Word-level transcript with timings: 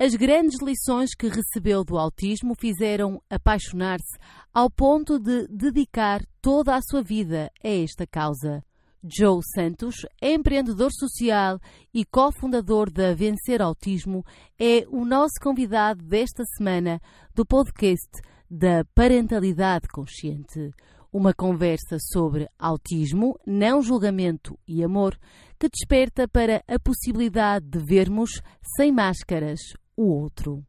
As 0.00 0.14
grandes 0.14 0.60
lições 0.62 1.10
que 1.12 1.26
recebeu 1.26 1.82
do 1.82 1.98
autismo 1.98 2.54
fizeram 2.56 3.20
apaixonar-se 3.28 4.16
ao 4.54 4.70
ponto 4.70 5.18
de 5.18 5.48
dedicar 5.48 6.24
toda 6.40 6.76
a 6.76 6.80
sua 6.80 7.02
vida 7.02 7.50
a 7.64 7.68
esta 7.68 8.06
causa. 8.06 8.62
Joe 9.02 9.40
Santos, 9.52 10.06
empreendedor 10.22 10.92
social 10.92 11.58
e 11.92 12.04
cofundador 12.04 12.92
da 12.92 13.12
Vencer 13.12 13.60
Autismo, 13.60 14.24
é 14.56 14.86
o 14.88 15.04
nosso 15.04 15.34
convidado 15.42 16.04
desta 16.04 16.44
semana 16.56 17.00
do 17.34 17.44
podcast 17.44 18.08
da 18.48 18.84
Parentalidade 18.94 19.88
Consciente. 19.88 20.70
Uma 21.12 21.34
conversa 21.34 21.96
sobre 22.12 22.46
autismo, 22.56 23.36
não 23.44 23.82
julgamento 23.82 24.56
e 24.64 24.84
amor 24.84 25.18
que 25.58 25.68
desperta 25.68 26.28
para 26.28 26.62
a 26.68 26.78
possibilidade 26.78 27.66
de 27.66 27.80
vermos, 27.80 28.40
sem 28.76 28.92
máscaras, 28.92 29.58
o 29.98 30.22
outro. 30.22 30.62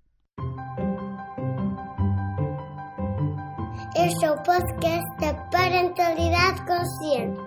Este 3.95 4.26
é 4.26 4.31
o 4.31 4.41
podcast 4.41 5.17
da 5.20 5.35
Parentalidade 5.52 6.66
Consciente, 6.66 7.40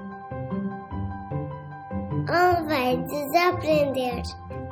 onde 2.31 2.69
vai 2.69 2.97
desaprender 2.97 4.23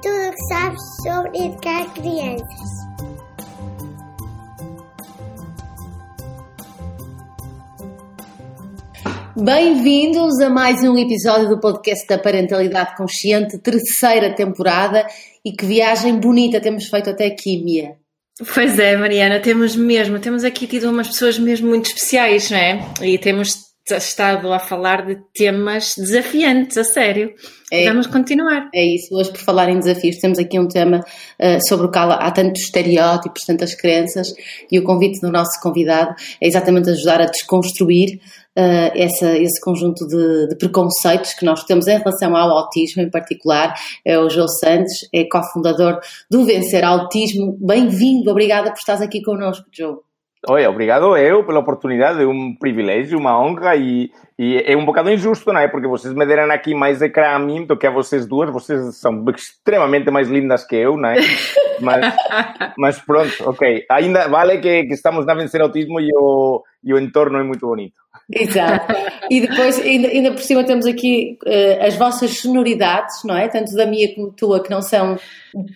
tudo 0.01 0.29
o 0.29 0.31
que 0.31 0.55
sabes 0.55 0.81
sobre 1.03 1.47
educar 1.47 1.93
crianças. 1.95 2.91
Bem-vindos 9.37 10.39
a 10.41 10.51
mais 10.51 10.83
um 10.85 10.99
episódio 10.99 11.49
do 11.49 11.59
podcast 11.59 12.07
da 12.07 12.19
Parentalidade 12.19 12.95
Consciente, 12.95 13.59
terceira 13.59 14.35
temporada. 14.35 15.07
E 15.45 15.53
que 15.53 15.65
viagem 15.65 16.19
bonita 16.19 16.61
temos 16.61 16.87
feito 16.87 17.11
até 17.11 17.27
aqui, 17.27 17.63
Mia. 17.63 17.97
Pois 18.55 18.79
é, 18.79 18.97
Mariana, 18.97 19.39
temos 19.41 19.77
mesmo, 19.77 20.19
temos 20.19 20.45
aqui 20.45 20.67
tido 20.67 20.89
umas 20.89 21.09
pessoas 21.09 21.39
mesmo 21.39 21.69
muito 21.69 21.87
especiais, 21.87 22.51
não 22.51 22.59
é? 22.59 22.81
E 23.03 23.19
temos 23.19 23.71
estado 23.97 24.53
a 24.53 24.59
falar 24.59 25.05
de 25.07 25.19
temas 25.35 25.95
desafiantes, 25.97 26.77
a 26.77 26.85
sério. 26.85 27.33
É, 27.73 27.87
Vamos 27.87 28.07
continuar. 28.07 28.69
É 28.75 28.85
isso, 28.85 29.15
hoje 29.15 29.31
por 29.31 29.41
falar 29.41 29.69
em 29.69 29.79
desafios, 29.79 30.19
temos 30.19 30.39
aqui 30.39 30.59
um 30.59 30.69
tema 30.69 31.01
uh, 31.01 31.69
sobre 31.69 31.87
o 31.87 31.91
qual 31.91 32.11
há 32.13 32.31
tantos 32.31 32.63
estereótipos, 32.63 33.45
tantas 33.45 33.75
crenças, 33.75 34.33
e 34.71 34.79
o 34.79 34.85
convite 34.85 35.21
do 35.21 35.31
nosso 35.31 35.61
convidado 35.61 36.15
é 36.41 36.47
exatamente 36.47 36.91
ajudar 36.91 37.21
a 37.21 37.27
desconstruir 37.27 38.21
uh, 38.57 38.91
essa, 38.95 39.37
esse 39.39 39.61
conjunto 39.61 40.07
de, 40.07 40.49
de, 40.49 40.57
preconceitos 40.57 41.35
que 41.35 41.45
nós 41.45 41.65
temos 41.65 41.87
em 41.87 41.99
relação 41.99 42.37
ao 42.37 42.51
autismo 42.51 43.03
em 43.03 43.11
particular. 43.11 43.75
É 44.05 44.19
o 44.19 44.29
João 44.29 44.49
Santos, 44.49 45.09
é 45.13 45.25
cofundador 45.25 46.01
do 46.31 46.45
Vencer 46.45 46.85
Autismo. 46.85 47.57
Bem-vindo, 47.61 48.31
obrigada 48.31 48.71
por 48.71 48.79
estar 48.79 49.03
aqui 49.03 49.23
connosco, 49.23 49.67
João. 49.73 50.01
Oi, 50.49 50.67
obrigado 50.67 51.15
eu 51.19 51.45
pela 51.45 51.61
oportunidade, 51.61 52.23
é 52.23 52.27
um 52.27 52.55
privilégio, 52.59 53.19
uma 53.19 53.39
honra 53.39 53.77
e, 53.77 54.11
e, 54.39 54.57
é 54.65 54.75
um 54.75 54.87
bocado 54.87 55.11
injusto, 55.11 55.53
não 55.53 55.61
é? 55.61 55.69
Porque 55.69 55.87
vocês 55.87 56.15
me 56.15 56.25
deram 56.25 56.51
aqui 56.51 56.75
mais 56.75 57.03
ecrã 57.03 57.35
a 57.35 57.39
mim 57.39 57.67
do 57.67 57.77
que 57.77 57.87
a 57.87 57.91
vocês 57.91 58.27
duas, 58.27 58.51
vocês 58.51 58.97
são 58.97 59.23
extremamente 59.37 60.11
mais 60.11 60.31
lindas 60.31 60.67
que 60.67 60.77
eu, 60.77 60.97
não 60.97 61.11
é? 61.11 61.17
Mas, 61.81 62.15
mas 62.77 62.99
pronto, 62.99 63.33
ok. 63.49 63.87
Ainda 63.91 64.29
vale 64.29 64.59
que, 64.59 64.85
que 64.85 64.93
estamos 64.93 65.25
na 65.25 65.33
Vencer 65.33 65.63
Autismo 65.63 65.99
e 65.99 66.11
o, 66.15 66.63
e 66.85 66.93
o 66.93 66.99
entorno 66.99 67.39
é 67.39 67.43
muito 67.43 67.67
bonito. 67.67 67.95
Exato. 68.33 68.95
E 69.31 69.41
depois, 69.41 69.79
ainda, 69.81 70.09
ainda 70.09 70.33
por 70.33 70.43
cima, 70.43 70.65
temos 70.65 70.87
aqui 70.87 71.39
uh, 71.45 71.85
as 71.85 71.97
vossas 71.97 72.39
sonoridades, 72.39 73.23
não 73.25 73.37
é? 73.37 73.49
Tanto 73.49 73.75
da 73.75 73.87
minha 73.87 74.15
como 74.15 74.33
tua, 74.33 74.63
que 74.63 74.71
não 74.71 74.83
são 74.83 75.19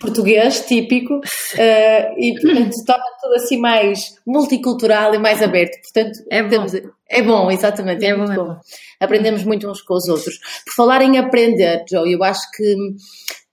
português 0.01 0.61
típico, 0.67 1.15
uh, 1.15 2.19
e 2.19 2.35
portanto 2.41 2.75
torna 2.87 3.05
tudo 3.21 3.35
assim 3.35 3.59
mais 3.59 4.15
multicultural 4.27 5.15
e 5.15 5.19
mais 5.19 5.43
aberto. 5.43 5.77
Portanto, 5.83 6.19
é 6.31 6.43
bom. 6.43 6.49
Temos, 6.49 6.73
é 7.09 7.23
bom, 7.23 7.51
exatamente. 7.51 8.05
É, 8.05 8.11
é 8.11 8.17
muito 8.17 8.35
bom, 8.35 8.47
bom. 8.47 8.57
Aprendemos 9.01 9.45
muito 9.45 9.69
uns 9.69 9.83
com 9.83 9.95
os 9.95 10.09
outros. 10.09 10.39
Por 10.65 10.75
falar 10.77 11.03
em 11.03 11.19
aprender, 11.19 11.85
Joe, 11.89 12.11
eu 12.11 12.23
acho 12.23 12.51
que 12.53 12.77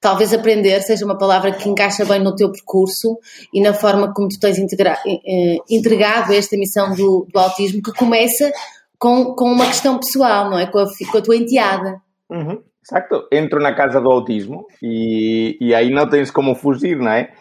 talvez 0.02 0.34
aprender 0.34 0.82
seja 0.82 1.06
uma 1.06 1.18
palavra 1.18 1.52
que 1.52 1.70
encaixa 1.70 2.04
bem 2.04 2.20
no 2.20 2.36
teu 2.36 2.52
percurso 2.52 3.20
e 3.54 3.62
na 3.62 3.74
forma 3.74 4.12
como 4.14 4.28
tu 4.28 4.40
tens 4.40 4.58
integra, 4.58 4.98
eh, 5.06 5.58
entregado 5.70 6.34
esta 6.34 6.58
missão 6.58 6.96
do, 6.96 7.28
do, 7.32 7.40
autismo, 7.40 7.84
que 7.84 7.94
começa 7.94 8.52
com, 9.02 9.34
com 9.34 9.46
uma 9.46 9.66
questão 9.66 9.98
pessoal, 9.98 10.48
não 10.48 10.60
é? 10.60 10.68
Com 10.68 10.78
a, 10.78 10.86
com 11.12 11.18
a 11.18 11.22
tua 11.22 11.36
enteada. 11.36 12.00
Uhum, 12.30 12.62
exacto. 12.86 13.28
Entro 13.32 13.60
na 13.60 13.74
casa 13.74 14.00
do 14.00 14.12
autismo 14.12 14.68
e, 14.80 15.58
e 15.60 15.74
aí 15.74 15.90
não 15.90 16.08
tens 16.08 16.30
como 16.30 16.54
fugir, 16.54 16.98
não 16.98 17.12
é? 17.12 17.34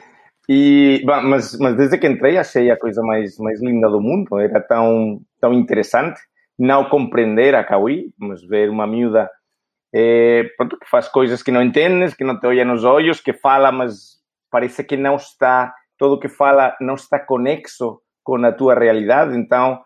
E, 0.49 1.05
mas, 1.05 1.57
mas 1.59 1.77
desde 1.77 1.99
que 1.99 2.07
entrei 2.09 2.39
achei 2.39 2.71
a 2.71 2.79
coisa 2.79 3.03
mais, 3.03 3.37
mais 3.37 3.63
linda 3.63 3.91
do 3.91 4.01
mundo, 4.01 4.39
era 4.39 4.59
tão, 4.61 5.21
tão 5.39 5.53
interessante 5.53 6.19
não 6.59 6.89
compreender 6.89 7.55
a 7.55 7.63
Cauí, 7.63 8.11
mas 8.19 8.43
ver 8.43 8.71
uma 8.71 8.87
miúda 8.87 9.31
é, 9.95 10.45
pronto, 10.57 10.79
que 10.79 10.89
faz 10.89 11.09
coisas 11.09 11.43
que 11.43 11.51
não 11.51 11.63
entendes, 11.63 12.15
que 12.15 12.25
não 12.25 12.39
te 12.39 12.47
olha 12.47 12.65
nos 12.65 12.85
olhos, 12.85 13.21
que 13.21 13.35
fala, 13.35 13.71
mas 13.71 14.19
parece 14.51 14.83
que 14.83 14.97
não 14.97 15.17
está, 15.17 15.75
todo 15.99 16.15
o 16.15 16.19
que 16.19 16.29
fala 16.29 16.75
não 16.81 16.95
está 16.95 17.19
conexo 17.19 18.01
com 18.25 18.45
a 18.45 18.53
tua 18.53 18.75
realidade, 18.75 19.37
então 19.37 19.81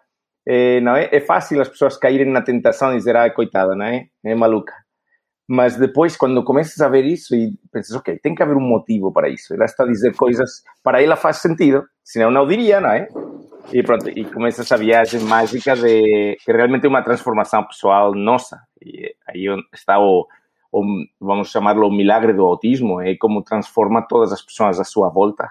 é, 0.47 0.81
não 0.81 0.95
é? 0.95 1.09
é 1.11 1.21
fácil 1.21 1.61
as 1.61 1.69
pessoas 1.69 1.97
caírem 1.97 2.31
na 2.31 2.43
tentação 2.43 2.91
de 2.91 2.97
dizer, 2.97 3.17
ah, 3.17 3.31
coitada, 3.31 3.75
não 3.75 3.87
é? 3.87 4.07
É 4.25 4.35
maluca. 4.35 4.75
Mas 5.47 5.77
depois, 5.77 6.17
quando 6.17 6.43
começas 6.43 6.81
a 6.81 6.89
ver 6.89 7.05
isso 7.05 7.35
e 7.35 7.53
pensas, 7.71 7.95
ok, 7.97 8.19
tem 8.19 8.35
que 8.35 8.43
haver 8.43 8.57
um 8.57 8.67
motivo 8.67 9.13
para 9.13 9.29
isso. 9.29 9.53
Ela 9.53 9.67
está 9.67 9.85
a 9.85 9.87
dizer 9.87 10.15
coisas, 10.17 10.63
para 10.83 11.03
ela 11.03 11.17
faz 11.17 11.39
sentido, 11.39 11.85
senão 12.03 12.31
não 12.31 12.47
diria, 12.47 12.81
não 12.81 12.91
é? 12.91 13.09
E 13.73 13.83
pronto, 13.83 14.09
e 14.09 14.25
começa 14.25 14.63
essa 14.63 14.77
viagem 14.77 15.21
mágica 15.21 15.75
de 15.75 16.37
que 16.45 16.53
realmente 16.53 16.87
é 16.87 16.89
uma 16.89 17.03
transformação 17.03 17.65
pessoal 17.65 18.15
nossa. 18.15 18.59
E 18.83 19.15
aí 19.29 19.47
está 19.73 19.99
o, 19.99 20.27
o 20.73 20.83
vamos 21.21 21.51
chamá-lo, 21.51 21.89
o 21.89 21.93
milagre 21.93 22.33
do 22.33 22.45
autismo, 22.45 23.01
é 23.01 23.15
como 23.17 23.43
transforma 23.43 24.07
todas 24.07 24.33
as 24.33 24.43
pessoas 24.43 24.81
à 24.81 24.85
sua 24.85 25.09
volta, 25.11 25.51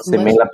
sem 0.00 0.20
ela, 0.20 0.48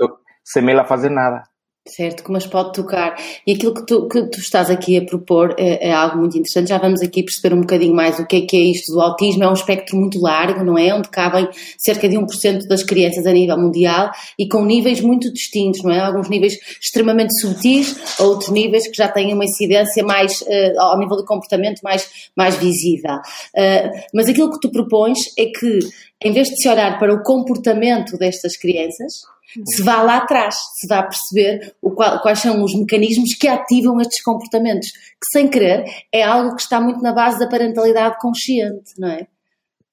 sem 0.45 0.71
ela 0.71 0.85
fazer 0.85 1.11
nada 1.11 1.43
certo? 1.91 2.23
Que 2.23 2.31
mas 2.31 2.47
pode 2.47 2.73
tocar. 2.73 3.17
E 3.47 3.53
aquilo 3.53 3.75
que 3.75 3.87
tu, 3.87 4.09
que 4.09 4.23
tu 4.23 4.39
estás 4.39 4.71
aqui 4.71 4.97
a 4.97 5.05
propor 5.05 5.55
é, 5.59 5.89
é, 5.89 5.93
algo 5.93 6.19
muito 6.19 6.37
interessante. 6.37 6.69
Já 6.69 6.79
vamos 6.79 7.01
aqui 7.03 7.23
perceber 7.23 7.55
um 7.55 7.61
bocadinho 7.61 7.95
mais 7.95 8.19
o 8.19 8.27
que 8.27 8.37
é 8.37 8.41
que 8.43 8.57
é 8.57 8.61
isto 8.61 8.93
do 8.93 9.01
autismo. 9.01 9.45
É 9.45 9.49
um 9.49 9.55
espectro 9.55 9.97
muito 9.97 10.21
largo, 10.21 10.65
não 10.65 10.79
é? 10.79 10.95
Onde 10.95 11.09
cabem 11.09 11.49
cerca 11.79 12.09
de 12.09 12.17
1% 12.17 12.67
das 12.67 12.83
crianças 12.83 13.27
a 13.27 13.33
nível 13.33 13.59
mundial 13.59 14.11
e 14.39 14.49
com 14.49 14.65
níveis 14.65 15.01
muito 15.01 15.33
distintos, 15.33 15.83
não 15.83 15.93
é? 15.93 16.01
Alguns 16.01 16.29
níveis 16.29 16.55
extremamente 16.81 17.39
subtis, 17.41 18.19
outros 18.19 18.51
níveis 18.51 18.87
que 18.89 18.97
já 18.97 19.09
têm 19.09 19.33
uma 19.35 19.45
incidência 19.45 20.05
mais, 20.05 20.41
uh, 20.43 20.81
ao 20.81 20.99
nível 20.99 21.17
do 21.17 21.25
comportamento, 21.25 21.81
mais, 21.83 22.09
mais 22.37 22.57
visível. 22.57 23.17
Uh, 23.57 23.91
mas 24.15 24.29
aquilo 24.29 24.51
que 24.51 24.61
tu 24.61 24.71
propões 24.71 25.19
é 25.39 25.47
que, 25.47 25.79
em 26.23 26.33
vez 26.33 26.49
de 26.49 26.61
se 26.61 26.69
olhar 26.69 26.99
para 26.99 27.15
o 27.15 27.23
comportamento 27.23 28.17
destas 28.19 28.57
crianças, 28.57 29.23
se 29.67 29.83
vá 29.83 30.03
lá 30.03 30.19
atrás, 30.19 30.55
se 30.79 30.87
vá 30.87 31.03
perceber 31.03 31.75
qual, 31.81 32.21
quais 32.21 32.39
são 32.41 32.63
os 32.63 32.75
mecanismos 32.75 33.35
que 33.35 33.49
ativam 33.49 34.01
estes 34.01 34.23
comportamentos, 34.23 34.89
que 34.91 35.27
sem 35.33 35.49
querer 35.49 35.85
é 36.13 36.23
algo 36.23 36.55
que 36.55 36.63
está 36.63 36.81
muito 36.81 37.03
na 37.03 37.13
base 37.13 37.39
da 37.39 37.49
parentalidade 37.49 38.19
consciente, 38.21 38.93
não 38.99 39.09
é? 39.09 39.27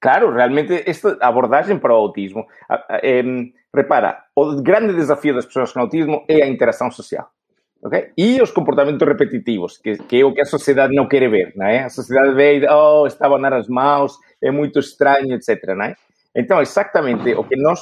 Claro, 0.00 0.32
realmente 0.32 0.84
esta 0.86 1.16
abordagem 1.20 1.78
para 1.78 1.92
o 1.92 1.96
autismo, 1.96 2.44
é, 3.02 3.22
repara, 3.74 4.22
o 4.36 4.62
grande 4.62 4.94
desafio 4.94 5.34
das 5.34 5.46
pessoas 5.46 5.72
com 5.72 5.80
autismo 5.80 6.24
é 6.28 6.42
a 6.42 6.48
interação 6.48 6.90
social. 6.90 7.28
Okay? 7.82 8.10
E 8.16 8.40
os 8.40 8.50
comportamentos 8.50 9.06
repetitivos, 9.06 9.78
que, 9.78 9.96
que, 9.96 10.20
é 10.20 10.24
o 10.24 10.34
que 10.34 10.40
a 10.40 10.44
sociedade 10.44 10.94
não 10.94 11.08
quer 11.08 11.28
ver, 11.30 11.52
não 11.56 11.66
é? 11.66 11.84
A 11.84 11.88
sociedade 11.88 12.34
vê, 12.34 12.66
oh, 12.68 13.06
está 13.06 13.26
a 13.26 13.28
abanar 13.28 13.52
as 13.52 13.68
mãos, 13.68 14.12
é 14.42 14.50
muito 14.50 14.78
estranho, 14.78 15.34
etc. 15.34 15.62
Não 15.76 15.84
é? 15.84 15.94
Então, 16.34 16.60
exatamente 16.60 17.32
o 17.34 17.44
que 17.44 17.56
nós 17.56 17.80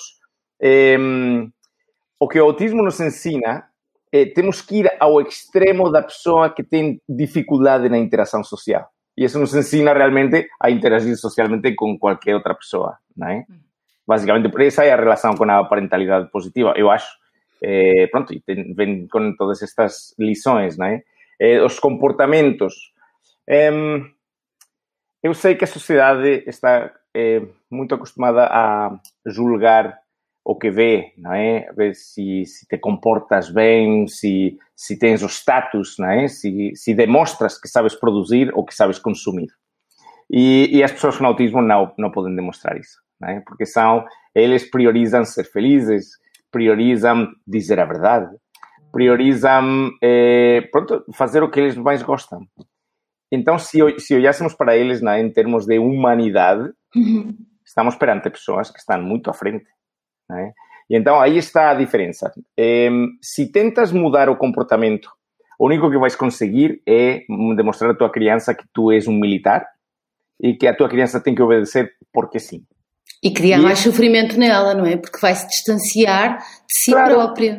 o 2.24 2.28
que 2.28 2.40
o 2.40 2.44
autismo 2.44 2.82
nos 2.82 2.98
ensina 3.00 3.68
é 4.10 4.24
temos 4.24 4.62
que 4.62 4.78
ir 4.78 4.90
ao 4.98 5.20
extremo 5.20 5.90
da 5.90 6.02
pessoa 6.02 6.48
que 6.48 6.64
tem 6.64 6.98
dificuldade 7.06 7.86
na 7.90 7.98
interação 7.98 8.42
social. 8.42 8.88
E 9.14 9.24
isso 9.24 9.38
nos 9.38 9.54
ensina 9.54 9.92
realmente 9.92 10.48
a 10.58 10.70
interagir 10.70 11.14
socialmente 11.18 11.74
com 11.74 11.98
qualquer 11.98 12.34
outra 12.34 12.54
pessoa, 12.54 12.96
não 13.14 13.28
é? 13.28 13.44
Basicamente, 14.06 14.48
por 14.48 14.62
essa 14.62 14.84
é 14.84 14.92
a 14.92 14.96
relação 14.96 15.34
com 15.34 15.44
a 15.50 15.64
parentalidade 15.64 16.30
positiva, 16.30 16.72
eu 16.76 16.90
acho. 16.90 17.08
É, 17.62 18.06
pronto, 18.06 18.32
e 18.32 18.40
tem, 18.40 18.72
vem 18.74 19.06
com 19.06 19.36
todas 19.36 19.62
estas 19.62 20.14
lições, 20.18 20.78
não 20.78 20.86
é? 20.86 21.02
é 21.38 21.62
os 21.62 21.78
comportamentos. 21.78 22.74
É, 23.46 23.70
eu 25.22 25.34
sei 25.34 25.56
que 25.56 25.64
a 25.64 25.66
sociedade 25.66 26.42
está 26.46 26.90
é, 27.14 27.42
muito 27.70 27.94
acostumada 27.94 28.46
a 28.46 28.98
julgar 29.26 30.03
o 30.44 30.56
que 30.56 30.70
vê, 30.70 31.12
não 31.16 31.32
é? 31.32 31.72
Ver 31.72 31.94
se, 31.94 32.44
se 32.44 32.66
te 32.66 32.76
comportas 32.76 33.50
bem, 33.50 34.06
se, 34.06 34.58
se 34.76 34.98
tens 34.98 35.22
o 35.22 35.28
status, 35.28 35.96
não 35.98 36.10
é? 36.10 36.28
Se, 36.28 36.72
se 36.74 36.94
demonstras 36.94 37.58
que 37.58 37.68
sabes 37.68 37.94
produzir 37.94 38.52
ou 38.54 38.64
que 38.64 38.74
sabes 38.74 38.98
consumir. 38.98 39.48
E, 40.30 40.68
e 40.76 40.82
as 40.82 40.92
pessoas 40.92 41.16
com 41.16 41.26
autismo 41.26 41.62
não, 41.62 41.92
não 41.98 42.10
podem 42.10 42.34
demonstrar 42.34 42.76
isso. 42.76 42.98
né? 43.20 43.42
porque 43.46 43.64
são, 43.64 44.04
eles 44.34 44.68
priorizam 44.68 45.24
ser 45.24 45.44
felizes, 45.44 46.18
priorizam 46.50 47.28
dizer 47.46 47.80
a 47.80 47.84
verdade, 47.84 48.34
priorizam 48.92 49.90
eh, 50.02 50.68
pronto, 50.70 51.04
fazer 51.12 51.42
o 51.42 51.50
que 51.50 51.58
eles 51.58 51.76
mais 51.76 52.02
gostam. 52.02 52.46
Então, 53.30 53.58
se, 53.58 53.78
se 53.98 54.14
olhássemos 54.14 54.54
para 54.54 54.76
eles 54.76 55.00
né, 55.00 55.20
em 55.20 55.32
termos 55.32 55.66
de 55.66 55.78
humanidade, 55.78 56.70
uhum. 56.94 57.34
estamos 57.64 57.96
perante 57.96 58.30
pessoas 58.30 58.70
que 58.70 58.78
estão 58.78 59.02
muito 59.02 59.28
à 59.28 59.32
frente. 59.32 59.66
Né? 60.28 60.52
E 60.88 60.96
então 60.96 61.20
aí 61.20 61.36
está 61.36 61.70
a 61.70 61.74
diferença. 61.74 62.32
Se 63.20 63.50
tentas 63.50 63.92
mudar 63.92 64.28
o 64.28 64.36
comportamento, 64.36 65.10
o 65.58 65.66
único 65.66 65.90
que 65.90 65.98
vais 65.98 66.16
conseguir 66.16 66.82
é 66.86 67.24
demonstrar 67.56 67.90
à 67.90 67.94
tua 67.94 68.10
criança 68.10 68.54
que 68.54 68.64
tu 68.72 68.90
és 68.90 69.06
um 69.06 69.18
militar 69.18 69.66
e 70.40 70.54
que 70.54 70.66
a 70.66 70.76
tua 70.76 70.88
criança 70.88 71.20
tem 71.20 71.34
que 71.34 71.42
obedecer 71.42 71.92
porque 72.12 72.38
sim. 72.38 72.64
E 73.22 73.32
criar 73.32 73.58
e... 73.58 73.62
mais 73.62 73.78
sofrimento 73.78 74.38
nela, 74.38 74.74
não 74.74 74.84
é? 74.84 74.96
Porque 74.96 75.18
vai 75.18 75.34
se 75.34 75.46
distanciar 75.46 76.38
de 76.38 76.78
si 76.78 76.90
claro. 76.90 77.14
própria. 77.14 77.58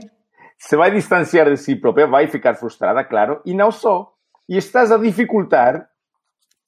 Se 0.57 0.75
vai 0.75 0.91
distanciar 0.91 1.49
de 1.49 1.57
si 1.57 1.75
própria, 1.75 2.07
vai 2.07 2.27
ficar 2.27 2.55
frustrada, 2.55 3.03
claro, 3.03 3.41
e 3.45 3.53
não 3.53 3.71
só. 3.71 4.11
E 4.47 4.57
estás 4.57 4.91
a 4.91 4.97
dificultar 4.97 5.87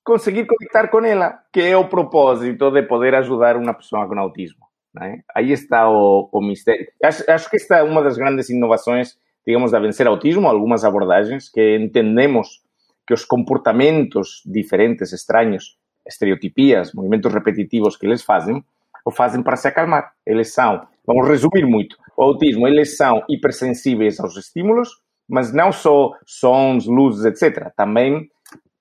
conseguir 0.03 0.45
conectar 0.45 0.88
com 0.88 1.03
ela, 1.05 1.38
que 1.51 1.61
é 1.61 1.75
o 1.75 1.89
propósito 1.89 2.71
de 2.71 2.81
poder 2.83 3.13
ajudar 3.15 3.57
uma 3.57 3.73
pessoa 3.73 4.07
com 4.07 4.17
autismo. 4.17 4.66
É? 5.01 5.19
Aí 5.35 5.51
está 5.51 5.89
o, 5.89 6.29
o 6.31 6.41
mistério. 6.41 6.88
Acho, 7.03 7.29
acho, 7.29 7.49
que 7.49 7.57
esta 7.57 7.77
é 7.77 7.83
uma 7.83 8.01
das 8.01 8.17
grandes 8.17 8.49
inovações, 8.49 9.17
digamos, 9.45 9.71
da 9.71 9.79
vencer 9.79 10.07
autismo, 10.07 10.47
algumas 10.47 10.83
abordagens 10.83 11.49
que 11.49 11.77
entendemos 11.77 12.61
que 13.05 13.13
os 13.13 13.23
comportamentos 13.23 14.41
diferentes, 14.45 15.13
estranhos, 15.13 15.77
estereotipias, 16.05 16.94
movimentos 16.94 17.33
repetitivos 17.33 17.95
que 17.95 18.05
eles 18.05 18.23
fazem, 18.23 18.63
o 19.05 19.11
fazem 19.11 19.41
para 19.41 19.55
se 19.55 19.67
acalmar. 19.67 20.13
Eles 20.25 20.53
são, 20.53 20.85
vamos 21.05 21.27
resumir 21.27 21.65
muito, 21.65 21.97
o 22.17 22.23
autismo, 22.23 22.67
eles 22.67 22.97
são 22.97 23.23
hipersensíveis 23.29 24.19
aos 24.19 24.35
estímulos, 24.35 24.89
mas 25.27 25.53
não 25.53 25.71
só 25.71 26.13
sons, 26.25 26.85
luzes, 26.85 27.25
etc. 27.25 27.71
Também 27.75 28.29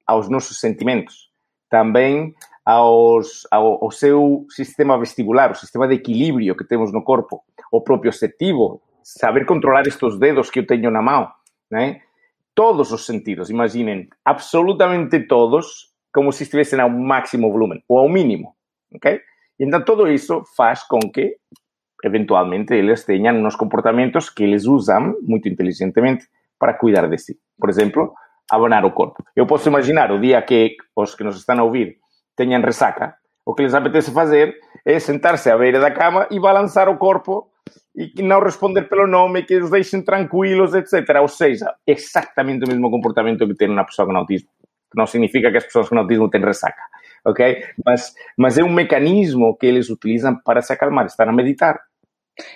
aos 0.06 0.28
nossos 0.28 0.58
sentimentos. 0.60 1.30
Também 1.68 2.34
aos, 2.66 3.46
ao, 3.48 3.84
ao 3.84 3.90
seu 3.92 4.44
sistema 4.50 4.98
vestibular, 4.98 5.52
o 5.52 5.54
sistema 5.54 5.86
de 5.86 5.94
equilíbrio 5.94 6.56
que 6.56 6.64
temos 6.64 6.92
no 6.92 7.04
corpo, 7.04 7.44
o 7.70 7.80
proprioceptivo, 7.80 8.82
saber 9.04 9.46
controlar 9.46 9.86
estes 9.86 10.18
dedos 10.18 10.50
que 10.50 10.58
eu 10.58 10.66
tenho 10.66 10.90
na 10.90 11.00
mão, 11.00 11.30
né? 11.70 12.00
Todos 12.56 12.90
os 12.90 13.06
sentidos, 13.06 13.50
imaginem, 13.50 14.08
absolutamente 14.24 15.20
todos, 15.20 15.92
como 16.12 16.32
se 16.32 16.42
estivessem 16.42 16.80
ao 16.80 16.90
máximo 16.90 17.52
volume 17.52 17.84
ou 17.86 17.98
ao 17.98 18.08
mínimo, 18.08 18.56
ok? 18.92 19.20
Então 19.60 19.84
todo 19.84 20.08
isso 20.08 20.42
faz 20.56 20.82
com 20.82 20.98
que, 20.98 21.36
eventualmente, 22.02 22.74
eles 22.74 23.04
tenham 23.04 23.36
uns 23.44 23.54
comportamentos 23.54 24.28
que 24.28 24.42
eles 24.42 24.64
usam 24.64 25.14
muito 25.22 25.48
inteligentemente 25.48 26.26
para 26.58 26.74
cuidar 26.74 27.08
de 27.08 27.18
si. 27.18 27.38
Por 27.58 27.68
exemplo, 27.68 28.12
abanar 28.50 28.84
o 28.84 28.90
corpo. 28.90 29.22
Eu 29.36 29.46
posso 29.46 29.68
imaginar 29.68 30.10
o 30.10 30.20
dia 30.20 30.42
que 30.42 30.76
os 30.96 31.14
que 31.14 31.22
nos 31.22 31.36
estão 31.36 31.60
a 31.60 31.62
ouvir 31.62 31.98
teñan 32.36 32.62
resaca, 32.62 33.18
o 33.42 33.54
que 33.56 33.64
les 33.64 33.74
apetece 33.74 34.12
facer 34.12 34.60
é 34.84 35.00
sentarse 35.00 35.48
á 35.48 35.56
beira 35.56 35.80
da 35.80 35.96
cama 35.96 36.28
e 36.30 36.36
balançar 36.36 36.86
o 36.92 37.00
corpo 37.00 37.56
e 37.96 38.20
non 38.20 38.44
responder 38.44 38.84
pelo 38.92 39.08
nome, 39.08 39.48
que 39.48 39.56
os 39.56 39.72
deixen 39.72 40.04
tranquilos, 40.04 40.76
etc. 40.76 41.16
Ou 41.24 41.30
seja, 41.32 41.80
exactamente 41.88 42.68
o 42.68 42.68
mesmo 42.68 42.92
comportamento 42.92 43.48
que 43.48 43.56
ten 43.56 43.72
unha 43.72 43.88
persoa 43.88 44.04
con 44.04 44.20
autismo. 44.20 44.52
Non 44.92 45.08
significa 45.08 45.48
que 45.48 45.58
as 45.58 45.66
persoas 45.66 45.88
con 45.88 45.96
autismo 45.96 46.28
ten 46.28 46.44
resaca, 46.44 46.92
ok? 47.24 47.40
Mas, 47.86 48.12
mas 48.36 48.60
é 48.60 48.62
un 48.62 48.76
mecanismo 48.76 49.56
que 49.56 49.72
eles 49.72 49.88
utilizan 49.88 50.44
para 50.44 50.60
se 50.60 50.76
acalmar, 50.76 51.08
estar 51.08 51.24
a 51.24 51.34
meditar. 51.34 51.85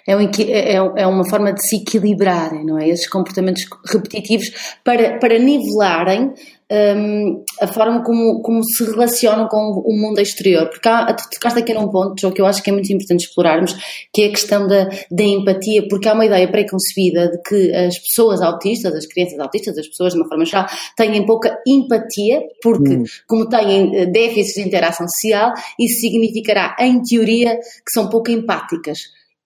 É, 0.06 0.14
um, 0.14 0.20
é, 0.20 0.74
é, 0.74 1.06
uma 1.06 1.24
forma 1.24 1.52
de 1.52 1.66
se 1.66 1.76
equilibrarem, 1.76 2.64
não 2.64 2.78
é? 2.78 2.88
Esses 2.88 3.08
comportamentos 3.08 3.64
repetitivos 3.86 4.50
para, 4.84 5.18
para 5.18 5.38
nivelarem 5.38 6.34
um, 6.70 7.42
a 7.60 7.66
forma 7.66 8.02
como, 8.04 8.42
como 8.42 8.62
se 8.62 8.84
relacionam 8.84 9.48
com 9.48 9.82
o 9.84 9.92
mundo 9.96 10.20
exterior. 10.20 10.68
Porque 10.68 10.88
há, 10.88 11.12
tu 11.14 11.24
tocaste 11.30 11.58
aqui 11.58 11.72
num 11.72 11.88
ponto, 11.88 12.20
João, 12.20 12.32
que 12.32 12.40
eu 12.40 12.46
acho 12.46 12.62
que 12.62 12.70
é 12.70 12.72
muito 12.72 12.92
importante 12.92 13.24
explorarmos, 13.24 13.74
que 14.12 14.22
é 14.22 14.26
a 14.26 14.30
questão 14.30 14.66
da, 14.66 14.88
da 15.10 15.24
empatia, 15.24 15.88
porque 15.88 16.08
há 16.08 16.12
uma 16.12 16.26
ideia 16.26 16.46
preconcebida 16.50 17.30
de 17.30 17.42
que 17.42 17.74
as 17.74 17.98
pessoas 17.98 18.42
autistas, 18.42 18.94
as 18.94 19.06
crianças 19.06 19.38
autistas, 19.38 19.78
as 19.78 19.88
pessoas 19.88 20.12
de 20.12 20.20
uma 20.20 20.28
forma 20.28 20.44
geral, 20.44 20.66
têm 20.96 21.24
pouca 21.24 21.58
empatia, 21.66 22.42
porque 22.62 22.96
hum. 22.96 23.04
como 23.26 23.48
têm 23.48 23.96
eh, 23.96 24.06
déficits 24.06 24.54
de 24.54 24.68
interação 24.68 25.06
social, 25.08 25.52
isso 25.78 26.00
significará, 26.00 26.76
em 26.78 27.02
teoria, 27.02 27.56
que 27.56 27.92
são 27.92 28.08
pouco 28.08 28.30
empáticas 28.30 28.98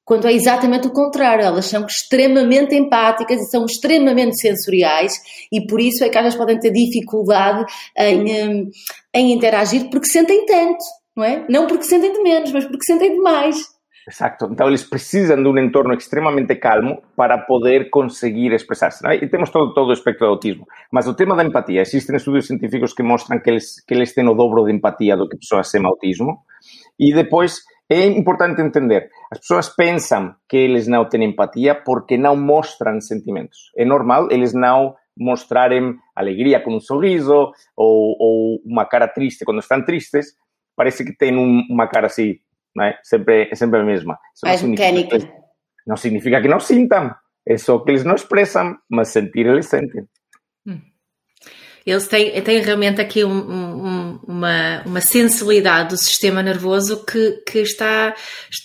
quando 0.04 0.26
é 0.26 0.32
exatamente 0.32 0.86
o 0.86 0.92
contrário, 0.92 1.44
elas 1.44 1.66
são 1.66 1.86
extremamente 1.86 2.74
empáticas 2.74 3.40
e 3.40 3.50
são 3.50 3.64
extremamente 3.64 4.38
sensoriais 4.38 5.12
e 5.50 5.66
por 5.66 5.80
isso 5.80 6.04
é 6.04 6.08
que 6.08 6.18
elas 6.18 6.34
podem 6.34 6.58
ter 6.58 6.70
dificuldade 6.70 7.64
em, 7.96 8.70
em 9.14 9.32
interagir 9.32 9.88
porque 9.90 10.06
sentem 10.06 10.44
tanto, 10.44 10.84
não 11.16 11.24
é? 11.24 11.46
Não 11.48 11.66
porque 11.66 11.84
sentem 11.84 12.12
de 12.12 12.22
menos, 12.22 12.52
mas 12.52 12.66
porque 12.66 12.84
sentem 12.84 13.14
demais. 13.14 13.74
Exacto. 14.06 14.48
Então 14.52 14.68
eles 14.68 14.84
precisam 14.84 15.42
de 15.42 15.48
um 15.48 15.56
entorno 15.58 15.94
extremamente 15.94 16.54
calmo 16.56 17.02
para 17.16 17.38
poder 17.38 17.88
conseguir 17.88 18.52
expressar-se. 18.52 19.02
E 19.06 19.26
temos 19.28 19.50
todo, 19.50 19.72
todo 19.72 19.88
o 19.88 19.92
espectro 19.92 20.26
do 20.26 20.32
autismo. 20.32 20.66
Mas 20.92 21.06
o 21.06 21.14
tema 21.14 21.34
da 21.34 21.44
empatia, 21.44 21.80
existem 21.80 22.16
estudos 22.16 22.46
científicos 22.46 22.92
que 22.92 23.02
mostram 23.02 23.40
que 23.40 23.48
eles, 23.48 23.82
que 23.86 23.94
eles 23.94 24.12
têm 24.12 24.28
o 24.28 24.34
dobro 24.34 24.64
de 24.64 24.72
empatia 24.72 25.16
do 25.16 25.28
que 25.28 25.38
pessoas 25.38 25.70
sem 25.70 25.84
autismo. 25.84 26.40
E 26.98 27.14
depois 27.14 27.62
é 27.88 28.06
importante 28.06 28.60
entender, 28.60 29.10
as 29.34 29.40
pessoas 29.40 29.68
pensam 29.68 30.34
que 30.48 30.56
eles 30.56 30.86
não 30.86 31.04
têm 31.04 31.24
empatia 31.24 31.74
porque 31.74 32.16
não 32.16 32.36
mostram 32.36 33.00
sentimentos. 33.00 33.72
É 33.76 33.84
normal 33.84 34.30
eles 34.30 34.54
não 34.54 34.94
mostrarem 35.16 35.96
alegria 36.14 36.60
com 36.60 36.76
um 36.76 36.80
sorriso 36.80 37.52
ou, 37.76 38.16
ou 38.18 38.62
uma 38.64 38.84
cara 38.84 39.08
triste 39.08 39.44
quando 39.44 39.58
estão 39.58 39.84
tristes. 39.84 40.36
Parece 40.76 41.04
que 41.04 41.12
tem 41.12 41.36
um, 41.36 41.64
uma 41.68 41.88
cara 41.88 42.06
assim, 42.06 42.36
não 42.74 42.84
é? 42.84 42.98
Sempre, 43.02 43.48
é 43.50 43.54
sempre 43.56 43.80
a 43.80 43.84
mesma. 43.84 44.18
Isso 44.34 44.46
Mais 44.46 44.62
mecânica. 44.62 45.18
Não 45.84 45.96
significa 45.96 46.40
que 46.40 46.48
não 46.48 46.60
sintam. 46.60 47.12
É 47.46 47.58
só 47.58 47.78
que 47.80 47.90
eles 47.90 48.04
não 48.04 48.14
expressam, 48.14 48.76
mas 48.88 49.08
sentir 49.08 49.46
eles 49.46 49.66
sentem. 49.66 50.06
Eles 51.86 52.06
têm, 52.06 52.40
têm 52.40 52.62
realmente 52.62 52.98
aqui 52.98 53.22
um, 53.24 53.30
um, 53.30 54.20
uma, 54.26 54.82
uma 54.86 55.00
sensibilidade 55.02 55.90
do 55.90 55.96
sistema 55.98 56.42
nervoso 56.42 57.04
que, 57.04 57.42
que 57.46 57.58
está 57.58 58.14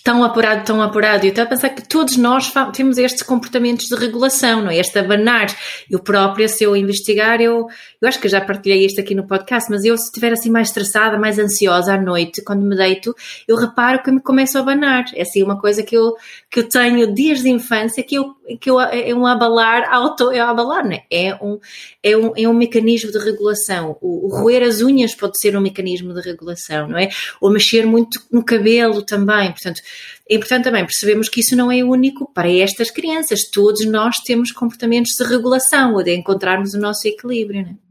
tão 0.02 0.24
apurado, 0.24 0.64
tão 0.64 0.80
apurado. 0.80 1.24
E 1.24 1.28
eu 1.28 1.30
estou 1.30 1.44
a 1.44 1.46
pensar 1.46 1.68
que 1.68 1.86
todos 1.86 2.16
nós 2.16 2.50
temos 2.72 2.96
estes 2.96 3.22
comportamentos 3.22 3.86
de 3.86 3.94
regulação, 3.94 4.62
não 4.62 4.70
é? 4.70 4.78
Este 4.78 4.98
abanar. 4.98 5.54
Eu 5.90 5.98
própria, 5.98 6.48
se 6.48 6.64
eu 6.64 6.74
investigar, 6.74 7.42
eu, 7.42 7.66
eu 8.00 8.08
acho 8.08 8.18
que 8.18 8.28
já 8.28 8.40
partilhei 8.40 8.86
isto 8.86 9.00
aqui 9.00 9.14
no 9.14 9.26
podcast, 9.26 9.70
mas 9.70 9.84
eu, 9.84 9.98
se 9.98 10.04
estiver 10.04 10.32
assim 10.32 10.50
mais 10.50 10.68
estressada, 10.68 11.18
mais 11.18 11.38
ansiosa 11.38 11.94
à 11.94 12.00
noite, 12.00 12.42
quando 12.42 12.62
me 12.62 12.74
deito, 12.74 13.14
eu 13.46 13.56
reparo 13.56 14.02
que 14.02 14.10
me 14.10 14.22
começo 14.22 14.56
a 14.56 14.62
abanar. 14.62 15.04
É 15.14 15.22
assim 15.22 15.42
uma 15.42 15.60
coisa 15.60 15.82
que 15.82 15.94
eu, 15.94 16.14
que 16.50 16.60
eu 16.60 16.68
tenho 16.68 17.12
desde 17.12 17.48
a 17.48 17.52
infância, 17.52 18.02
que, 18.02 18.14
eu, 18.14 18.34
que 18.58 18.70
eu, 18.70 18.80
é 18.80 19.14
um 19.14 19.26
abalar 19.26 19.92
auto, 19.92 20.30
é 20.32 20.42
um 20.42 20.48
abalar, 20.48 20.84
não 20.84 20.92
é? 20.92 21.04
É 21.10 21.34
um, 21.34 21.58
é 22.02 22.16
um, 22.16 22.32
é 22.34 22.48
um 22.48 22.54
mecanismo 22.54 23.09
de 23.10 23.18
regulação. 23.18 23.96
O, 24.00 24.26
o 24.26 24.40
roer 24.40 24.62
as 24.62 24.80
unhas 24.80 25.14
pode 25.14 25.38
ser 25.38 25.56
um 25.56 25.60
mecanismo 25.60 26.14
de 26.14 26.20
regulação, 26.20 26.88
não 26.88 26.98
é? 26.98 27.08
Ou 27.40 27.50
mexer 27.50 27.86
muito 27.86 28.20
no 28.30 28.44
cabelo 28.44 29.02
também. 29.02 29.50
Portanto, 29.52 29.80
é 30.28 30.34
importante 30.34 30.64
também 30.64 30.84
percebemos 30.84 31.28
que 31.28 31.40
isso 31.40 31.56
não 31.56 31.70
é 31.70 31.82
único 31.82 32.30
para 32.32 32.50
estas 32.50 32.90
crianças. 32.90 33.44
Todos 33.50 33.84
nós 33.86 34.16
temos 34.24 34.52
comportamentos 34.52 35.12
de 35.12 35.24
regulação 35.24 35.94
ou 35.94 36.02
de 36.02 36.14
encontrarmos 36.14 36.74
o 36.74 36.80
nosso 36.80 37.06
equilíbrio, 37.06 37.62
não 37.62 37.70
é? 37.70 37.90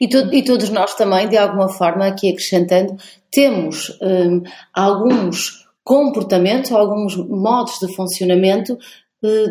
E, 0.00 0.08
to 0.08 0.32
e, 0.32 0.42
todos 0.44 0.68
nós 0.68 0.94
também, 0.94 1.28
de 1.28 1.36
alguma 1.36 1.68
forma, 1.68 2.06
aqui 2.06 2.30
acrescentando, 2.30 2.96
temos 3.30 3.90
hum, 4.00 4.42
alguns 4.72 5.64
comportamentos, 5.82 6.72
alguns 6.72 7.16
modos 7.16 7.78
de 7.78 7.94
funcionamento, 7.94 8.78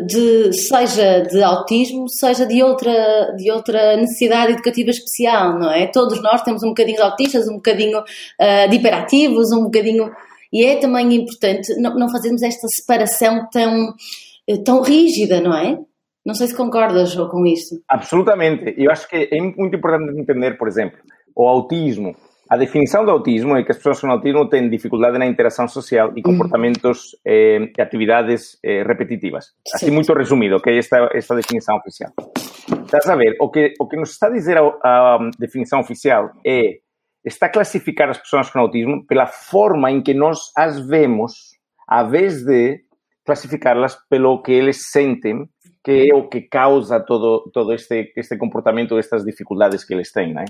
de, 0.06 0.52
seja 0.52 1.22
de 1.22 1.42
autismo, 1.42 2.08
seja 2.08 2.46
de 2.46 2.62
outra, 2.62 3.34
de 3.36 3.50
outra 3.50 3.96
necessidade 3.96 4.52
educativa 4.52 4.90
especial, 4.90 5.58
não 5.58 5.70
é? 5.70 5.88
Todos 5.88 6.22
nós 6.22 6.42
temos 6.42 6.62
um 6.62 6.68
bocadinho 6.68 6.96
de 6.96 7.02
autistas, 7.02 7.48
um 7.48 7.56
bocadinho 7.56 7.98
uh, 7.98 8.70
de 8.70 8.76
hiperativos, 8.76 9.50
um 9.52 9.64
bocadinho. 9.64 10.12
E 10.52 10.64
é 10.64 10.76
também 10.76 11.12
importante 11.14 11.74
não, 11.80 11.98
não 11.98 12.08
fazermos 12.08 12.42
esta 12.42 12.68
separação 12.68 13.48
tão, 13.50 13.92
eh, 14.46 14.58
tão 14.58 14.82
rígida, 14.82 15.40
não 15.40 15.56
é? 15.56 15.76
Não 16.24 16.32
sei 16.32 16.46
se 16.46 16.56
concordas 16.56 17.16
com 17.16 17.44
isto. 17.44 17.74
Absolutamente. 17.88 18.72
Eu 18.78 18.92
acho 18.92 19.08
que 19.08 19.28
é 19.32 19.40
muito 19.40 19.74
importante 19.74 20.16
entender, 20.16 20.56
por 20.56 20.68
exemplo, 20.68 21.00
o 21.34 21.48
autismo. 21.48 22.14
A 22.50 22.58
definição 22.58 23.04
do 23.04 23.10
autismo 23.10 23.56
é 23.56 23.62
que 23.62 23.72
as 23.72 23.78
pessoas 23.78 24.00
com 24.00 24.10
autismo 24.10 24.48
têm 24.48 24.68
dificuldade 24.68 25.18
na 25.18 25.26
interação 25.26 25.66
social 25.66 26.12
e 26.14 26.22
comportamentos 26.22 27.16
eh, 27.24 27.70
e 27.76 27.80
atividades 27.80 28.58
eh, 28.62 28.82
repetitivas. 28.82 29.46
Assim, 29.74 29.90
muito 29.90 30.12
resumido, 30.12 30.60
que 30.60 30.68
é 30.68 30.78
esta, 30.78 31.08
esta 31.14 31.34
definição 31.34 31.76
oficial. 31.76 32.12
Estás 32.84 33.08
a 33.08 33.16
ver, 33.16 33.34
o 33.40 33.50
que, 33.50 33.72
o 33.80 33.88
que 33.88 33.96
nos 33.96 34.10
está 34.10 34.26
a 34.26 34.30
dizer 34.30 34.58
a, 34.58 34.62
a 34.82 35.18
definição 35.38 35.80
oficial 35.80 36.32
é 36.46 36.80
está 37.24 37.46
a 37.46 37.48
classificar 37.48 38.10
as 38.10 38.18
pessoas 38.18 38.50
com 38.50 38.58
autismo 38.58 39.06
pela 39.06 39.26
forma 39.26 39.90
em 39.90 40.02
que 40.02 40.12
nós 40.12 40.52
as 40.54 40.86
vemos, 40.86 41.32
a 41.88 42.02
vez 42.02 42.44
de 42.44 42.84
classificá-las 43.24 43.96
pelo 44.10 44.42
que 44.42 44.52
eles 44.52 44.90
sentem 44.90 45.48
que 45.84 46.10
é 46.10 46.14
o 46.14 46.28
que 46.30 46.48
causa 46.48 47.00
todo, 47.00 47.50
todo 47.52 47.72
este, 47.74 48.10
este 48.16 48.38
comportamento, 48.38 48.98
estas 48.98 49.22
dificuldades 49.22 49.84
que 49.84 49.92
eles 49.92 50.10
têm. 50.10 50.32
Né? 50.32 50.46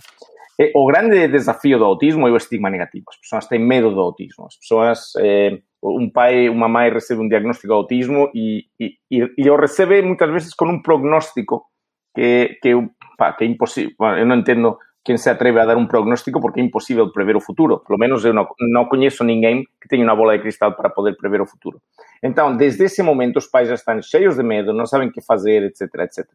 E 0.59 0.71
o 0.75 0.87
grande 0.87 1.27
desafío 1.27 1.79
do 1.79 1.85
autismo 1.85 2.29
é 2.29 2.31
o 2.31 2.37
estigma 2.37 2.71
negativo. 2.71 3.07
As 3.09 3.17
persoas 3.17 3.49
têm 3.49 3.59
medo 3.59 3.91
do 3.91 4.01
autismo. 4.01 4.47
As 4.47 4.57
persoas, 4.57 5.13
eh, 5.19 5.63
un 5.83 6.13
pai, 6.15 6.47
unha 6.47 6.71
mãe 6.71 6.95
recebe 6.95 7.21
un 7.21 7.29
diagnóstico 7.29 7.75
de 7.75 7.79
autismo 7.79 8.31
e, 8.31 8.71
e, 8.79 9.03
e, 9.11 9.19
e 9.35 9.45
o 9.51 9.57
recebe 9.59 9.99
muitas 10.07 10.31
veces 10.31 10.55
con 10.55 10.71
un 10.71 10.79
prognóstico 10.79 11.75
que, 12.15 12.59
que, 12.63 12.71
pá, 13.19 13.35
que 13.35 13.45
é 13.45 13.49
imposible. 13.51 13.99
Bueno, 13.99 14.23
eu 14.23 14.27
non 14.31 14.47
entendo 14.47 14.79
quen 15.05 15.19
se 15.19 15.29
atreve 15.29 15.61
a 15.61 15.67
dar 15.67 15.77
un 15.77 15.91
prognóstico 15.91 16.41
porque 16.41 16.63
é 16.63 16.65
imposible 16.65 17.11
prever 17.13 17.37
o 17.37 17.43
futuro. 17.43 17.83
Pelo 17.83 17.99
menos 17.99 18.25
eu 18.25 18.33
non, 18.33 18.47
non 18.57 18.87
coñezo 18.87 19.27
ninguém 19.27 19.67
que 19.77 19.91
teña 19.91 20.07
unha 20.07 20.17
bola 20.17 20.39
de 20.39 20.41
cristal 20.47 20.79
para 20.79 20.95
poder 20.95 21.19
prever 21.19 21.43
o 21.43 21.51
futuro. 21.51 21.83
Entón, 22.23 22.57
desde 22.57 22.87
ese 22.87 23.03
momento 23.03 23.43
os 23.43 23.51
pais 23.51 23.69
já 23.69 23.75
están 23.75 24.01
cheios 24.01 24.39
de 24.39 24.47
medo, 24.47 24.71
non 24.71 24.87
saben 24.87 25.11
que 25.11 25.21
fazer, 25.21 25.67
etc, 25.67 26.09
etc. 26.09 26.31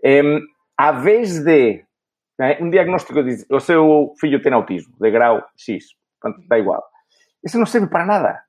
Eh, 0.00 0.38
a 0.78 0.90
vez 0.96 1.44
de 1.44 1.84
né, 2.38 2.58
um 2.60 2.70
diagnóstico 2.70 3.22
diz, 3.22 3.46
o 3.50 3.60
seu 3.60 4.12
filho 4.20 4.42
tem 4.42 4.52
autismo, 4.52 4.94
de 5.00 5.10
grau 5.10 5.42
X, 5.56 5.84
portanto, 6.20 6.42
está 6.42 6.58
igual. 6.58 6.82
Isso 7.44 7.58
não 7.58 7.66
serve 7.66 7.88
para 7.88 8.06
nada. 8.06 8.42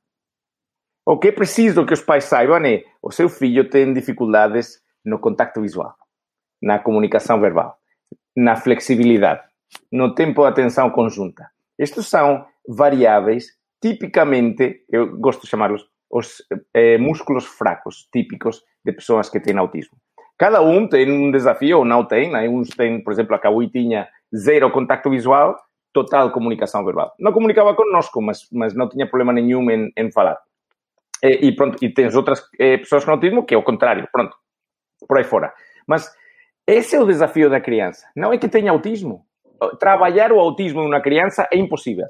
O 1.05 1.19
que 1.19 1.27
é 1.27 1.31
preciso 1.31 1.85
que 1.85 1.93
os 1.93 2.01
pais 2.01 2.23
saibam 2.23 2.65
é 2.65 2.83
o 3.01 3.11
seu 3.11 3.29
filho 3.29 3.69
tem 3.69 3.93
dificuldades 3.93 4.81
no 5.03 5.19
contacto 5.19 5.61
visual, 5.61 5.95
na 6.61 6.79
comunicação 6.79 7.39
verbal 7.39 7.77
na 8.35 8.55
flexibilidade, 8.55 9.41
no 9.91 10.13
tempo 10.13 10.41
de 10.41 10.49
atenção 10.49 10.89
conjunta. 10.89 11.49
Estes 11.79 12.07
são 12.07 12.45
variáveis 12.67 13.47
tipicamente, 13.81 14.83
eu 14.89 15.17
gosto 15.17 15.43
de 15.43 15.47
chamá-los 15.47 15.85
os 16.09 16.43
eh, 16.73 16.97
músculos 16.97 17.45
fracos 17.45 18.07
típicos 18.11 18.63
de 18.83 18.93
pessoas 18.93 19.29
que 19.29 19.39
têm 19.39 19.57
autismo. 19.57 19.97
Cada 20.37 20.61
um 20.61 20.87
tem 20.87 21.09
um 21.09 21.31
desafio 21.31 21.79
ou 21.79 21.85
não 21.85 22.05
tem. 22.05 22.31
Né? 22.31 22.47
Uns 22.49 22.69
têm, 22.69 23.01
por 23.01 23.13
exemplo, 23.13 23.35
a 23.35 23.39
Kawi 23.39 23.69
tinha 23.69 24.07
zero 24.35 24.69
contacto 24.71 25.09
visual, 25.09 25.55
total 25.93 26.31
comunicação 26.31 26.83
verbal. 26.83 27.13
Não 27.19 27.31
comunicava 27.31 27.73
conosco, 27.73 28.21
mas, 28.21 28.47
mas 28.51 28.75
não 28.75 28.89
tinha 28.89 29.07
problema 29.07 29.31
nenhum 29.31 29.69
em, 29.71 29.91
em 29.95 30.11
falar. 30.11 30.37
E, 31.23 31.47
e, 31.47 31.55
pronto, 31.55 31.83
e 31.83 31.93
tens 31.93 32.15
outras 32.15 32.43
eh, 32.59 32.77
pessoas 32.77 33.05
com 33.05 33.11
autismo 33.11 33.45
que 33.45 33.55
é 33.55 33.57
o 33.57 33.63
contrário, 33.63 34.07
pronto, 34.11 34.35
por 35.07 35.17
aí 35.17 35.23
fora. 35.23 35.53
Mas 35.87 36.11
esse 36.67 36.95
é 36.95 36.99
o 36.99 37.05
desafio 37.05 37.49
da 37.49 37.61
criança. 37.61 38.05
Não 38.15 38.33
é 38.33 38.37
que 38.37 38.49
tenha 38.49 38.71
autismo. 38.71 39.25
Trabalhar 39.79 40.31
o 40.31 40.39
autismo 40.39 40.81
em 40.81 40.87
uma 40.87 40.99
criança 40.99 41.47
é 41.51 41.57
impossível. 41.57 42.07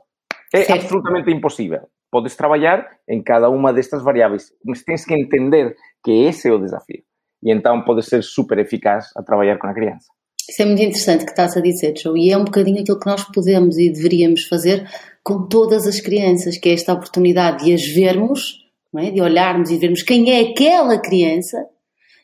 É 0.53 0.63
certo. 0.63 0.81
absolutamente 0.81 1.31
impossível. 1.31 1.87
Podes 2.11 2.35
trabalhar 2.35 2.89
em 3.07 3.21
cada 3.21 3.49
uma 3.49 3.73
destas 3.73 4.03
variáveis, 4.03 4.51
mas 4.65 4.83
tens 4.83 5.05
que 5.05 5.13
entender 5.13 5.75
que 6.03 6.11
esse 6.11 6.47
é 6.47 6.51
o 6.51 6.59
desafio. 6.59 7.03
E 7.45 7.51
então 7.51 7.83
podes 7.83 8.07
ser 8.07 8.23
super 8.23 8.57
eficaz 8.57 9.11
a 9.15 9.21
trabalhar 9.21 9.57
com 9.59 9.67
a 9.67 9.73
criança. 9.73 10.07
Isso 10.49 10.61
é 10.61 10.65
muito 10.65 10.81
interessante 10.81 11.25
que 11.25 11.31
estás 11.31 11.55
a 11.55 11.61
dizer, 11.61 11.93
Joe, 11.97 12.19
e 12.19 12.31
é 12.31 12.37
um 12.37 12.43
bocadinho 12.43 12.81
aquilo 12.81 12.99
que 12.99 13.05
nós 13.05 13.23
podemos 13.23 13.77
e 13.77 13.91
deveríamos 13.91 14.43
fazer 14.45 14.87
com 15.23 15.47
todas 15.47 15.87
as 15.87 15.99
crianças, 15.99 16.57
que 16.57 16.69
é 16.69 16.73
esta 16.73 16.93
oportunidade 16.93 17.65
de 17.65 17.73
as 17.73 17.85
vermos, 17.85 18.65
é? 18.97 19.11
de 19.11 19.21
olharmos 19.21 19.69
e 19.71 19.77
vermos 19.77 20.03
quem 20.03 20.31
é 20.31 20.51
aquela 20.51 20.99
criança 20.99 21.57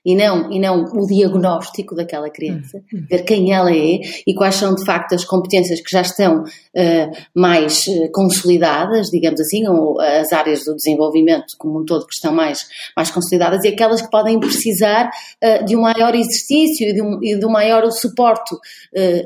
e 0.06 0.16
não, 0.16 0.52
e 0.52 0.60
não 0.60 0.84
o 0.84 1.06
diagnóstico 1.06 1.96
daquela 1.96 2.30
criança, 2.30 2.82
uhum. 2.92 3.06
ver 3.10 3.24
quem 3.24 3.54
ela 3.54 3.72
é 3.72 4.00
e 4.26 4.34
quais 4.36 4.56
são 4.56 4.74
de 4.74 4.84
facto 4.84 5.14
as 5.14 5.24
competências 5.24 5.80
que 5.80 5.92
já 5.92 6.02
estão 6.02 6.44
uh, 6.44 7.12
mais 7.36 7.86
uh, 7.88 8.12
consolidadas, 8.12 9.08
digamos 9.08 9.40
assim, 9.40 9.68
ou 9.68 10.00
as 10.02 10.34
áreas 10.34 10.64
do 10.64 10.76
desenvolvimento 10.76 11.56
como 11.58 11.82
um 11.82 11.86
todo 11.86 12.08
que 12.08 12.16
estão 12.16 12.34
mais, 12.34 12.68
mais 12.96 13.12
consolidadas 13.12 13.64
e 13.64 13.70
aquelas 13.70 14.02
que 14.02 14.10
podem 14.10 14.40
precisar 14.40 15.10
uh, 15.44 15.66
de 15.66 15.76
um 15.76 15.82
maior 15.82 16.16
exercício 16.16 16.90
e 16.90 16.94
de 16.94 17.02
um, 17.02 17.20
e 17.24 17.38
de 17.38 17.46
um 17.46 17.52
maior 17.52 17.90
suporte 17.92 18.56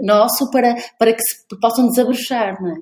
nosso 0.01 0.50
para, 0.51 0.75
para 0.98 1.13
que 1.13 1.22
se 1.22 1.60
possam 1.60 1.88
desabrochar, 1.88 2.62
não 2.62 2.72
é? 2.72 2.75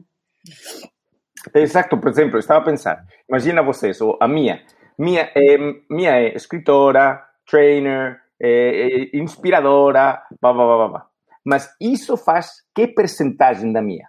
Exato, 1.56 1.98
por 1.98 2.10
exemplo, 2.10 2.40
estava 2.40 2.62
a 2.62 2.64
pensar, 2.64 3.06
imagina 3.28 3.62
vocês, 3.62 4.00
ou 4.02 4.18
a 4.20 4.28
minha, 4.28 4.62
minha 4.98 5.30
é, 5.36 5.58
minha 5.90 6.12
é 6.12 6.36
escritora, 6.36 7.22
trainer, 7.46 8.20
é, 8.40 9.16
é 9.16 9.18
inspiradora, 9.18 10.22
blá, 10.42 10.54
blá, 10.54 10.66
blá, 10.66 10.88
blá. 10.88 11.08
Mas 11.46 11.76
isso 11.80 12.16
faz 12.16 12.64
que 12.74 12.88
percentagem 12.88 13.74
da 13.74 13.82
minha? 13.82 14.08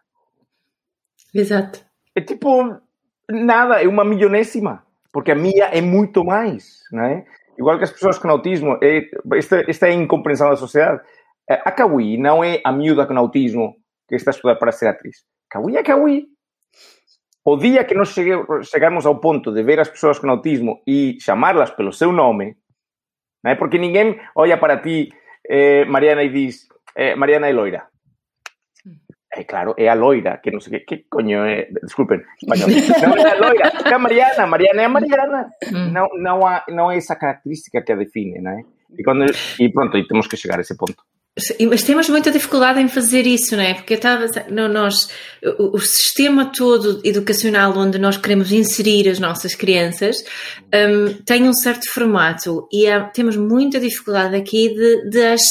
Exato. 1.34 1.84
É 2.14 2.20
tipo, 2.20 2.80
nada, 3.28 3.82
é 3.82 3.88
uma 3.88 4.04
milionésima. 4.04 4.84
Porque 5.12 5.30
a 5.30 5.34
minha 5.34 5.66
é 5.66 5.80
muito 5.80 6.24
mais, 6.24 6.80
não 6.90 7.04
é? 7.04 7.24
Igual 7.56 7.78
que 7.78 7.84
as 7.84 7.92
pessoas 7.92 8.18
com 8.18 8.28
autismo, 8.28 8.78
é, 8.82 9.08
esta, 9.36 9.64
esta 9.68 9.86
é 9.86 9.90
a 9.90 9.94
incompreensão 9.94 10.50
da 10.50 10.56
sociedade. 10.56 11.00
A 11.48 11.70
Kawi 11.70 12.16
não 12.16 12.42
é 12.42 12.60
a 12.64 12.72
miúda 12.72 13.06
com 13.06 13.16
autismo 13.16 13.76
que 14.08 14.16
está 14.16 14.30
a 14.30 14.34
estudar 14.34 14.56
para 14.56 14.72
ser 14.72 14.88
atriz. 14.88 15.24
Kawi 15.48 15.76
é 15.76 15.82
Kawi. 15.82 16.26
O 17.44 17.56
dia 17.56 17.84
que 17.84 17.94
nós 17.94 18.14
chegarmos 18.64 19.06
ao 19.06 19.20
ponto 19.20 19.52
de 19.52 19.62
ver 19.62 19.78
as 19.78 19.88
pessoas 19.88 20.18
com 20.18 20.28
autismo 20.30 20.82
e 20.86 21.18
chamá-las 21.20 21.70
pelo 21.70 21.92
seu 21.92 22.10
nome, 22.10 22.56
é? 23.50 23.54
Porque 23.54 23.78
ninguém 23.78 24.18
olha 24.34 24.56
para 24.58 24.80
ti, 24.80 25.12
eh, 25.48 25.84
Mariana, 25.84 26.22
e 26.22 26.30
diz, 26.30 26.68
eh, 26.96 27.14
Mariana 27.14 27.48
é 27.48 27.52
loira. 27.52 27.88
Claro, 29.48 29.74
é 29.76 29.88
a 29.88 29.94
loira, 29.94 30.38
que 30.38 30.50
não 30.50 30.60
sei 30.60 30.80
que, 30.86 30.96
que 30.96 31.04
coño 31.10 31.44
é, 31.44 31.68
desculpen, 31.82 32.22
español. 32.40 32.68
Não 33.02 33.16
é 33.16 33.30
a 33.30 33.34
loira, 33.34 33.72
é 33.84 33.94
a 33.94 33.98
Mariana, 33.98 34.46
Mariana 34.46 34.82
é 34.82 34.84
a 34.84 34.88
Mariana. 34.88 35.50
Não, 35.92 36.08
não, 36.16 36.46
há, 36.46 36.64
não 36.68 36.90
é 36.90 36.96
essa 36.96 37.16
característica 37.16 37.82
que 37.82 37.92
a 37.92 37.96
define, 37.96 38.40
não 38.40 38.52
é? 38.52 38.62
E, 38.96 39.02
quando, 39.02 39.26
e 39.58 39.68
pronto, 39.72 39.98
e 39.98 40.06
temos 40.06 40.28
que 40.28 40.36
chegar 40.36 40.58
a 40.58 40.60
esse 40.60 40.76
ponto. 40.76 41.02
Mas 41.68 41.82
temos 41.82 42.08
muita 42.08 42.30
dificuldade 42.30 42.80
em 42.80 42.86
fazer 42.88 43.26
isso, 43.26 43.56
não 43.56 43.62
é? 43.64 43.74
Porque 43.74 43.94
estava, 43.94 44.24
não, 44.48 44.68
nós, 44.68 45.08
o, 45.58 45.76
o, 45.76 45.80
sistema 45.80 46.52
todo 46.52 47.00
educacional 47.02 47.76
onde 47.76 47.98
nós 47.98 48.16
queremos 48.16 48.52
inserir 48.52 49.08
as 49.08 49.18
nossas 49.18 49.52
crianças 49.52 50.16
um, 50.72 51.12
tem 51.24 51.48
um 51.48 51.52
certo 51.52 51.90
formato 51.90 52.68
e 52.72 52.86
há, 52.86 53.02
temos 53.06 53.36
muita 53.36 53.80
dificuldade 53.80 54.36
aqui 54.36 54.68
de, 54.68 55.10
de, 55.10 55.26
as, 55.26 55.42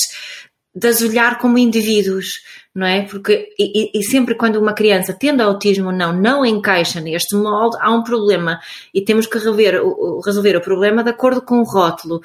de 0.74 0.88
as 0.88 1.02
olhar 1.02 1.38
como 1.38 1.58
indivíduos, 1.58 2.42
não 2.74 2.88
é? 2.88 3.02
Porque 3.02 3.50
e, 3.60 3.92
e, 3.94 4.04
sempre 4.04 4.36
quando 4.36 4.62
uma 4.62 4.74
criança 4.74 5.14
tendo 5.14 5.42
autismo 5.42 5.92
não, 5.92 6.14
não 6.14 6.46
encaixa 6.46 7.02
neste 7.02 7.36
molde, 7.36 7.76
há 7.82 7.92
um 7.92 8.04
problema 8.04 8.58
e 8.94 9.04
temos 9.04 9.28
que 9.28 9.38
rever, 9.38 9.82
resolver 10.26 10.56
o 10.56 10.62
problema 10.62 11.04
de 11.04 11.10
acordo 11.10 11.42
com 11.42 11.60
o 11.60 11.66
rótulo 11.66 12.22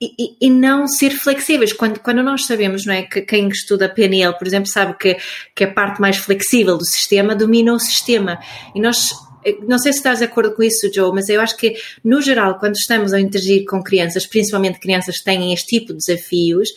e, 0.00 0.36
e, 0.46 0.50
não 0.50 0.86
ser 0.86 1.10
flexíveis. 1.10 1.72
Quando, 1.72 2.00
quando 2.00 2.22
nós 2.22 2.44
sabemos, 2.44 2.84
não 2.84 2.92
é, 2.92 3.02
que 3.02 3.22
quem 3.22 3.48
estuda 3.48 3.88
PNL, 3.88 4.36
por 4.36 4.46
exemplo, 4.46 4.68
sabe 4.68 4.94
que, 4.98 5.16
que 5.54 5.64
a 5.64 5.72
parte 5.72 6.00
mais 6.00 6.18
flexível 6.18 6.76
do 6.76 6.84
sistema 6.84 7.34
domina 7.34 7.72
o 7.72 7.78
sistema. 7.78 8.38
E 8.74 8.80
nós, 8.80 9.14
não 9.66 9.78
sei 9.78 9.92
se 9.92 9.98
estás 9.98 10.18
de 10.18 10.26
acordo 10.26 10.54
com 10.54 10.62
isso, 10.62 10.92
Joe, 10.92 11.14
mas 11.14 11.30
eu 11.30 11.40
acho 11.40 11.56
que, 11.56 11.76
no 12.04 12.20
geral, 12.20 12.58
quando 12.58 12.74
estamos 12.74 13.14
a 13.14 13.20
interagir 13.20 13.64
com 13.64 13.82
crianças, 13.82 14.26
principalmente 14.26 14.78
crianças 14.78 15.18
que 15.18 15.24
têm 15.24 15.54
este 15.54 15.78
tipo 15.78 15.94
de 15.94 15.98
desafios, 15.98 16.68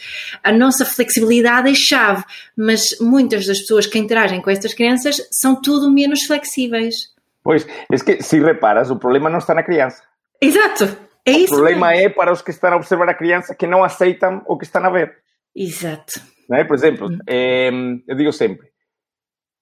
a 0.41 0.53
nossa 0.53 0.85
flexibilidade 0.85 1.69
é 1.69 1.75
chave. 1.75 2.23
Mas 2.55 2.97
muitas 3.01 3.45
das 3.45 3.59
pessoas 3.59 3.85
que 3.85 3.99
interagem 3.99 4.41
com 4.41 4.49
estas 4.49 4.73
crianças 4.73 5.17
são 5.29 5.61
tudo 5.61 5.91
menos 5.91 6.23
flexíveis. 6.23 6.95
Pois, 7.43 7.67
é 7.91 7.97
que, 7.97 8.23
se 8.23 8.39
reparas, 8.39 8.89
o 8.89 8.95
problema 8.95 9.29
não 9.29 9.39
está 9.39 9.53
na 9.53 9.63
criança. 9.63 10.03
Exato. 10.41 11.08
É 11.25 11.31
o 11.31 11.47
problema 11.47 11.89
mesmo. 11.89 12.05
é 12.05 12.09
para 12.09 12.31
os 12.31 12.41
que 12.41 12.51
estão 12.51 12.73
a 12.73 12.75
observar 12.75 13.09
a 13.09 13.13
criança 13.13 13.55
que 13.55 13.67
não 13.67 13.83
aceitam 13.83 14.43
o 14.47 14.57
que 14.57 14.65
estão 14.65 14.83
a 14.83 14.89
ver. 14.89 15.17
Exato. 15.55 16.21
É? 16.51 16.63
Por 16.63 16.75
exemplo, 16.75 17.09
é, 17.27 17.69
eu 18.07 18.15
digo 18.15 18.31
sempre, 18.31 18.67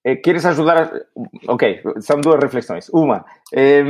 é, 0.04 0.16
queres 0.16 0.44
ajudar... 0.46 0.84
A... 0.84 0.90
Ok, 1.48 1.82
são 2.00 2.20
duas 2.20 2.42
reflexões. 2.42 2.88
Uma, 2.90 3.24
é, 3.52 3.82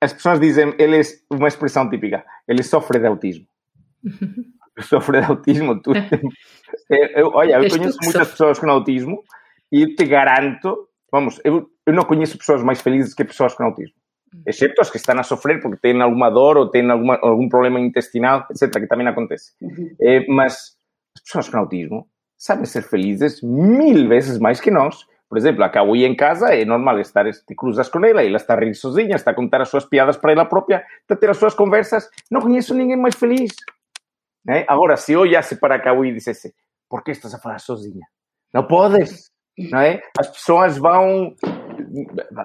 as 0.00 0.12
pessoas 0.12 0.40
dizem, 0.40 0.74
ele 0.78 1.00
é 1.00 1.02
uma 1.30 1.48
expressão 1.48 1.88
típica, 1.88 2.24
ele 2.48 2.62
sofre 2.62 2.98
de 2.98 3.06
autismo. 3.06 3.46
sofre 4.80 5.20
de 5.20 5.26
autismo. 5.26 5.80
Tu, 5.80 5.92
eu, 6.90 7.28
olha, 7.28 7.62
eu 7.62 7.70
conheço 7.70 7.98
muitas 8.02 8.30
pessoas 8.30 8.58
com 8.58 8.70
autismo 8.70 9.22
e 9.70 9.94
te 9.94 10.04
garanto, 10.04 10.88
vamos, 11.12 11.40
eu, 11.44 11.70
eu 11.86 11.92
não 11.92 12.04
conheço 12.04 12.38
pessoas 12.38 12.62
mais 12.62 12.80
felizes 12.80 13.14
que 13.14 13.24
pessoas 13.24 13.54
com 13.54 13.64
autismo 13.64 13.94
excepto 14.44 14.82
as 14.82 14.90
que 14.90 14.98
están 14.98 15.18
a 15.18 15.22
sofrer 15.22 15.60
porque 15.60 15.78
ten 15.80 16.02
alguma 16.02 16.30
dor 16.30 16.58
ou 16.58 16.70
ten 16.70 16.90
alguma, 16.90 17.16
algún 17.22 17.48
problema 17.48 17.80
intestinal, 17.80 18.46
etc., 18.50 18.82
que 18.82 18.90
tamén 18.90 19.08
acontece. 19.08 19.54
Eh, 20.00 20.26
mas 20.28 20.78
as 21.14 21.20
persoas 21.22 21.48
con 21.50 21.62
autismo 21.62 22.10
saben 22.36 22.66
ser 22.66 22.84
felizes 22.84 23.40
mil 23.42 24.08
veces 24.08 24.38
máis 24.38 24.60
que 24.60 24.70
nós. 24.70 25.06
Por 25.26 25.38
exemplo, 25.38 25.66
a 25.66 25.74
Kawi 25.74 26.06
en 26.06 26.14
casa 26.14 26.54
é 26.54 26.62
normal 26.62 27.02
estar, 27.02 27.26
te 27.26 27.54
cruzas 27.58 27.90
con 27.90 28.06
ela 28.06 28.22
ela 28.22 28.38
está 28.38 28.54
a 28.54 28.62
rir 28.62 28.78
sozinha, 28.78 29.16
está 29.18 29.34
a 29.34 29.38
contar 29.38 29.58
as 29.58 29.70
súas 29.70 29.86
piadas 29.86 30.18
para 30.18 30.30
ela 30.30 30.46
propia, 30.46 30.86
está 31.02 31.14
a 31.14 31.18
ter 31.18 31.30
as 31.30 31.38
súas 31.38 31.54
conversas. 31.54 32.06
Non 32.30 32.42
coñeço 32.42 32.74
ninguén 32.74 33.02
máis 33.02 33.18
feliz. 33.18 33.54
Eh? 34.46 34.62
Agora, 34.70 34.94
se 34.94 35.18
ollase 35.18 35.58
para 35.58 35.78
a 35.78 35.82
Kawi 35.82 36.14
e 36.14 36.16
dicese 36.18 36.54
por 36.86 37.02
que 37.02 37.10
estás 37.10 37.34
a 37.34 37.42
falar 37.42 37.58
sozinha? 37.58 38.06
Non 38.54 38.70
podes. 38.70 39.34
não 39.58 39.80
é? 39.80 40.00
As 40.18 40.28
pessoas 40.28 40.78
vão, 40.78 41.34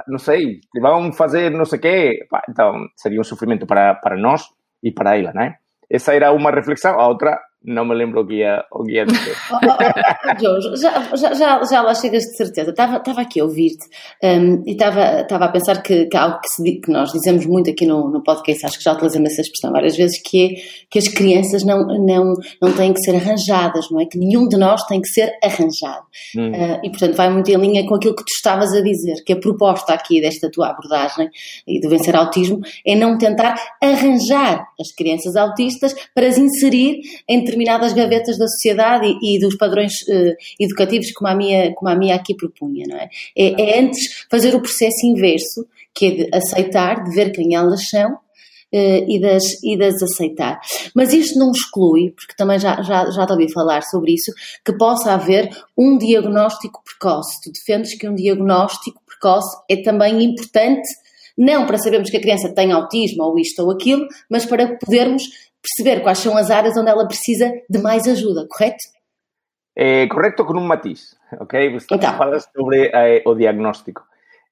não 0.08 0.18
sei, 0.18 0.60
vão 0.80 1.12
fazer 1.12 1.52
não 1.52 1.66
sei 1.66 1.80
o 1.80 1.82
quê. 1.82 2.28
Então, 2.50 2.88
seria 2.96 3.20
um 3.20 3.24
sofrimento 3.24 3.66
para, 3.66 3.96
para 3.96 4.18
nós 4.18 4.44
e 4.84 4.92
para 4.92 5.18
ela, 5.18 5.32
não 5.34 5.44
é? 5.44 5.56
Essa 5.90 6.14
era 6.14 6.32
uma 6.32 6.52
reflexão. 6.52 7.00
A 7.00 7.08
outra 7.08 7.40
não 7.64 7.86
me 7.86 7.94
lembro 7.94 8.22
o 8.22 8.28
que 8.28 8.36
ia, 8.36 8.66
o 8.72 8.84
que 8.84 8.94
ia 8.94 9.06
dizer. 9.06 9.36
Oh, 9.52 9.56
oh, 9.56 10.32
oh, 10.32 10.40
João, 10.42 10.76
já, 10.76 11.16
já, 11.16 11.34
já, 11.34 11.64
já 11.64 11.82
lá 11.82 11.94
chegas 11.94 12.24
de 12.24 12.36
certeza. 12.36 12.72
Estava, 12.72 12.98
estava 12.98 13.22
aqui 13.22 13.40
a 13.40 13.44
ouvir-te 13.44 13.86
um, 14.24 14.64
e 14.66 14.72
estava, 14.72 15.22
estava 15.22 15.46
a 15.46 15.50
pensar 15.50 15.82
que, 15.84 16.06
que 16.06 16.18
algo 16.18 16.40
que, 16.40 16.52
se, 16.52 16.64
que, 16.80 16.92
nós 16.92 17.12
dizemos 17.12 17.46
muito 17.46 17.70
aqui 17.70 17.86
no, 17.86 18.10
no 18.10 18.24
podcast, 18.24 18.66
acho 18.66 18.78
que 18.80 18.84
já 18.84 18.94
utilizamos 18.94 19.32
essa 19.32 19.42
expressão 19.42 19.72
várias 19.72 19.96
vezes, 19.96 20.20
que 20.24 20.46
é 20.46 20.62
que 20.90 20.98
as 20.98 21.08
crianças 21.08 21.64
não, 21.64 21.86
não, 21.86 22.34
não 22.60 22.74
têm 22.74 22.94
que 22.94 23.02
ser 23.02 23.16
arranjadas, 23.16 23.86
não 23.92 24.02
é? 24.02 24.06
Que 24.06 24.18
nenhum 24.18 24.48
de 24.48 24.58
nós 24.58 24.84
tem 24.88 25.00
que 25.00 25.10
ser 25.10 25.32
arranjado. 25.44 26.06
Hum. 26.36 26.52
Uh, 26.52 26.80
e, 26.84 26.90
portanto, 26.90 27.16
vai 27.16 27.30
muito 27.30 27.50
em 27.52 27.58
linha 27.58 27.86
com 27.86 27.94
aquilo 27.94 28.16
que 28.16 28.24
tu 28.24 28.34
estavas 28.34 28.74
a 28.74 28.82
dizer, 28.82 29.24
que 29.24 29.34
a 29.34 29.40
proposta 29.40 29.94
aqui 29.94 30.20
desta 30.20 30.50
tua 30.50 30.70
abordagem 30.70 31.30
e 31.68 31.80
do 31.80 31.90
Vencer 31.90 32.16
Autismo 32.16 32.60
é 32.86 32.96
não 32.96 33.20
tentar 33.20 33.56
arranjar 33.80 34.66
as 34.80 34.92
crianças 34.98 35.36
autistas 35.36 35.94
para 36.16 36.28
as 36.28 36.40
inserir 36.40 37.02
em 37.30 37.51
determinadas 37.52 37.94
gavetas 37.94 38.38
da 38.38 38.48
sociedade 38.48 39.08
e, 39.22 39.36
e 39.36 39.40
dos 39.40 39.56
padrões 39.56 39.94
uh, 40.04 40.36
educativos 40.60 41.12
como 41.12 41.30
a, 41.30 41.36
minha, 41.36 41.74
como 41.74 41.92
a 41.92 41.96
minha 41.96 42.16
aqui 42.16 42.34
propunha, 42.34 42.86
não 42.88 42.98
é? 42.98 43.10
é? 43.38 43.62
É 43.62 43.80
antes 43.80 44.26
fazer 44.30 44.56
o 44.56 44.62
processo 44.62 45.06
inverso, 45.06 45.68
que 45.94 46.06
é 46.06 46.12
de 46.12 46.30
aceitar, 46.34 47.04
de 47.04 47.14
ver 47.14 47.32
quem 47.32 47.56
elas 47.56 47.90
são, 47.90 48.18
Uh, 48.74 49.04
e, 49.06 49.20
das, 49.20 49.44
e 49.66 49.78
das 49.78 50.02
aceitar. 50.02 50.58
Mas 50.96 51.12
isto 51.12 51.38
não 51.38 51.52
exclui, 51.52 52.12
porque 52.12 52.34
também 52.38 52.58
já, 52.58 52.82
já, 52.82 53.12
já 53.12 53.26
te 53.26 53.34
ouvi 53.34 53.52
falar 53.52 53.82
sobre 53.82 54.14
isso, 54.14 54.32
que 54.64 54.72
possa 54.78 55.12
haver 55.12 55.50
um 55.78 55.98
diagnóstico 55.98 56.82
precoce. 56.82 57.42
Tu 57.44 57.52
defendes 57.52 57.98
que 57.98 58.08
um 58.08 58.16
diagnóstico 58.16 59.02
precoce 59.06 59.62
é 59.70 59.76
também 59.84 60.24
importante, 60.24 60.88
não 61.38 61.68
para 61.68 61.80
sabermos 61.80 62.10
que 62.10 62.16
a 62.16 62.22
criança 62.22 62.48
tem 62.48 62.72
autismo 62.72 63.24
ou 63.26 63.38
isto 63.38 63.62
ou 63.62 63.72
aquilo, 63.72 64.08
mas 64.30 64.46
para 64.46 64.78
podermos 64.78 65.24
perceber 65.62 66.02
quais 66.02 66.18
são 66.18 66.38
as 66.38 66.50
áreas 66.50 66.78
onde 66.78 66.90
ela 66.90 67.08
precisa 67.08 67.52
de 67.70 67.80
mais 67.80 68.08
ajuda, 68.08 68.48
correto? 68.50 68.84
É 69.76 70.08
correto 70.08 70.44
com 70.44 70.54
um 70.54 70.66
matiz, 70.66 71.16
ok? 71.40 71.74
Você 71.74 71.88
então. 71.92 72.18
fala 72.18 72.40
sobre 72.40 72.92
eh, 72.94 73.22
o 73.26 73.34
diagnóstico. 73.36 74.04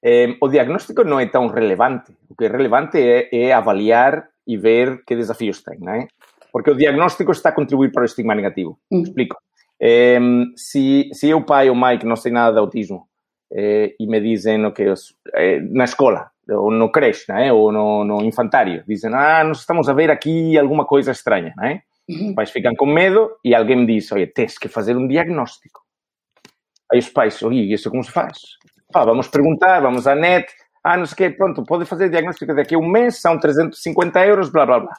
Eh, 0.02 0.36
o 0.40 0.48
diagnóstico 0.48 1.04
não 1.04 1.20
é 1.20 1.26
tão 1.26 1.46
relevante. 1.48 2.12
O 2.28 2.34
que 2.34 2.44
é 2.44 2.48
relevante 2.48 2.98
é, 2.98 3.28
é 3.32 3.52
avaliar 3.52 4.28
e 4.46 4.56
ver 4.56 5.04
que 5.04 5.14
desafios 5.14 5.62
tem, 5.62 5.78
não 5.78 5.92
é? 5.94 6.08
Porque 6.52 6.70
o 6.70 6.76
diagnóstico 6.76 7.32
está 7.32 7.50
a 7.50 7.52
contribuir 7.52 7.92
para 7.92 8.02
o 8.02 8.06
estigma 8.06 8.34
negativo. 8.34 8.78
Mm. 8.90 9.02
Explico. 9.02 9.36
Eh, 9.80 10.18
se, 10.56 11.10
se 11.12 11.28
eu, 11.28 11.44
pai 11.44 11.68
ou 11.68 11.76
mãe, 11.76 11.98
que 11.98 12.06
não 12.06 12.16
sei 12.16 12.32
nada 12.32 12.52
de 12.52 12.58
autismo, 12.58 13.08
eh, 13.52 13.94
e 13.98 14.06
me 14.06 14.20
dizem 14.20 14.70
que 14.72 14.84
eh, 15.34 15.60
na 15.60 15.84
escola 15.84 16.29
ou 16.50 16.70
no 16.70 16.90
creche, 16.90 17.24
né? 17.28 17.52
ou 17.52 17.70
no, 17.72 18.04
no 18.04 18.24
infantário, 18.24 18.84
dizem, 18.86 19.12
ah, 19.14 19.44
nós 19.44 19.60
estamos 19.60 19.88
a 19.88 19.92
ver 19.92 20.10
aqui 20.10 20.58
alguma 20.58 20.84
coisa 20.84 21.12
estranha, 21.12 21.54
né? 21.56 21.82
Os 22.08 22.34
pais 22.34 22.50
ficam 22.50 22.74
com 22.74 22.86
medo 22.86 23.30
e 23.44 23.54
alguém 23.54 23.86
diz, 23.86 24.10
olha, 24.10 24.26
tens 24.26 24.58
que 24.58 24.66
fazer 24.68 24.96
um 24.96 25.06
diagnóstico. 25.06 25.80
Aí 26.92 26.98
os 26.98 27.08
pais, 27.08 27.40
olha, 27.42 27.60
isso 27.72 27.88
como 27.88 28.02
se 28.02 28.10
faz? 28.10 28.36
Pá, 28.92 29.04
vamos 29.04 29.28
perguntar, 29.28 29.80
vamos 29.80 30.06
à 30.08 30.14
net, 30.14 30.52
ah, 30.82 30.96
não 30.96 31.06
sei 31.06 31.14
o 31.14 31.16
quê, 31.16 31.36
pronto, 31.36 31.62
pode 31.64 31.84
fazer 31.84 32.10
diagnóstico 32.10 32.54
daqui 32.54 32.74
a 32.74 32.78
um 32.78 32.88
mês, 32.88 33.20
são 33.20 33.38
350 33.38 34.26
euros, 34.26 34.50
blá, 34.50 34.66
blá, 34.66 34.80
blá. 34.80 34.92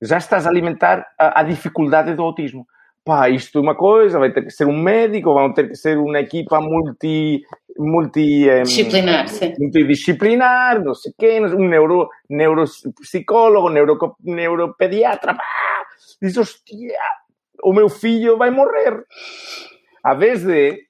Já 0.00 0.16
estás 0.16 0.46
a 0.46 0.50
alimentar 0.50 1.06
a, 1.18 1.40
a 1.40 1.42
dificuldade 1.42 2.14
do 2.14 2.22
autismo 2.22 2.66
pá, 3.04 3.28
isto 3.28 3.58
é 3.58 3.60
uma 3.60 3.74
coisa, 3.74 4.18
vai 4.18 4.32
ter 4.32 4.42
que 4.42 4.50
ser 4.50 4.66
um 4.66 4.76
médico, 4.76 5.34
vão 5.34 5.52
ter 5.52 5.68
que 5.68 5.76
ser 5.76 5.98
uma 5.98 6.18
equipa 6.18 6.60
multi, 6.60 7.42
multi, 7.78 8.48
um, 8.48 8.62
disciplinar, 8.62 9.28
sim. 9.28 9.54
multidisciplinar, 9.58 10.82
não 10.82 10.94
sei 10.94 11.12
quê, 11.18 11.40
um 11.40 11.68
neuro, 11.68 12.08
neuropsicólogo, 12.28 13.68
neuro, 13.70 13.98
neuropediatra, 14.22 15.34
pá, 15.34 15.44
diz, 16.20 16.36
hostia, 16.36 16.98
o 17.62 17.72
meu 17.72 17.88
filho 17.88 18.36
vai 18.36 18.50
morrer. 18.50 19.04
A 20.02 20.14
vez 20.14 20.44
de, 20.44 20.86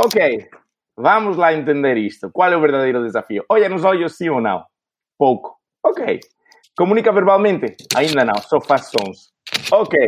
ok, 0.00 0.48
vamos 0.96 1.36
lá 1.36 1.52
entender 1.52 1.96
isto, 1.96 2.30
qual 2.32 2.52
é 2.52 2.56
o 2.56 2.60
verdadeiro 2.60 3.04
desafio? 3.04 3.44
Olha 3.48 3.68
nos 3.68 3.84
olhos 3.84 4.16
sim 4.16 4.28
ou 4.28 4.40
não? 4.40 4.64
Pouco. 5.18 5.56
Ok. 5.84 6.20
Comunica 6.76 7.12
verbalmente? 7.12 7.74
Ainda 7.96 8.24
não, 8.24 8.34
só 8.42 8.60
faz 8.60 8.90
sons. 8.90 9.32
Ok. 9.72 9.98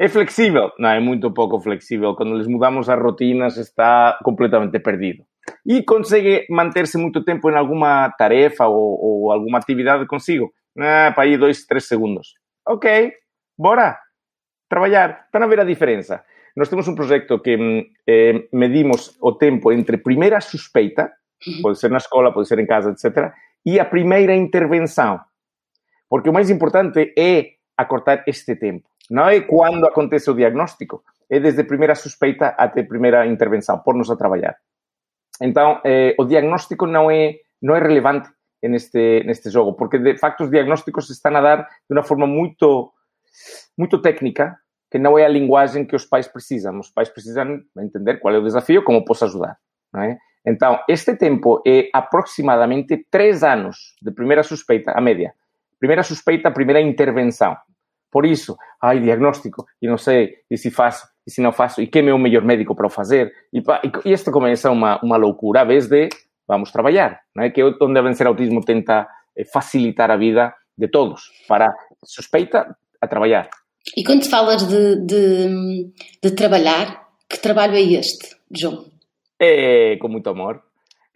É 0.00 0.08
flexível? 0.08 0.70
Não, 0.78 0.90
é 0.90 1.00
muito 1.00 1.32
pouco 1.32 1.58
flexível. 1.60 2.14
Quando 2.14 2.36
lhes 2.36 2.46
mudamos 2.46 2.88
as 2.88 3.00
rotinas, 3.00 3.56
está 3.56 4.18
completamente 4.22 4.78
perdido. 4.78 5.24
E 5.66 5.82
consegue 5.82 6.46
manter-se 6.50 6.96
muito 6.96 7.24
tempo 7.24 7.50
em 7.50 7.56
alguma 7.56 8.08
tarefa 8.10 8.66
ou, 8.66 8.98
ou 9.00 9.32
alguma 9.32 9.58
atividade 9.58 10.06
consigo? 10.06 10.52
Ah, 10.78 11.12
para 11.12 11.24
aí 11.24 11.36
dois, 11.36 11.66
três 11.66 11.88
segundos. 11.88 12.34
Ok, 12.66 13.12
bora 13.58 13.98
trabalhar. 14.68 15.24
Estão 15.24 15.42
a 15.42 15.46
ver 15.46 15.60
a 15.60 15.64
diferença? 15.64 16.22
Nós 16.56 16.68
temos 16.68 16.86
um 16.86 16.94
projeto 16.94 17.38
que 17.40 17.56
mm, 17.56 17.86
eh, 18.06 18.48
medimos 18.52 19.16
o 19.20 19.32
tempo 19.32 19.72
entre 19.72 19.96
primeira 19.96 20.40
suspeita, 20.40 21.10
pode 21.62 21.78
ser 21.78 21.90
na 21.90 21.98
escola, 21.98 22.32
pode 22.32 22.46
ser 22.46 22.58
em 22.58 22.66
casa, 22.66 22.90
etc., 22.90 23.32
e 23.66 23.80
a 23.80 23.84
primeira 23.84 24.34
intervenção. 24.34 25.20
Porque 26.08 26.28
o 26.28 26.32
mais 26.32 26.50
importante 26.50 27.12
é 27.18 27.52
acortar 27.76 28.24
este 28.26 28.56
tempo. 28.56 28.87
Não 29.10 29.28
é 29.28 29.40
quando 29.40 29.86
acontece 29.86 30.30
o 30.30 30.34
diagnóstico, 30.34 31.02
é 31.30 31.40
desde 31.40 31.62
a 31.62 31.64
primeira 31.64 31.94
suspeita 31.94 32.48
até 32.48 32.80
a 32.80 32.86
primeira 32.86 33.26
intervenção, 33.26 33.78
por-nos 33.78 34.10
a 34.10 34.16
trabalhar. 34.16 34.56
Então, 35.40 35.80
eh, 35.84 36.14
o 36.18 36.24
diagnóstico 36.24 36.86
não 36.86 37.10
é, 37.10 37.36
não 37.62 37.74
é 37.74 37.80
relevante 37.80 38.28
neste, 38.62 39.22
neste 39.24 39.50
jogo, 39.50 39.74
porque 39.74 39.98
de 39.98 40.16
facto 40.18 40.44
os 40.44 40.50
diagnósticos 40.50 41.06
se 41.06 41.12
estão 41.12 41.34
a 41.36 41.40
dar 41.40 41.62
de 41.62 41.96
uma 41.96 42.02
forma 42.02 42.26
muito, 42.26 42.92
muito 43.76 44.00
técnica, 44.00 44.56
que 44.90 44.98
não 44.98 45.18
é 45.18 45.24
a 45.24 45.28
linguagem 45.28 45.84
que 45.84 45.94
os 45.94 46.04
pais 46.04 46.26
precisam. 46.26 46.78
Os 46.80 46.90
pais 46.90 47.08
precisam 47.08 47.60
entender 47.78 48.18
qual 48.18 48.34
é 48.34 48.38
o 48.38 48.42
desafio, 48.42 48.82
como 48.82 49.04
posso 49.04 49.24
ajudar. 49.24 49.56
É? 49.96 50.16
Então, 50.46 50.80
este 50.88 51.14
tempo 51.16 51.62
é 51.66 51.88
aproximadamente 51.92 53.06
três 53.10 53.42
anos 53.42 53.94
de 54.02 54.10
primeira 54.10 54.42
suspeita, 54.42 54.92
a 54.92 55.00
média. 55.00 55.34
Primeira 55.78 56.02
suspeita, 56.02 56.50
primeira 56.50 56.80
intervenção. 56.80 57.56
Por 58.10 58.24
isso, 58.24 58.56
ai, 58.82 59.00
diagnóstico, 59.00 59.66
e 59.82 59.86
não 59.86 59.98
sei, 59.98 60.36
e 60.50 60.56
se 60.56 60.70
faço, 60.70 61.06
e 61.26 61.30
se 61.30 61.40
não 61.40 61.52
faço, 61.52 61.82
e 61.82 61.86
quem 61.86 62.08
é 62.08 62.14
o 62.14 62.18
melhor 62.18 62.42
médico 62.42 62.74
para 62.74 62.86
o 62.86 62.90
fazer? 62.90 63.32
E, 63.52 63.62
e 64.04 64.12
isto 64.12 64.30
começa 64.30 64.70
uma, 64.70 64.98
uma 65.02 65.16
loucura, 65.16 65.60
a 65.60 65.64
vez 65.64 65.88
de 65.88 66.08
vamos 66.46 66.72
trabalhar, 66.72 67.20
não 67.36 67.44
é? 67.44 67.50
Que 67.50 67.60
é 67.60 67.64
onde 67.64 67.98
a 67.98 68.02
Vencer 68.02 68.26
Autismo 68.26 68.64
tenta 68.64 69.06
eh, 69.36 69.44
facilitar 69.44 70.10
a 70.10 70.16
vida 70.16 70.54
de 70.76 70.88
todos, 70.88 71.20
para 71.46 71.74
suspeita 72.04 72.76
a 73.00 73.06
trabalhar. 73.06 73.50
E 73.96 74.02
quando 74.02 74.28
falas 74.28 74.66
de, 74.66 75.04
de, 75.04 75.92
de 76.22 76.30
trabalhar, 76.34 77.06
que 77.28 77.38
trabalho 77.38 77.74
é 77.74 77.82
este, 77.82 78.36
João? 78.50 78.86
É 79.40 79.96
com 79.98 80.08
muito 80.08 80.30
amor 80.30 80.67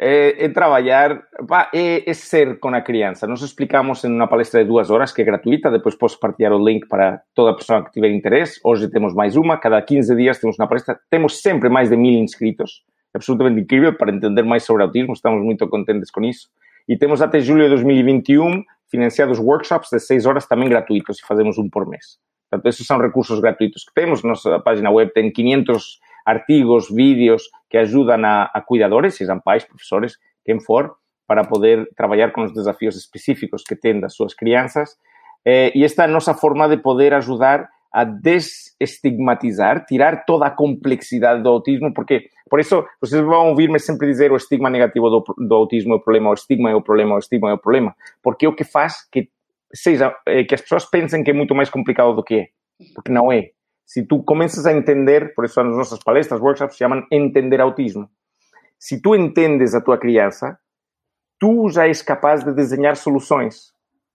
é, 0.04 0.46
é 0.46 0.48
pá, 0.48 1.70
é, 1.72 2.10
é, 2.10 2.12
ser 2.12 2.58
com 2.58 2.68
a 2.74 2.80
criança. 2.80 3.26
Nós 3.26 3.40
explicamos 3.40 4.02
em 4.02 4.12
uma 4.12 4.26
palestra 4.26 4.62
de 4.62 4.68
duas 4.68 4.90
horas, 4.90 5.12
que 5.12 5.22
é 5.22 5.24
gratuita, 5.24 5.70
depois 5.70 5.94
posso 5.94 6.18
partilhar 6.18 6.52
o 6.52 6.64
link 6.64 6.88
para 6.88 7.22
toda 7.34 7.52
a 7.52 7.54
pessoa 7.54 7.84
que 7.84 7.92
tiver 7.92 8.10
interesse. 8.10 8.60
Hoje 8.64 8.90
temos 8.90 9.14
mais 9.14 9.36
uma, 9.36 9.56
cada 9.56 9.80
15 9.80 10.16
dias 10.16 10.38
temos 10.38 10.58
uma 10.58 10.66
palestra. 10.66 10.98
Temos 11.08 11.40
sempre 11.40 11.68
mais 11.68 11.88
de 11.88 11.96
mil 11.96 12.20
inscritos. 12.20 12.82
É 13.14 13.18
absolutamente 13.18 13.60
incrível 13.60 13.96
para 13.96 14.10
entender 14.10 14.42
mais 14.42 14.64
sobre 14.64 14.82
autismo, 14.82 15.12
estamos 15.12 15.44
muito 15.44 15.68
contentes 15.68 16.10
com 16.10 16.22
isso. 16.22 16.48
E 16.88 16.96
temos 16.96 17.22
até 17.22 17.38
julho 17.38 17.62
de 17.64 17.68
2021 17.70 18.64
financiados 18.90 19.38
workshops 19.38 19.88
de 19.92 20.00
6 20.00 20.26
horas 20.26 20.46
também 20.46 20.68
gratuitos 20.68 21.18
e 21.20 21.26
fazemos 21.26 21.58
um 21.58 21.70
por 21.70 21.86
mês. 21.88 22.18
Portanto, 22.50 22.68
esses 22.68 22.86
são 22.86 22.98
recursos 22.98 23.38
gratuitos 23.40 23.84
que 23.84 23.94
temos. 23.94 24.22
Nossa 24.22 24.58
página 24.58 24.90
web 24.90 25.12
tem 25.12 25.30
500 25.30 26.00
artigos, 26.24 26.88
vídeos 26.90 27.42
que 27.68 27.78
ajudan 27.78 28.24
a, 28.24 28.50
a 28.52 28.60
cuidadores, 28.60 29.16
sejam 29.16 29.40
pais, 29.40 29.64
profesores, 29.64 30.18
quem 30.44 30.60
for, 30.60 30.94
para 31.26 31.44
poder 31.44 31.88
trabalhar 31.96 32.32
com 32.32 32.42
os 32.42 32.52
desafios 32.52 32.96
específicos 32.96 33.62
que 33.62 33.76
têm 33.76 34.00
das 34.00 34.14
suas 34.14 34.34
crianças. 34.34 34.96
Eh, 35.44 35.72
e 35.74 35.84
esta 35.84 36.02
é 36.02 36.04
a 36.04 36.08
nossa 36.08 36.34
forma 36.34 36.68
de 36.68 36.76
poder 36.76 37.14
ajudar 37.14 37.68
a 37.92 38.04
desestigmatizar, 38.04 39.84
tirar 39.84 40.24
toda 40.24 40.46
a 40.46 40.50
complexidade 40.50 41.42
do 41.42 41.48
autismo, 41.50 41.92
porque, 41.92 42.30
por 42.48 42.58
isso, 42.58 42.84
vocês 43.00 43.22
vão 43.22 43.50
ouvir-me 43.50 43.78
sempre 43.78 44.08
dizer 44.08 44.32
o 44.32 44.36
estigma 44.36 44.70
negativo 44.70 45.10
do, 45.10 45.24
do, 45.36 45.54
autismo 45.54 45.92
é 45.92 45.96
o 45.96 46.00
problema, 46.00 46.30
o 46.30 46.34
estigma 46.34 46.70
é 46.70 46.74
o 46.74 46.80
problema, 46.80 47.16
o 47.16 47.18
estigma 47.18 47.50
é 47.50 47.54
o 47.54 47.58
problema, 47.58 47.94
porque 48.22 48.46
é 48.46 48.48
o 48.48 48.54
que 48.54 48.64
faz 48.64 49.06
que 49.10 49.28
seja, 49.74 50.14
é, 50.26 50.42
que 50.44 50.54
as 50.54 50.62
pessoas 50.62 50.86
pensem 50.86 51.22
que 51.22 51.30
é 51.30 51.34
muito 51.34 51.54
mais 51.54 51.68
complicado 51.68 52.14
do 52.14 52.22
que 52.22 52.34
é, 52.34 52.46
porque 52.94 53.12
não 53.12 53.30
é 53.30 53.50
se 53.92 54.02
tu 54.06 54.22
começas 54.22 54.64
a 54.64 54.72
entender, 54.72 55.34
por 55.34 55.44
isso 55.44 55.60
as 55.60 55.66
nossas 55.66 55.98
palestras, 55.98 56.40
workshops 56.40 56.76
se 56.76 56.78
chamam 56.78 57.06
Entender 57.12 57.60
Autismo. 57.60 58.08
Se 58.78 59.02
tu 59.02 59.14
entendes 59.14 59.74
a 59.74 59.82
tua 59.82 59.98
criança, 59.98 60.58
tu 61.38 61.68
já 61.68 61.86
és 61.86 62.00
capaz 62.00 62.42
de 62.42 62.54
desenhar 62.54 62.96
soluções. 62.96 63.70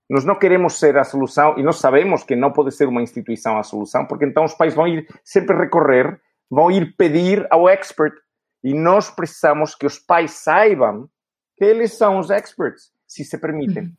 Nós 0.10 0.26
não 0.26 0.34
queremos 0.34 0.80
ser 0.80 0.98
a 0.98 1.04
solução 1.04 1.60
e 1.60 1.62
nós 1.62 1.78
sabemos 1.78 2.24
que 2.24 2.36
não 2.36 2.52
pode 2.52 2.72
ser 2.72 2.88
uma 2.88 3.04
instituição 3.04 3.60
a 3.60 3.62
solução, 3.62 4.08
porque 4.08 4.26
então 4.26 4.46
os 4.46 4.56
pais 4.56 4.74
vão 4.74 4.88
ir 4.88 5.08
sempre 5.24 5.56
recorrer, 5.56 6.20
vão 6.50 6.72
ir 6.72 6.96
pedir 6.98 7.46
ao 7.52 7.70
expert. 7.70 8.16
E 8.64 8.74
nós 8.74 9.12
precisamos 9.12 9.76
que 9.76 9.86
os 9.86 10.00
pais 10.00 10.32
saibam 10.32 11.08
que 11.56 11.64
eles 11.64 11.94
são 11.94 12.18
os 12.18 12.32
experts, 12.32 12.92
se 13.06 13.24
se 13.24 13.38
permitem. 13.38 13.94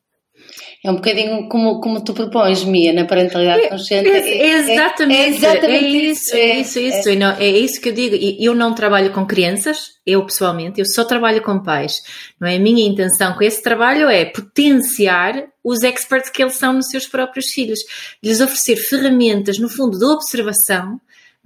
É 0.83 0.89
um 0.89 0.95
bocadinho 0.95 1.49
como, 1.49 1.81
como 1.81 2.01
tu 2.03 2.13
propões, 2.13 2.63
Mia, 2.63 2.93
na 2.93 3.05
parentalidade 3.05 3.65
é, 3.65 3.69
consciente. 3.69 4.09
É, 4.09 4.17
é, 4.17 4.53
exatamente, 4.59 5.21
é, 5.21 5.27
exatamente 5.27 5.85
é 5.85 5.89
isso. 5.89 6.35
É, 6.35 6.59
isso, 6.59 6.79
isso. 6.79 7.15
Não, 7.15 7.31
é 7.31 7.49
isso 7.49 7.81
que 7.81 7.89
eu 7.89 7.93
digo. 7.93 8.15
Eu 8.39 8.55
não 8.55 8.73
trabalho 8.73 9.11
com 9.11 9.25
crianças, 9.25 9.91
eu 10.05 10.25
pessoalmente, 10.25 10.79
eu 10.79 10.85
só 10.85 11.03
trabalho 11.03 11.41
com 11.41 11.61
pais. 11.61 11.95
Não 12.39 12.47
é? 12.47 12.55
A 12.55 12.59
minha 12.59 12.87
intenção 12.87 13.33
com 13.33 13.43
esse 13.43 13.61
trabalho 13.61 14.09
é 14.09 14.23
potenciar 14.23 15.47
os 15.63 15.83
experts 15.83 16.29
que 16.29 16.41
eles 16.41 16.55
são 16.55 16.73
nos 16.73 16.87
seus 16.87 17.05
próprios 17.05 17.47
filhos, 17.51 17.79
lhes 18.23 18.39
oferecer 18.39 18.77
ferramentas, 18.77 19.59
no 19.59 19.67
fundo, 19.67 19.99
de 19.99 20.05
observação 20.05 20.99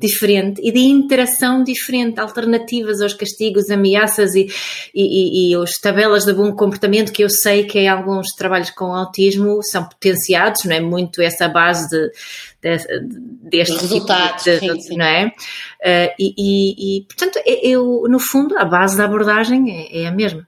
diferente 0.03 0.61
e 0.61 0.71
de 0.71 0.79
interação 0.79 1.63
diferente, 1.63 2.19
alternativas 2.19 3.01
aos 3.01 3.13
castigos, 3.13 3.69
ameaças 3.69 4.35
e, 4.35 4.47
e, 4.93 5.51
e, 5.51 5.51
e 5.51 5.55
as 5.55 5.79
tabelas 5.79 6.25
de 6.25 6.33
bom 6.33 6.53
comportamento 6.53 7.13
que 7.13 7.23
eu 7.23 7.29
sei 7.29 7.63
que 7.63 7.79
em 7.79 7.87
alguns 7.87 8.27
trabalhos 8.35 8.69
com 8.69 8.93
autismo 8.93 9.63
são 9.63 9.87
potenciados, 9.87 10.65
não 10.65 10.75
é? 10.75 10.81
Muito 10.81 11.21
essa 11.21 11.47
base 11.47 11.89
de, 11.89 12.11
de, 12.61 12.99
deste 13.49 13.77
resultados, 13.77 14.43
tipo 14.43 14.77
de, 14.77 14.97
não 14.97 15.05
é? 15.05 15.27
Uh, 15.27 16.13
e, 16.19 16.97
e, 16.97 17.05
portanto, 17.05 17.39
eu, 17.45 18.03
no 18.09 18.19
fundo, 18.19 18.57
a 18.57 18.65
base 18.65 18.97
da 18.97 19.05
abordagem 19.05 19.71
é, 19.71 20.03
é 20.03 20.07
a 20.07 20.11
mesma. 20.11 20.45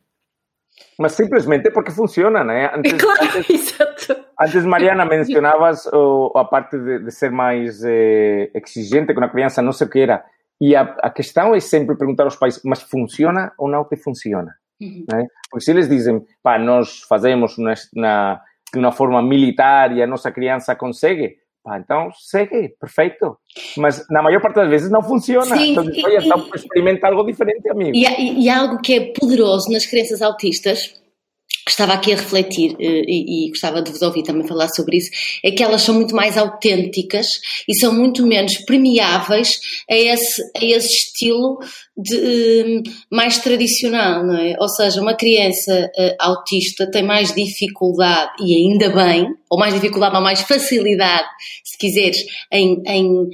Mas 1.00 1.13
simplesmente 1.13 1.72
porque 1.72 1.91
funciona, 1.91 2.44
né? 2.44 2.72
Antes, 2.74 2.94
claro, 3.02 3.38
antes, 3.38 3.50
exato. 3.50 4.25
Antes, 4.39 4.65
Mariana, 4.65 5.06
mencionavas 5.06 5.86
oh, 5.93 6.32
a 6.36 6.45
parte 6.45 6.78
de, 6.78 7.00
de 7.00 7.12
ser 7.12 7.32
mais 7.32 7.84
eh, 7.84 8.52
exigente 8.54 9.13
com 9.13 9.24
a 9.24 9.30
criança, 9.30 9.62
não 9.62 9.71
sei 9.71 9.88
o 9.88 9.89
que 9.89 10.00
era. 10.00 10.24
E 10.60 10.76
a, 10.76 10.82
a, 11.02 11.10
questão 11.10 11.54
é 11.54 11.60
sempre 11.60 11.98
perguntar 11.98 12.24
aos 12.24 12.36
pais, 12.36 12.62
mas 12.63 12.82
funciona 12.82 13.52
ou 13.58 13.69
não 13.69 13.84
que 13.84 13.98
funciona? 13.98 14.56
Uhum. 14.82 15.06
Né? 15.12 15.28
Porque 15.50 15.65
se 15.65 15.71
eles 15.71 15.89
dizem, 15.89 16.24
pá, 16.41 16.58
nós 16.58 17.02
fazemos 17.02 17.58
na, 17.58 17.74
na, 17.93 18.41
de 18.74 18.80
uma 18.80 18.91
forma 18.91 19.21
militar 19.21 19.95
e 19.95 20.02
a 20.02 20.08
nossa 20.08 20.32
criança 20.32 20.76
consegue, 20.76 21.38
pá, 21.62 21.78
então 21.78 22.10
segue, 22.13 22.69
perfeito. 22.80 23.38
Mas 23.78 24.06
na 24.10 24.21
maior 24.21 24.41
parte 24.41 24.56
das 24.56 24.69
vezes 24.69 24.89
não 24.89 25.02
funciona. 25.02 25.58
Sim, 25.58 25.71
então, 25.71 25.84
e, 25.89 26.26
então 26.26 26.50
experimenta 26.56 27.08
algo 27.08 27.26
diferente, 27.26 27.69
amigo. 27.69 27.91
E, 27.93 28.45
e, 28.45 28.50
algo 28.50 28.82
que 28.82 28.93
é 28.93 29.13
poderoso 29.19 29.69
nas 29.71 29.86
crianças 29.86 30.21
autistas 30.21 31.05
estava 31.67 31.93
aqui 31.93 32.13
a 32.13 32.15
refletir 32.15 32.75
eh, 32.80 33.04
e, 33.08 33.47
e, 33.47 33.49
gostava 33.49 33.82
de 33.82 33.91
vos 33.91 34.01
ouvir 34.01 34.23
também 34.23 34.47
falar 34.47 34.67
sobre 34.69 34.97
isso, 34.97 35.10
é 35.43 35.51
que 35.51 35.63
elas 35.63 35.82
são 35.82 35.95
muito 35.95 36.15
mais 36.15 36.38
autênticas 36.38 37.28
e 37.67 37.75
são 37.75 37.93
muito 37.93 38.25
menos 38.25 38.58
premiáveis 38.60 39.60
a 39.89 39.95
esse, 39.95 40.41
a 40.56 40.63
esse 40.63 40.93
estilo 40.93 41.58
de, 41.97 42.63
um, 42.67 42.84
mais 43.10 43.39
tradicional, 43.39 44.23
não 44.23 44.38
é? 44.38 44.56
Ou 44.60 44.69
seja, 44.69 45.01
uma 45.01 45.15
criança 45.15 45.89
uh, 45.97 46.15
autista 46.19 46.89
tem 46.89 47.04
mais 47.04 47.34
dificuldade, 47.34 48.32
e 48.43 48.56
ainda 48.56 48.89
bem, 48.89 49.28
ou 49.49 49.58
mais 49.58 49.73
dificuldade 49.73 50.15
ou 50.15 50.21
mais 50.21 50.41
facilidade, 50.41 51.28
se 51.63 51.78
quiseres, 51.78 52.23
em, 52.51 52.82
em 52.86 53.30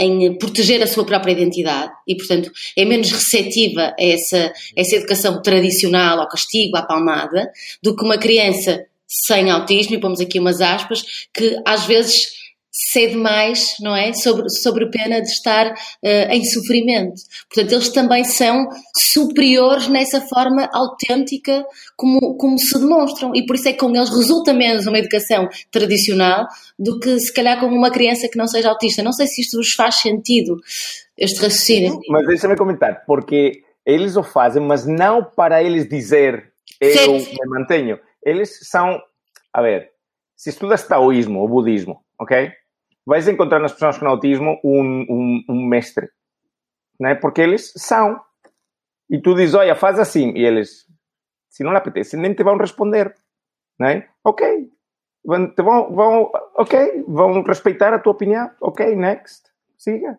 em 0.00 0.38
proteger 0.38 0.82
a 0.82 0.86
sua 0.86 1.04
própria 1.04 1.32
identidade 1.32 1.92
e, 2.08 2.16
portanto, 2.16 2.50
é 2.76 2.84
menos 2.84 3.10
receptiva 3.10 3.94
a 3.98 4.02
essa, 4.02 4.52
essa 4.74 4.96
educação 4.96 5.42
tradicional, 5.42 6.20
ao 6.20 6.28
castigo, 6.28 6.76
à 6.76 6.82
palmada, 6.82 7.50
do 7.82 7.94
que 7.94 8.04
uma 8.04 8.16
criança 8.16 8.84
sem 9.06 9.50
autismo, 9.50 9.94
e 9.94 10.00
pomos 10.00 10.20
aqui 10.20 10.38
umas 10.38 10.60
aspas, 10.60 11.02
que 11.34 11.60
às 11.66 11.84
vezes 11.84 12.14
cede 12.92 13.16
mais, 13.16 13.74
não 13.80 13.94
é? 13.94 14.12
Sobre, 14.12 14.48
sobre 14.48 14.90
pena 14.90 15.20
de 15.20 15.28
estar 15.28 15.66
uh, 15.70 16.30
em 16.30 16.44
sofrimento. 16.44 17.20
Portanto, 17.52 17.72
eles 17.72 17.88
também 17.90 18.24
são 18.24 18.68
superiores 18.96 19.88
nessa 19.88 20.20
forma 20.22 20.68
autêntica 20.72 21.64
como, 21.96 22.36
como 22.36 22.58
se 22.58 22.78
demonstram. 22.78 23.32
E 23.34 23.44
por 23.44 23.56
isso 23.56 23.68
é 23.68 23.72
que 23.72 23.78
com 23.78 23.94
eles 23.94 24.08
resulta 24.08 24.52
menos 24.52 24.86
uma 24.86 24.98
educação 24.98 25.48
tradicional 25.70 26.46
do 26.78 26.98
que 26.98 27.18
se 27.20 27.32
calhar 27.32 27.60
com 27.60 27.66
uma 27.66 27.90
criança 27.90 28.28
que 28.28 28.38
não 28.38 28.46
seja 28.46 28.70
autista. 28.70 29.02
Não 29.02 29.12
sei 29.12 29.26
se 29.26 29.42
isto 29.42 29.56
vos 29.58 29.72
faz 29.72 29.96
sentido, 29.96 30.56
este 31.16 31.40
raciocínio. 31.40 32.00
Mas 32.08 32.26
deixa-me 32.26 32.56
comentar, 32.56 33.04
porque 33.06 33.62
eles 33.84 34.16
o 34.16 34.22
fazem, 34.22 34.62
mas 34.62 34.86
não 34.86 35.22
para 35.22 35.62
eles 35.62 35.88
dizer 35.88 36.50
eu 36.80 37.20
certo. 37.20 37.30
me 37.30 37.58
mantenho. 37.58 37.98
Eles 38.24 38.58
são, 38.62 39.00
a 39.52 39.62
ver, 39.62 39.90
se 40.34 40.50
estudas 40.50 40.86
taoísmo 40.86 41.40
ou 41.40 41.48
budismo, 41.48 42.02
ok? 42.18 42.50
Vais 43.10 43.26
encontrar 43.26 43.58
nas 43.58 43.72
pessoas 43.72 43.98
com 43.98 44.06
autismo 44.06 44.60
um, 44.62 45.04
um, 45.10 45.44
um 45.48 45.66
mestre, 45.66 46.08
né? 47.00 47.16
porque 47.16 47.40
eles 47.40 47.72
são. 47.74 48.20
E 49.10 49.20
tu 49.20 49.34
dizes, 49.34 49.56
olha, 49.56 49.74
faz 49.74 49.98
assim. 49.98 50.32
E 50.36 50.44
eles, 50.44 50.86
se 51.48 51.64
não 51.64 51.72
lhe 51.72 51.78
apetece, 51.78 52.16
nem 52.16 52.32
te 52.32 52.44
vão 52.44 52.56
responder. 52.56 53.12
Né? 53.80 54.06
Ok. 54.22 54.70
Vão, 55.24 55.52
vão, 55.58 55.92
vão, 55.92 56.30
ok, 56.54 57.04
vão 57.08 57.42
respeitar 57.42 57.92
a 57.92 57.98
tua 57.98 58.12
opinião. 58.12 58.48
Ok, 58.60 58.94
next. 58.94 59.42
Siga. 59.76 60.16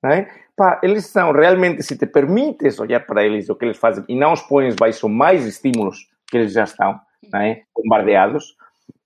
Né? 0.00 0.30
Pá, 0.56 0.78
eles 0.80 1.06
são 1.06 1.32
realmente, 1.32 1.82
se 1.82 1.98
te 1.98 2.06
permites 2.06 2.78
olhar 2.78 3.04
para 3.04 3.24
eles, 3.24 3.48
o 3.48 3.56
que 3.56 3.64
eles 3.64 3.78
fazem, 3.78 4.04
e 4.08 4.14
não 4.14 4.32
os 4.32 4.42
pões 4.42 4.76
baixo 4.76 5.08
mais 5.08 5.44
estímulos 5.44 6.08
que 6.28 6.36
eles 6.36 6.52
já 6.52 6.62
estão 6.62 7.00
né? 7.32 7.62
bombardeados, 7.74 8.56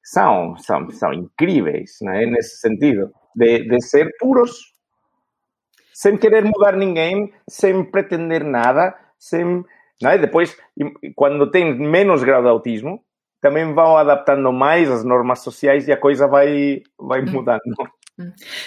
são, 0.04 0.54
são, 0.58 0.90
são 0.90 1.14
incríveis 1.14 1.96
né? 2.02 2.26
nesse 2.26 2.58
sentido 2.58 3.10
de, 3.34 3.68
de 3.68 3.80
ser 3.80 4.10
puros, 4.18 4.72
sem 5.92 6.16
querer 6.16 6.44
mudar 6.44 6.76
ninguém, 6.76 7.32
sem 7.48 7.84
pretender 7.84 8.44
nada, 8.44 8.94
sem. 9.18 9.64
Né? 10.00 10.18
Depois, 10.18 10.56
quando 11.14 11.50
tem 11.50 11.78
menos 11.78 12.24
grau 12.24 12.42
de 12.42 12.48
autismo, 12.48 13.04
também 13.40 13.72
vão 13.74 13.96
adaptando 13.96 14.52
mais 14.52 14.90
as 14.90 15.04
normas 15.04 15.40
sociais 15.40 15.86
e 15.88 15.92
a 15.92 15.96
coisa 15.96 16.26
vai, 16.26 16.82
vai 16.98 17.22
hum. 17.22 17.30
mudando. 17.30 17.60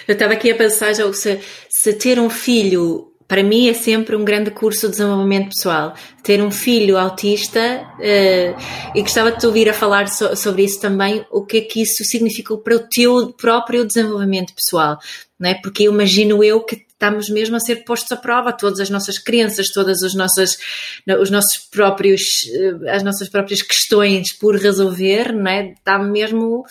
Eu 0.06 0.12
estava 0.12 0.32
aqui 0.32 0.50
a 0.50 0.56
pensar, 0.56 0.94
se, 0.94 1.40
se 1.70 1.94
ter 1.94 2.18
um 2.18 2.28
filho 2.28 3.15
para 3.28 3.42
mim 3.42 3.68
é 3.68 3.74
sempre 3.74 4.14
um 4.14 4.24
grande 4.24 4.50
curso 4.50 4.86
de 4.86 4.92
desenvolvimento 4.92 5.54
pessoal. 5.54 5.94
Ter 6.22 6.40
um 6.40 6.50
filho 6.50 6.96
autista, 6.96 7.86
uh, 7.98 8.62
e 8.94 9.00
gostava 9.00 9.32
de 9.32 9.38
te 9.38 9.46
ouvir 9.46 9.68
a 9.68 9.72
falar 9.72 10.08
so, 10.08 10.36
sobre 10.36 10.62
isso 10.62 10.80
também, 10.80 11.24
o 11.30 11.44
que 11.44 11.58
é 11.58 11.60
que 11.60 11.82
isso 11.82 12.04
significou 12.04 12.58
para 12.58 12.76
o 12.76 12.80
teu 12.80 13.32
próprio 13.32 13.84
desenvolvimento 13.84 14.54
pessoal, 14.54 14.98
não 15.38 15.50
é? 15.50 15.54
Porque 15.54 15.84
imagino 15.84 16.42
eu 16.42 16.60
que 16.62 16.86
estamos 16.96 17.28
mesmo 17.28 17.56
a 17.56 17.60
ser 17.60 17.84
postos 17.84 18.12
à 18.12 18.16
prova, 18.16 18.52
todas 18.52 18.80
as 18.80 18.90
nossas 18.90 19.18
crenças, 19.18 19.70
todas 19.70 20.02
as 20.02 20.14
nossas, 20.14 20.56
os 21.20 21.30
nossos 21.30 21.58
próprios, 21.58 22.22
eh, 22.50 22.90
as 22.90 23.02
nossas 23.02 23.28
próprias 23.28 23.60
questões 23.60 24.32
por 24.32 24.56
resolver, 24.56 25.32
não 25.32 25.50
é? 25.50 25.72
Está 25.72 25.98
mesmo 25.98 26.64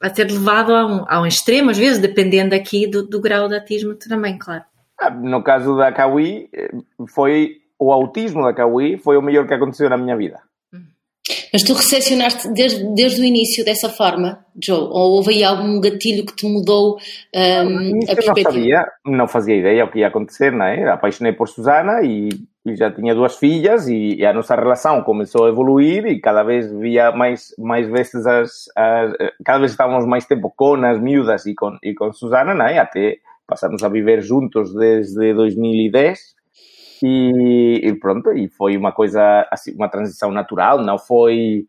a 0.00 0.14
ser 0.14 0.30
levado 0.30 0.72
a 0.72 0.86
um, 0.86 1.04
a 1.08 1.20
um 1.20 1.26
extremo, 1.26 1.70
às 1.70 1.78
vezes, 1.78 1.98
dependendo 1.98 2.54
aqui 2.54 2.86
do, 2.86 3.02
do 3.04 3.20
grau 3.20 3.48
de 3.48 3.56
autismo 3.56 3.94
também, 3.94 4.38
claro. 4.38 4.62
Ah, 4.98 5.10
no 5.10 5.42
caso 5.42 5.76
da 5.76 5.92
Kawi, 5.92 6.48
eh, 6.52 6.70
foi 7.08 7.60
o 7.78 7.92
autismo 7.92 8.42
da 8.42 8.54
Kawi 8.54 8.98
foi 8.98 9.16
o 9.16 9.22
melhor 9.22 9.46
que 9.46 9.54
aconteceu 9.54 9.90
na 9.90 9.96
minha 9.96 10.16
vida. 10.16 10.40
Mas 11.52 11.62
tu 11.62 11.72
recepcionaste 11.72 12.52
desde, 12.52 12.84
desde 12.94 13.20
o 13.20 13.24
início 13.24 13.64
dessa 13.64 13.88
forma, 13.88 14.44
Joe? 14.62 14.78
Ou 14.78 15.16
houve 15.16 15.34
aí 15.34 15.44
algum 15.44 15.80
gatilho 15.80 16.24
que 16.24 16.36
te 16.36 16.46
mudou 16.46 16.98
um, 17.34 18.00
a 18.10 18.14
perspectiva? 18.14 18.42
Não 18.44 18.52
sabia, 18.52 18.86
não 19.06 19.28
fazia 19.28 19.56
ideia 19.56 19.84
o 19.84 19.90
que 19.90 20.00
ia 20.00 20.08
acontecer, 20.08 20.52
não 20.52 20.66
é? 20.66 20.88
Apaixonei 20.88 21.32
por 21.32 21.48
Susana 21.48 22.02
e, 22.02 22.28
e 22.64 22.76
já 22.76 22.90
tinha 22.90 23.14
duas 23.14 23.36
filhas 23.36 23.88
e, 23.88 24.16
e, 24.16 24.26
a 24.26 24.32
nossa 24.32 24.54
relação 24.54 25.02
começou 25.02 25.46
a 25.46 25.48
evoluir 25.48 26.06
e 26.06 26.20
cada 26.20 26.42
vez 26.42 26.70
via 26.70 27.10
mais, 27.12 27.54
mais 27.58 27.88
vezes 27.88 28.26
as, 28.26 28.68
as 28.76 29.12
cada 29.44 29.60
vez 29.60 29.70
estávamos 29.70 30.06
mais 30.06 30.26
tempo 30.26 30.52
com 30.54 30.74
as 30.84 31.00
miúdas 31.00 31.46
e 31.46 31.54
com, 31.54 31.76
e 31.82 31.94
com 31.94 32.12
Susana, 32.12 32.54
não 32.54 32.66
é? 32.66 32.78
Até 32.78 33.18
passamos 33.46 33.82
a 33.82 33.88
viver 33.88 34.20
juntos 34.22 34.74
desde 34.74 35.34
2010 35.34 36.36
e, 37.02 37.80
e 37.84 37.94
pronto, 37.94 38.32
e 38.32 38.48
foi 38.48 38.76
uma 38.76 38.92
coisa, 38.92 39.46
assim, 39.50 39.74
uma 39.74 39.88
transição 39.88 40.30
natural, 40.30 40.82
não 40.82 40.98
foi 40.98 41.66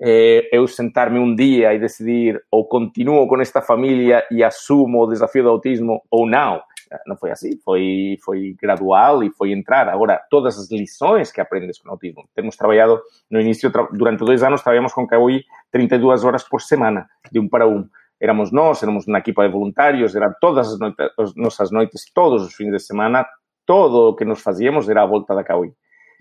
eh, 0.00 0.48
eu 0.52 0.66
sentar-me 0.66 1.18
um 1.18 1.34
dia 1.34 1.74
e 1.74 1.78
decidir 1.78 2.40
ou 2.50 2.66
continuo 2.66 3.26
com 3.28 3.40
esta 3.40 3.60
família 3.60 4.24
e 4.30 4.42
assumo 4.42 5.02
o 5.02 5.06
desafio 5.06 5.42
do 5.42 5.50
autismo 5.50 6.02
ou 6.10 6.26
não. 6.26 6.62
Não 7.06 7.16
foi 7.16 7.30
assim, 7.30 7.56
foi, 7.64 8.16
foi 8.24 8.56
gradual 8.60 9.22
e 9.22 9.30
foi 9.30 9.52
entrar. 9.52 9.88
Agora, 9.88 10.20
todas 10.28 10.58
as 10.58 10.70
lições 10.72 11.30
que 11.30 11.40
aprendes 11.40 11.78
com 11.78 11.88
o 11.88 11.92
autismo. 11.92 12.28
Temos 12.34 12.56
trabalhado, 12.56 13.00
no 13.30 13.40
início, 13.40 13.70
durante 13.92 14.24
dois 14.24 14.42
anos, 14.42 14.60
trabalhamos 14.60 14.92
com 14.92 15.06
Kawi 15.06 15.44
32 15.70 16.24
horas 16.24 16.42
por 16.42 16.60
semana, 16.60 17.08
de 17.30 17.38
um 17.38 17.48
para 17.48 17.68
um 17.68 17.86
éramos 18.20 18.52
nós, 18.52 18.82
éramos 18.82 19.08
unha 19.08 19.24
equipa 19.24 19.42
de 19.42 19.50
voluntarios, 19.50 20.12
eran 20.12 20.36
todas 20.38 20.68
as, 20.68 20.78
noites, 20.78 21.08
as 21.16 21.32
nosas 21.34 21.72
noites, 21.72 22.12
todos 22.12 22.44
os 22.44 22.52
fins 22.52 22.70
de 22.70 22.78
semana, 22.78 23.24
todo 23.64 24.12
o 24.12 24.14
que 24.14 24.28
nos 24.28 24.44
facíamos 24.44 24.88
era 24.88 25.02
a 25.02 25.08
volta 25.08 25.34
da 25.34 25.42
Cauí. 25.42 25.72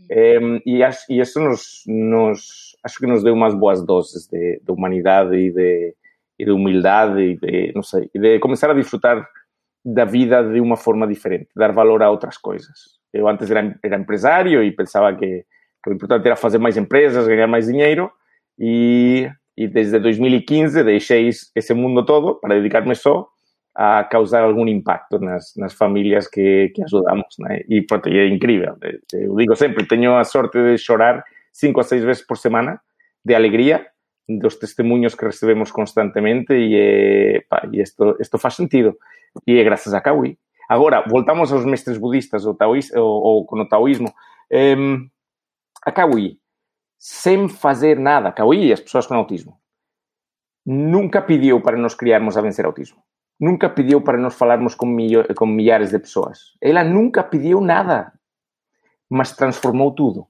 Eh, 0.08 0.40
e, 0.66 0.80
e 0.80 1.20
eso 1.20 1.44
nos, 1.44 1.84
nos, 1.86 2.78
acho 2.84 3.00
que 3.00 3.08
nos 3.08 3.22
deu 3.22 3.36
umas 3.36 3.54
boas 3.54 3.84
doses 3.84 4.28
de, 4.32 4.62
de 4.64 4.72
humanidade 4.72 5.36
e 5.36 5.52
de, 5.52 5.94
e 6.40 6.46
de 6.46 6.52
humildade 6.52 7.20
e 7.20 7.36
de, 7.36 7.76
non 7.76 7.84
sei, 7.84 8.08
de 8.16 8.40
comenzar 8.40 8.72
a 8.72 8.80
disfrutar 8.80 9.28
da 9.84 10.08
vida 10.08 10.40
de 10.40 10.64
unha 10.64 10.80
forma 10.80 11.04
diferente, 11.04 11.52
dar 11.52 11.76
valor 11.76 12.00
a 12.00 12.08
outras 12.08 12.40
coisas. 12.40 12.96
Eu 13.12 13.28
antes 13.28 13.52
era, 13.52 13.76
era 13.84 14.00
empresário 14.00 14.64
e 14.64 14.72
pensava 14.72 15.12
que, 15.20 15.44
que 15.84 15.90
o 15.90 15.94
importante 15.94 16.24
era 16.32 16.40
fazer 16.40 16.64
mais 16.64 16.80
empresas, 16.80 17.28
ganhar 17.28 17.48
mais 17.48 17.68
dinheiro 17.68 18.08
e, 18.56 19.28
e 19.60 19.68
desde 19.68 20.00
2015 20.00 20.84
deixei 20.86 21.30
esse 21.54 21.74
mundo 21.74 22.06
todo 22.06 22.36
para 22.36 22.56
dedicar-me 22.56 22.96
só 22.96 23.28
a 23.76 24.06
causar 24.06 24.44
algum 24.44 24.66
impacto 24.70 25.20
nas, 25.20 25.54
nas 25.58 25.74
famílias 25.74 26.30
que, 26.30 26.72
que 26.74 26.82
ajudamos, 26.84 27.36
né? 27.40 27.62
E, 27.68 27.82
pronto, 27.82 28.08
é 28.08 28.26
incrível. 28.28 28.78
Eu 29.12 29.36
digo 29.36 29.56
sempre, 29.58 29.86
tenho 29.86 30.16
a 30.16 30.24
sorte 30.24 30.58
de 30.58 30.78
chorar 30.78 31.26
cinco 31.52 31.82
a 31.82 31.84
seis 31.84 32.04
vezes 32.06 32.26
por 32.26 32.38
semana 32.38 32.80
de 33.24 33.36
alegria 33.36 33.86
dos 34.30 34.56
testemunhos 34.56 35.14
que 35.14 35.26
recebemos 35.26 35.72
constantemente 35.72 36.54
e, 36.54 36.76
é, 36.76 37.42
pá, 37.50 37.68
e 37.74 37.84
faz 38.40 38.54
sentido. 38.54 38.98
E 39.46 39.58
é 39.58 39.64
graças 39.64 39.94
a 39.94 40.00
Kawi. 40.00 40.38
Agora, 40.70 41.04
voltamos 41.06 41.52
aos 41.52 41.66
mestres 41.66 41.98
budistas 41.98 42.46
ou, 42.46 42.54
taoís, 42.54 42.94
ou, 42.94 43.04
ou 43.04 43.46
com 43.46 43.60
o 43.60 43.68
taoísmo. 43.68 44.14
Um, 44.52 45.10
a 45.86 45.92
Kawi, 45.92 46.38
sem 47.00 47.48
fazer 47.48 47.98
nada, 47.98 48.32
Kawi 48.32 48.68
e 48.68 48.74
as 48.74 48.82
pessoas 48.82 49.08
com 49.08 49.16
autismo, 49.16 49.58
nunca 50.66 51.22
pediu 51.22 51.62
para 51.62 51.78
nos 51.78 51.96
criarmos 51.96 52.38
a 52.38 52.42
vencer 52.42 52.66
autismo. 52.66 53.02
Nunca 53.40 53.70
pediu 53.70 54.02
para 54.02 54.18
nos 54.18 54.36
falarmos 54.36 54.76
com, 54.76 54.94
com 55.38 55.46
milhares 55.46 55.92
de 55.92 56.00
pessoas. 56.00 56.58
Ela 56.62 56.84
nunca 56.84 57.24
pediu 57.24 57.62
nada, 57.62 58.12
mas 59.10 59.34
transformou 59.34 59.96
tudo. 59.96 60.28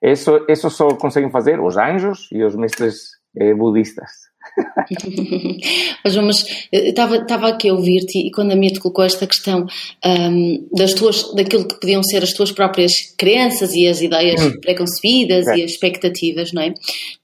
Isso, 0.00 0.44
isso 0.48 0.70
só 0.70 0.96
conseguem 0.96 1.30
fazer 1.30 1.60
os 1.60 1.76
anjos 1.76 2.30
e 2.32 2.42
os 2.42 2.56
mestres 2.56 3.20
eh, 3.36 3.52
budistas. 3.52 4.31
mas, 6.04 6.16
mas 6.16 6.44
estava 6.72 7.48
aqui 7.48 7.68
a 7.68 7.74
ouvir-te 7.74 8.18
e 8.18 8.30
quando 8.30 8.52
a 8.52 8.56
minha 8.56 8.72
te 8.72 8.80
colocou 8.80 9.04
esta 9.04 9.26
questão 9.26 9.66
um, 10.04 10.68
das 10.72 10.94
tuas, 10.94 11.32
daquilo 11.34 11.66
que 11.66 11.78
podiam 11.80 12.02
ser 12.02 12.22
as 12.22 12.32
tuas 12.32 12.52
próprias 12.52 12.92
crenças 13.16 13.74
e 13.74 13.86
as 13.86 14.00
ideias 14.00 14.40
hum. 14.42 14.60
preconcebidas 14.60 15.46
é. 15.48 15.58
e 15.58 15.64
as 15.64 15.72
expectativas, 15.72 16.52
não 16.52 16.62
é? 16.62 16.74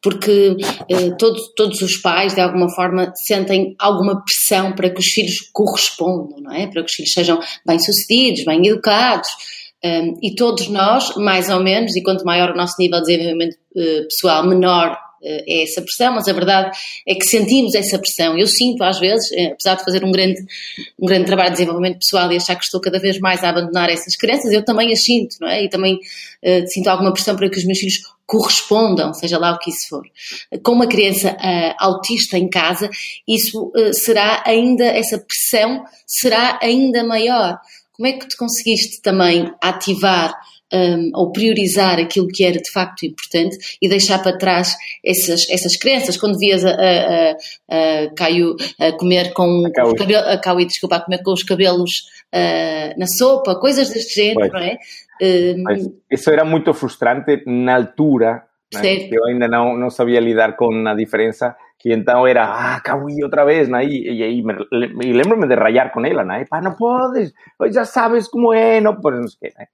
Porque 0.02 0.50
uh, 0.50 1.16
todos, 1.18 1.52
todos 1.57 1.83
os 1.83 1.96
pais, 1.98 2.35
de 2.35 2.40
alguma 2.40 2.70
forma, 2.74 3.12
sentem 3.26 3.74
alguma 3.78 4.22
pressão 4.24 4.72
para 4.72 4.90
que 4.90 5.00
os 5.00 5.07
filhos 5.07 5.50
correspondam, 5.52 6.40
não 6.40 6.52
é? 6.52 6.66
Para 6.66 6.83
que 6.83 6.90
os 6.90 6.94
filhos 6.94 7.12
sejam 7.12 7.40
bem-sucedidos, 7.66 8.44
bem 8.44 8.66
educados. 8.66 9.28
Um, 9.85 10.18
e 10.20 10.35
todos 10.35 10.68
nós, 10.68 11.14
mais 11.16 11.48
ou 11.48 11.62
menos, 11.62 11.94
e 11.94 12.02
quanto 12.02 12.24
maior 12.24 12.50
o 12.50 12.57
nosso 12.57 12.74
nível 12.81 13.00
de 13.00 13.07
desenvolvimento 13.07 13.54
uh, 13.76 14.09
pessoal, 14.09 14.44
menor 14.44 14.98
é 15.22 15.62
essa 15.62 15.83
pressão, 15.83 16.14
mas 16.14 16.28
a 16.28 16.33
verdade 16.33 16.76
é 17.07 17.14
que 17.14 17.24
sentimos 17.24 17.74
essa 17.74 17.98
pressão. 17.98 18.38
Eu 18.38 18.46
sinto, 18.46 18.83
às 18.83 18.98
vezes, 18.98 19.31
uh, 19.31 19.52
apesar 19.52 19.74
de 19.76 19.85
fazer 19.85 20.04
um 20.04 20.11
grande, 20.11 20.40
um 20.98 21.07
grande 21.07 21.26
trabalho 21.26 21.50
de 21.50 21.57
desenvolvimento 21.57 21.98
pessoal 21.98 22.31
e 22.33 22.37
achar 22.37 22.57
que 22.57 22.64
estou 22.64 22.81
cada 22.81 22.98
vez 22.98 23.18
mais 23.18 23.42
a 23.42 23.50
abandonar 23.50 23.90
essas 23.90 24.16
crenças, 24.16 24.52
eu 24.52 24.64
também 24.64 24.92
as 24.92 25.02
sinto, 25.02 25.37
não 25.40 25.48
é? 25.48 25.64
E 25.64 25.68
também 25.68 25.98
sinto 26.68 26.88
alguma 26.88 27.12
pressão 27.12 27.35
para 27.35 27.48
que 27.50 27.59
os 27.59 27.64
meus 27.64 27.78
filhos 27.78 27.96
correspondam, 28.26 29.12
seja 29.14 29.38
lá 29.38 29.52
o 29.52 29.59
que 29.59 29.70
isso 29.70 29.88
for. 29.88 30.02
Com 30.62 30.72
uma 30.72 30.87
criança 30.87 31.37
autista 31.78 32.37
em 32.37 32.48
casa, 32.48 32.88
isso 33.26 33.72
será 33.92 34.42
ainda, 34.46 34.85
essa 34.85 35.18
pressão 35.18 35.83
será 36.07 36.59
ainda 36.62 37.02
maior 37.02 37.59
como 37.98 38.07
é 38.07 38.12
que 38.12 38.28
tu 38.28 38.37
conseguiste 38.37 39.02
também 39.02 39.52
ativar 39.61 40.33
um, 40.72 41.11
ou 41.14 41.33
priorizar 41.33 41.98
aquilo 41.98 42.28
que 42.28 42.44
era 42.44 42.59
de 42.59 42.70
facto 42.72 43.04
importante 43.04 43.57
e 43.81 43.88
deixar 43.88 44.22
para 44.22 44.37
trás 44.37 44.74
essas, 45.04 45.48
essas 45.50 45.76
crenças? 45.76 46.16
Quando 46.16 46.38
vias 46.38 46.64
a, 46.64 46.70
a, 46.70 47.31
a, 47.31 48.04
a 48.04 48.14
Caio 48.16 48.57
a 48.81 48.92
comer 48.92 49.33
com 49.33 49.66
a 49.66 49.70
Caio. 49.72 49.94
Cabelo, 49.96 50.24
a 50.26 50.64
desculpa, 50.64 50.96
a 50.96 51.00
comer 51.00 51.22
com 51.22 51.33
os 51.33 51.42
cabelos 51.42 51.90
uh, 52.35 52.98
na 52.98 53.07
sopa, 53.07 53.59
coisas 53.59 53.90
deste 53.90 54.14
género, 54.14 54.52
não 54.52 54.61
é? 54.61 54.78
Um, 55.20 55.98
isso 56.11 56.31
era 56.31 56.44
muito 56.44 56.72
frustrante 56.72 57.42
na 57.44 57.74
altura, 57.74 58.44
né? 58.72 59.09
eu 59.11 59.24
ainda 59.26 59.48
não, 59.48 59.76
não 59.76 59.90
sabia 59.90 60.20
lidar 60.20 60.54
com 60.57 60.87
a 60.87 60.94
diferença 60.94 61.57
que 61.78 61.92
então 61.92 62.26
era, 62.26 62.44
ah, 62.44 62.81
Kawi 62.81 63.22
outra 63.22 63.44
vez, 63.44 63.68
né? 63.68 63.85
E, 63.85 64.40
e 64.40 65.12
lembro-me 65.12 65.46
de 65.46 65.54
rayar 65.54 65.92
com 65.92 66.04
ela, 66.04 66.24
né? 66.24 66.44
Pá, 66.50 66.61
não 66.61 66.74
podes, 66.74 67.33
já 67.70 67.85
sabes 67.85 68.26
como 68.26 68.52
é, 68.52 68.81
não 68.81 69.00
podes, 69.00 69.20
não 69.20 69.28
sei 69.28 69.50
o 69.50 69.52
quê, 69.52 69.59
né? 69.59 69.66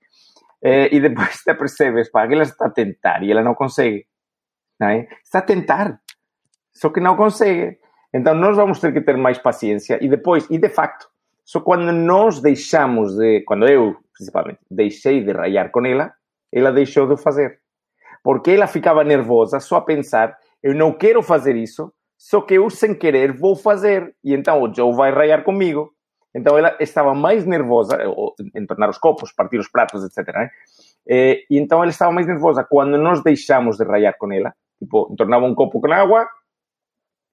Eh, 0.65 0.95
e 0.97 1.01
depois 1.01 1.37
te 1.45 1.55
percebes, 1.55 2.11
pá, 2.11 2.27
que 2.27 2.35
ela 2.35 2.43
está 2.43 2.67
a 2.67 2.71
tentar 2.71 3.23
e 3.23 3.31
ela 3.31 3.43
não 3.43 3.55
consegue, 3.55 4.07
né? 4.81 5.07
Está 5.23 5.41
a 5.41 5.43
tentar, 5.43 6.01
só 6.73 6.89
que 6.89 7.01
não 7.01 7.17
consegue. 7.17 7.79
Então 8.13 8.35
nós 8.35 8.57
vamos 8.57 8.81
ter 8.81 8.93
que 8.93 9.01
ter 9.01 9.17
mais 9.17 9.39
paciência 9.39 9.99
e 10.01 10.09
depois, 10.09 10.49
e 10.51 10.59
de 10.59 10.69
facto, 10.69 11.07
só 11.45 11.61
quando 11.61 11.93
nós 11.93 12.41
deixamos 12.41 13.15
de, 13.15 13.43
quando 13.43 13.69
eu, 13.69 13.97
principalmente, 14.17 14.61
deixei 14.71 15.23
de 15.23 15.33
rayar 15.33 15.71
com 15.71 15.85
ela, 15.85 16.13
ela 16.51 16.73
deixou 16.73 17.07
de 17.07 17.21
fazer. 17.21 17.61
Porque 18.23 18.53
ela 18.53 18.67
ficava 18.67 19.05
nervosa 19.05 19.61
só 19.61 19.77
a 19.77 19.83
pensar 19.83 20.39
eu 20.65 20.75
não 20.75 20.95
quero 20.95 21.23
fazer 21.23 21.57
isso, 21.57 21.93
só 22.17 22.41
que 22.41 22.55
eu, 22.55 22.71
sem 22.71 22.95
querer, 22.95 23.37
vou 23.37 23.55
fazer. 23.55 24.17
E 24.25 24.33
então 24.33 24.63
o 24.63 24.75
Joe 24.75 24.95
vai 24.95 25.13
raiar 25.13 25.45
comigo. 25.45 25.94
Então 26.35 26.59
ela 26.59 26.77
estava 26.81 27.15
mais 27.15 27.47
nervosa, 27.47 27.99
em 28.55 28.67
tornar 28.67 28.91
os 28.91 28.99
copos, 28.99 29.33
partir 29.33 29.59
os 29.59 29.69
pratos, 29.69 30.03
etc. 30.05 30.35
Né? 30.35 30.51
E, 31.07 31.47
e 31.51 31.59
então 31.59 31.81
ela 31.81 31.91
estava 31.91 32.13
mais 32.13 32.27
nervosa 32.27 32.65
quando 32.65 32.99
nós 32.99 33.23
deixamos 33.23 33.77
de 33.77 33.85
raiar 33.85 34.17
com 34.19 34.33
ela. 34.33 34.53
Tipo, 34.79 35.09
entornava 35.13 35.45
um 35.45 35.55
copo 35.55 35.81
com 35.81 35.93
água, 35.93 36.27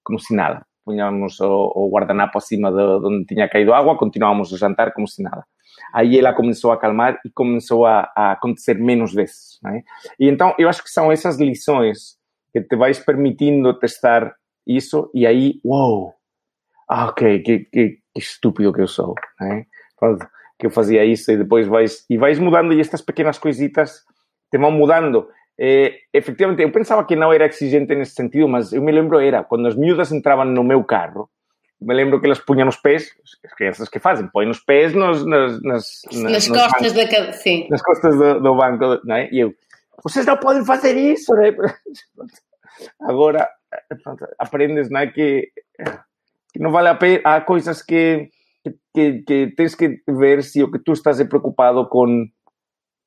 como 0.04 0.20
se 0.20 0.36
nada. 0.36 0.66
Punhamos 0.86 1.40
o, 1.40 1.72
o 1.76 1.90
guardanapo 1.92 2.38
acima 2.38 2.72
de 2.72 2.82
onde 3.06 3.26
tinha 3.26 3.50
caído 3.50 3.74
água, 3.74 3.98
continuávamos 3.98 4.54
a 4.54 4.58
jantar 4.58 4.94
como 4.94 5.08
se 5.08 5.22
nada. 5.22 5.46
Aí 5.94 6.18
ela 6.18 6.34
começou 6.34 6.72
a 6.72 6.76
acalmar 6.76 7.20
e 7.26 7.30
começou 7.30 7.86
a, 7.86 8.12
a 8.16 8.32
acontecer 8.34 8.76
menos 8.76 9.14
vezes. 9.14 9.60
Né? 9.64 9.84
E 10.20 10.28
então 10.28 10.54
eu 10.58 10.70
acho 10.70 10.84
que 10.84 10.90
são 10.90 11.12
essas 11.12 11.40
lições 11.40 12.18
que 12.54 12.62
te 12.62 12.76
vais 12.76 13.00
permitindo 13.00 13.74
testar 13.80 14.36
isso 14.66 15.10
e 15.14 15.26
aí, 15.26 15.60
uou, 15.66 16.14
ah, 16.88 17.08
ok, 17.08 17.40
que, 17.40 17.60
que 17.72 18.01
estúpido 18.16 18.74
que 18.74 18.82
eu 18.82 18.88
sou, 18.88 19.16
né? 19.40 19.66
que 20.58 20.68
eu 20.68 20.72
fazia 20.72 21.04
isso 21.04 21.32
e 21.32 21.38
depois 21.38 21.68
vais, 21.68 22.06
e 22.10 22.18
vais 22.18 22.38
mudando 22.38 22.74
e 22.74 22.80
estas 22.80 23.02
pequenas 23.02 23.40
coisitas 23.40 24.04
te 24.52 24.58
vão 24.58 24.72
mudando. 24.72 25.28
É, 25.60 25.94
efectivamente, 26.14 26.62
eu 26.62 26.72
pensava 26.72 27.06
que 27.06 27.16
não 27.16 27.34
era 27.34 27.48
exigente 27.48 27.96
nesse 27.96 28.14
sentido, 28.14 28.48
mas 28.48 28.72
eu 28.72 28.82
me 28.82 28.92
lembro 28.92 29.20
era, 29.20 29.44
quando 29.44 29.68
as 29.68 29.76
miúdas 29.76 30.12
entravam 30.12 30.46
no 30.46 30.64
meu 30.64 30.84
carro, 30.84 31.30
me 31.82 31.96
lembro 31.96 32.20
que 32.20 32.28
elas 32.28 32.40
punham 32.40 32.68
os 32.68 32.76
pés, 32.76 33.12
as 33.44 33.54
crianças 33.54 33.90
que 33.90 34.00
fazem, 34.00 34.28
põem 34.28 34.50
os 34.50 34.60
pés 34.60 34.94
nos, 34.94 35.26
nas, 35.26 35.62
nas, 35.64 36.02
nas, 36.14 36.48
costas 36.48 36.94
bancos, 36.94 37.16
da 37.16 37.34
sim. 37.34 37.68
nas 37.70 37.82
costas 37.82 38.16
do, 38.16 38.40
do 38.40 38.56
banco, 38.56 39.02
não 39.04 39.16
é? 39.16 39.30
E 39.32 39.40
eu, 39.40 39.54
vocês 40.04 40.26
não 40.26 40.38
podem 40.38 40.64
fazer 40.64 40.96
isso, 40.96 41.34
né? 41.34 41.52
Agora, 43.02 43.50
pronto, 44.04 44.28
aprendes, 44.38 44.90
não 44.92 45.00
é? 45.00 45.08
Que, 45.08 45.52
que 45.76 45.84
não 46.60 46.72
vale 46.72 46.90
a 46.90 46.96
pena, 46.96 47.22
há 47.24 47.42
coisas 47.42 47.82
que, 47.82 48.30
que, 48.94 49.24
que 49.24 49.54
tens 49.56 49.76
que 49.76 50.02
ver 50.08 50.44
se 50.44 50.64
o 50.64 50.72
que 50.72 50.80
tu 50.80 50.94
estás 50.94 51.22
preocupado 51.28 51.88
com, 51.88 52.26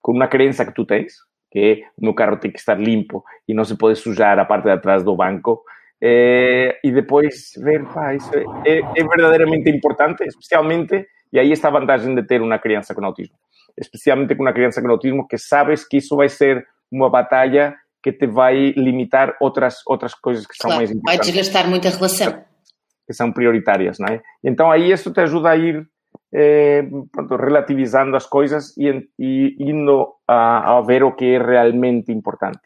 com 0.00 0.12
uma 0.12 0.28
crença 0.28 0.64
que 0.64 0.74
tu 0.74 0.84
tens, 0.84 1.14
que 1.50 1.84
o 1.96 2.04
meu 2.04 2.14
carro 2.14 2.36
tem 2.36 2.50
que 2.50 2.58
estar 2.58 2.78
limpo 2.78 3.24
e 3.46 3.54
não 3.54 3.64
se 3.64 3.76
pode 3.76 3.98
sujar 3.98 4.38
a 4.38 4.44
parte 4.44 4.64
de 4.64 4.70
atrás 4.70 5.04
do 5.04 5.16
banco, 5.16 5.62
eh, 6.02 6.78
e 6.82 6.90
depois 6.90 7.52
ver, 7.56 7.84
pá, 7.86 8.14
isso 8.14 8.30
é, 8.34 8.78
é, 8.78 9.04
verdadeiramente 9.04 9.70
importante, 9.70 10.24
especialmente, 10.24 11.06
e 11.32 11.38
aí 11.38 11.50
está 11.52 11.68
a 11.68 11.72
vantagem 11.72 12.14
de 12.14 12.22
ter 12.22 12.42
uma 12.42 12.58
criança 12.58 12.94
com 12.94 13.04
autismo, 13.04 13.36
especialmente 13.78 14.34
com 14.34 14.42
uma 14.42 14.52
criança 14.52 14.82
com 14.82 14.90
autismo, 14.90 15.26
que 15.26 15.38
sabes 15.38 15.86
que 15.86 15.98
isso 15.98 16.16
vai 16.16 16.28
ser 16.28 16.66
uma 16.90 17.08
batalha 17.08 17.74
que 18.02 18.12
te 18.12 18.26
vai 18.26 18.72
limitar 18.76 19.34
outras, 19.40 19.80
outras 19.86 20.14
coisas 20.14 20.46
que 20.46 20.54
são 20.56 20.68
claro, 20.68 20.80
mais 20.80 20.90
importantes. 20.90 21.26
Vai 21.26 21.32
desgastar 21.32 21.70
muita 21.70 21.88
relação. 21.88 22.44
Que 23.06 23.12
são 23.12 23.32
prioritárias, 23.32 23.98
não 23.98 24.08
é? 24.08 24.22
Então 24.42 24.70
aí 24.70 24.90
isso 24.90 25.12
te 25.12 25.20
ajuda 25.20 25.50
a 25.50 25.56
ir 25.56 25.86
eh, 26.32 26.82
pronto, 27.12 27.36
relativizando 27.36 28.16
as 28.16 28.26
coisas 28.26 28.76
e, 28.76 29.08
e 29.18 29.56
indo 29.58 30.14
a, 30.26 30.78
a, 30.78 30.80
ver 30.80 31.02
o 31.04 31.12
que 31.12 31.24
é 31.24 31.38
realmente 31.38 32.12
importante. 32.12 32.60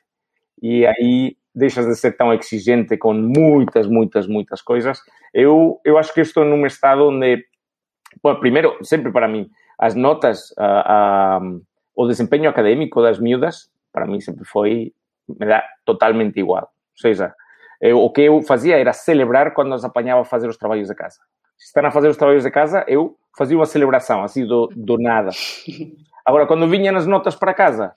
E 0.62 0.86
aí 0.86 1.36
deixas 1.54 1.86
de 1.86 1.94
ser 1.96 2.16
tão 2.16 2.32
exigente 2.32 2.96
com 2.96 3.12
muitas, 3.12 3.86
muitas, 3.86 4.26
muitas 4.26 4.62
coisas. 4.62 5.00
Eu, 5.34 5.80
eu 5.84 5.98
acho 5.98 6.14
que 6.14 6.20
estou 6.20 6.44
num 6.44 6.64
estado 6.66 7.08
onde, 7.08 7.44
bom, 8.22 8.34
primeiro, 8.36 8.78
sempre 8.82 9.10
para 9.12 9.28
mim, 9.28 9.50
as 9.78 9.94
notas, 9.94 10.54
a, 10.56 11.36
a, 11.36 11.40
o 11.94 12.06
desempenho 12.06 12.48
académico 12.48 13.02
das 13.02 13.18
miúdas 13.18 13.70
para 13.92 14.06
mí 14.06 14.20
sempre 14.22 14.44
foi, 14.44 14.92
me 15.28 15.46
dá 15.46 15.64
totalmente 15.84 16.38
igual. 16.38 16.62
Ou 16.62 17.00
seja, 17.00 17.34
eu, 17.80 17.98
o 17.98 18.10
que 18.10 18.22
eu 18.22 18.42
fazia 18.42 18.76
era 18.76 18.92
celebrar 18.92 19.54
quando 19.54 19.68
nos 19.68 19.84
apanhava 19.84 20.22
a 20.22 20.24
fazer 20.24 20.48
os 20.48 20.56
trabalhos 20.56 20.88
de 20.88 20.94
casa. 20.94 21.18
Se 21.56 21.66
estão 21.66 21.84
a 21.84 21.90
fazer 21.90 22.08
os 22.08 22.16
trabalhos 22.16 22.44
de 22.44 22.50
casa, 22.50 22.84
eu 22.88 23.16
fazia 23.36 23.56
uma 23.56 23.66
celebração, 23.66 24.22
assim, 24.22 24.46
do, 24.46 24.68
do 24.74 24.96
nada. 24.98 25.30
Agora, 26.26 26.46
quando 26.46 26.68
vinha 26.68 26.92
nas 26.92 27.06
notas 27.06 27.34
para 27.34 27.54
casa, 27.54 27.92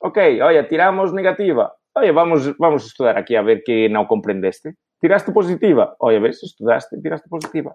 ok, 0.00 0.40
olha, 0.40 0.64
tiramos 0.64 1.12
negativa, 1.12 1.72
olha, 1.94 2.12
vamos, 2.12 2.46
vamos 2.58 2.86
estudar 2.86 3.16
aqui 3.16 3.36
a 3.36 3.42
ver 3.42 3.62
que 3.62 3.88
não 3.88 4.06
compreendeste. 4.06 4.72
Tiraste 5.00 5.30
positiva, 5.32 5.94
olha, 6.00 6.20
vês, 6.20 6.42
estudaste, 6.42 7.00
tiraste 7.00 7.28
positiva. 7.28 7.74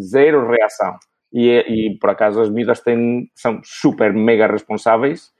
Zero 0.00 0.48
reação. 0.48 0.96
E, 1.32 1.48
e 1.50 1.98
por 1.98 2.10
acaso 2.10 2.40
as 2.40 2.48
miúdas 2.48 2.80
têm, 2.80 3.30
são 3.34 3.60
super 3.62 4.14
mega 4.14 4.46
responsáveis 4.46 5.30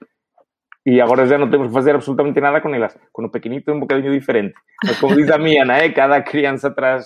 e 0.89 1.01
agora 1.01 1.25
já 1.25 1.37
não 1.37 1.49
temos 1.49 1.67
que 1.67 1.73
fazer 1.73 1.95
absolutamente 1.95 2.39
nada 2.39 2.61
com 2.61 2.73
elas. 2.73 2.97
Com 3.11 3.25
o 3.25 3.29
pequenito 3.29 3.69
é 3.69 3.73
um 3.73 3.79
bocadinho 3.79 4.11
diferente. 4.11 4.53
Mas 4.83 4.99
como 4.99 5.15
diz 5.15 5.29
a 5.29 5.37
minha, 5.37 5.65
né? 5.65 5.89
cada 5.89 6.21
criança 6.21 6.71
traz 6.71 7.05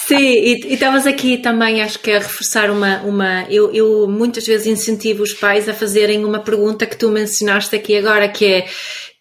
Sim, 0.00 0.16
e 0.16 0.72
estavas 0.72 1.06
aqui 1.06 1.36
também, 1.36 1.82
acho 1.82 1.98
que 1.98 2.10
a 2.10 2.18
reforçar 2.18 2.70
uma. 2.70 3.02
uma 3.02 3.44
eu, 3.50 3.72
eu 3.74 4.08
muitas 4.08 4.46
vezes 4.46 4.66
incentivo 4.66 5.22
os 5.22 5.34
pais 5.34 5.68
a 5.68 5.74
fazerem 5.74 6.24
uma 6.24 6.40
pergunta 6.40 6.86
que 6.86 6.96
tu 6.96 7.10
mencionaste 7.10 7.76
aqui 7.76 7.96
agora, 7.96 8.28
que 8.28 8.46
é 8.46 8.66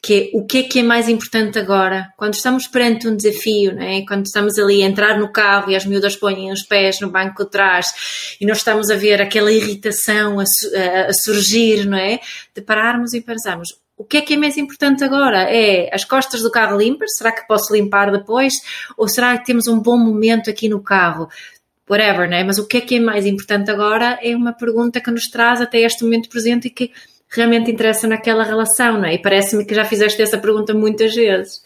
que 0.02 0.32
é 0.34 0.38
o 0.38 0.46
que 0.46 0.60
é 0.60 0.64
que 0.64 0.80
é 0.80 0.84
mais 0.84 1.10
importante 1.10 1.58
agora? 1.60 2.08
Quando 2.18 2.36
estamos 2.36 2.68
perante 2.68 3.08
um 3.08 3.16
desafio, 3.16 3.74
né? 3.74 4.06
quando 4.08 4.26
estamos 4.26 4.58
ali 4.58 4.84
a 4.84 4.86
entrar 4.86 5.20
no 5.20 5.32
carro 5.32 5.72
e 5.72 5.76
as 5.76 5.86
miúdas 5.86 6.16
põem 6.16 6.52
os 6.52 6.64
pés 6.64 7.00
no 7.02 7.10
banco 7.10 7.44
de 7.44 7.52
trás 7.52 8.38
e 8.40 8.46
nós 8.46 8.58
estamos 8.58 8.90
a 8.90 8.96
ver 8.96 9.22
aquela 9.22 9.52
irritação 9.52 10.40
a, 10.40 10.44
a, 10.44 11.08
a 11.08 11.14
surgir, 11.14 11.86
não 11.86 11.98
é? 11.98 12.20
De 12.56 12.62
pararmos 12.62 13.14
e 13.14 13.22
pensarmos 13.22 13.70
o 13.98 14.04
que 14.04 14.18
é 14.18 14.22
que 14.22 14.36
é 14.36 14.38
mais 14.38 14.56
importante 14.58 15.04
agora? 15.04 15.52
É 15.52 15.90
as 15.94 16.06
costas 16.06 16.44
do 16.44 16.52
carro 16.52 16.78
limpas? 16.78 17.18
Será 17.18 17.32
que 17.32 17.48
posso 17.48 17.74
limpar 17.74 18.12
depois? 18.12 18.54
Ou 18.96 19.08
será 19.08 19.36
que 19.38 19.46
temos 19.46 19.68
um 19.68 19.80
bom 19.80 19.98
momento 19.98 20.52
aqui 20.52 20.70
no 20.70 20.82
carro? 20.82 21.28
Whatever, 21.90 22.30
né? 22.30 22.44
Mas 22.44 22.60
o 22.60 22.68
que 22.68 22.78
é 22.78 22.82
que 22.82 22.98
é 22.98 23.00
mais 23.00 23.26
importante 23.26 23.72
agora 23.72 24.20
é 24.22 24.36
uma 24.36 24.54
pergunta 24.54 25.02
que 25.02 25.10
nos 25.10 25.28
traz 25.30 25.62
até 25.62 25.80
este 25.80 26.04
momento 26.04 26.30
presente 26.30 26.68
e 26.68 26.70
que 26.70 26.92
realmente 27.30 27.72
interessa 27.72 28.08
naquela 28.08 28.44
relação, 28.44 29.00
não 29.00 29.06
é? 29.06 29.16
E 29.16 29.22
parece-me 29.22 29.66
que 29.66 29.76
já 29.76 29.86
fizeste 29.86 30.22
essa 30.22 30.38
pergunta 30.38 30.74
muitas 30.74 31.14
vezes. 31.14 31.62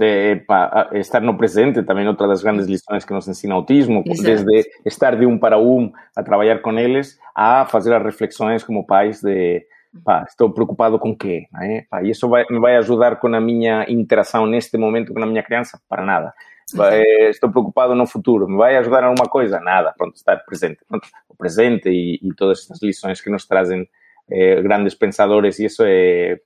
É, 0.00 0.36
pá, 0.36 0.88
estar 0.94 1.20
no 1.20 1.36
presente 1.36 1.82
também 1.82 2.08
outra 2.08 2.26
das 2.26 2.42
grandes 2.42 2.66
lições 2.66 3.04
que 3.04 3.12
nos 3.12 3.28
ensina 3.28 3.54
autismo, 3.54 4.02
Exato. 4.06 4.22
desde 4.22 4.70
estar 4.86 5.14
de 5.14 5.26
um 5.26 5.36
para 5.36 5.58
um 5.58 5.92
a 6.16 6.22
trabalhar 6.22 6.60
com 6.60 6.78
eles, 6.78 7.18
a 7.34 7.66
fazer 7.66 7.94
as 7.94 8.02
reflexões 8.02 8.64
como 8.64 8.86
pais 8.86 9.20
de 9.20 9.62
pá, 10.02 10.24
estou 10.26 10.50
preocupado 10.50 10.98
com 10.98 11.14
quê? 11.14 11.46
É? 11.60 11.84
Pá, 11.90 12.02
e 12.02 12.10
isso 12.10 12.28
vai, 12.28 12.44
me 12.50 12.58
vai 12.58 12.76
ajudar 12.76 13.16
com 13.16 13.34
a 13.34 13.40
minha 13.40 13.84
interação 13.90 14.46
neste 14.46 14.78
momento 14.78 15.12
com 15.12 15.22
a 15.22 15.26
minha 15.26 15.42
criança? 15.42 15.78
Para 15.88 16.04
nada. 16.04 16.32
Vai, 16.72 17.02
estou 17.28 17.50
preocupado 17.50 17.94
no 17.94 18.06
futuro, 18.06 18.48
me 18.48 18.56
vai 18.56 18.76
ajudar 18.76 19.02
em 19.02 19.06
alguma 19.06 19.28
coisa? 19.28 19.58
Nada, 19.60 19.92
pronto, 19.98 20.14
estar 20.14 20.36
presente. 20.46 20.78
Pronto, 20.88 21.06
o 21.28 21.34
presente 21.34 21.90
e, 21.90 22.18
e 22.22 22.32
todas 22.34 22.60
estas 22.60 22.80
lições 22.80 23.20
que 23.20 23.28
nos 23.28 23.44
trazem 23.44 23.88
eh, 24.30 24.60
grandes 24.62 24.94
pensadores 24.94 25.58
e 25.58 25.66
isso 25.66 25.84
é, 25.84 26.40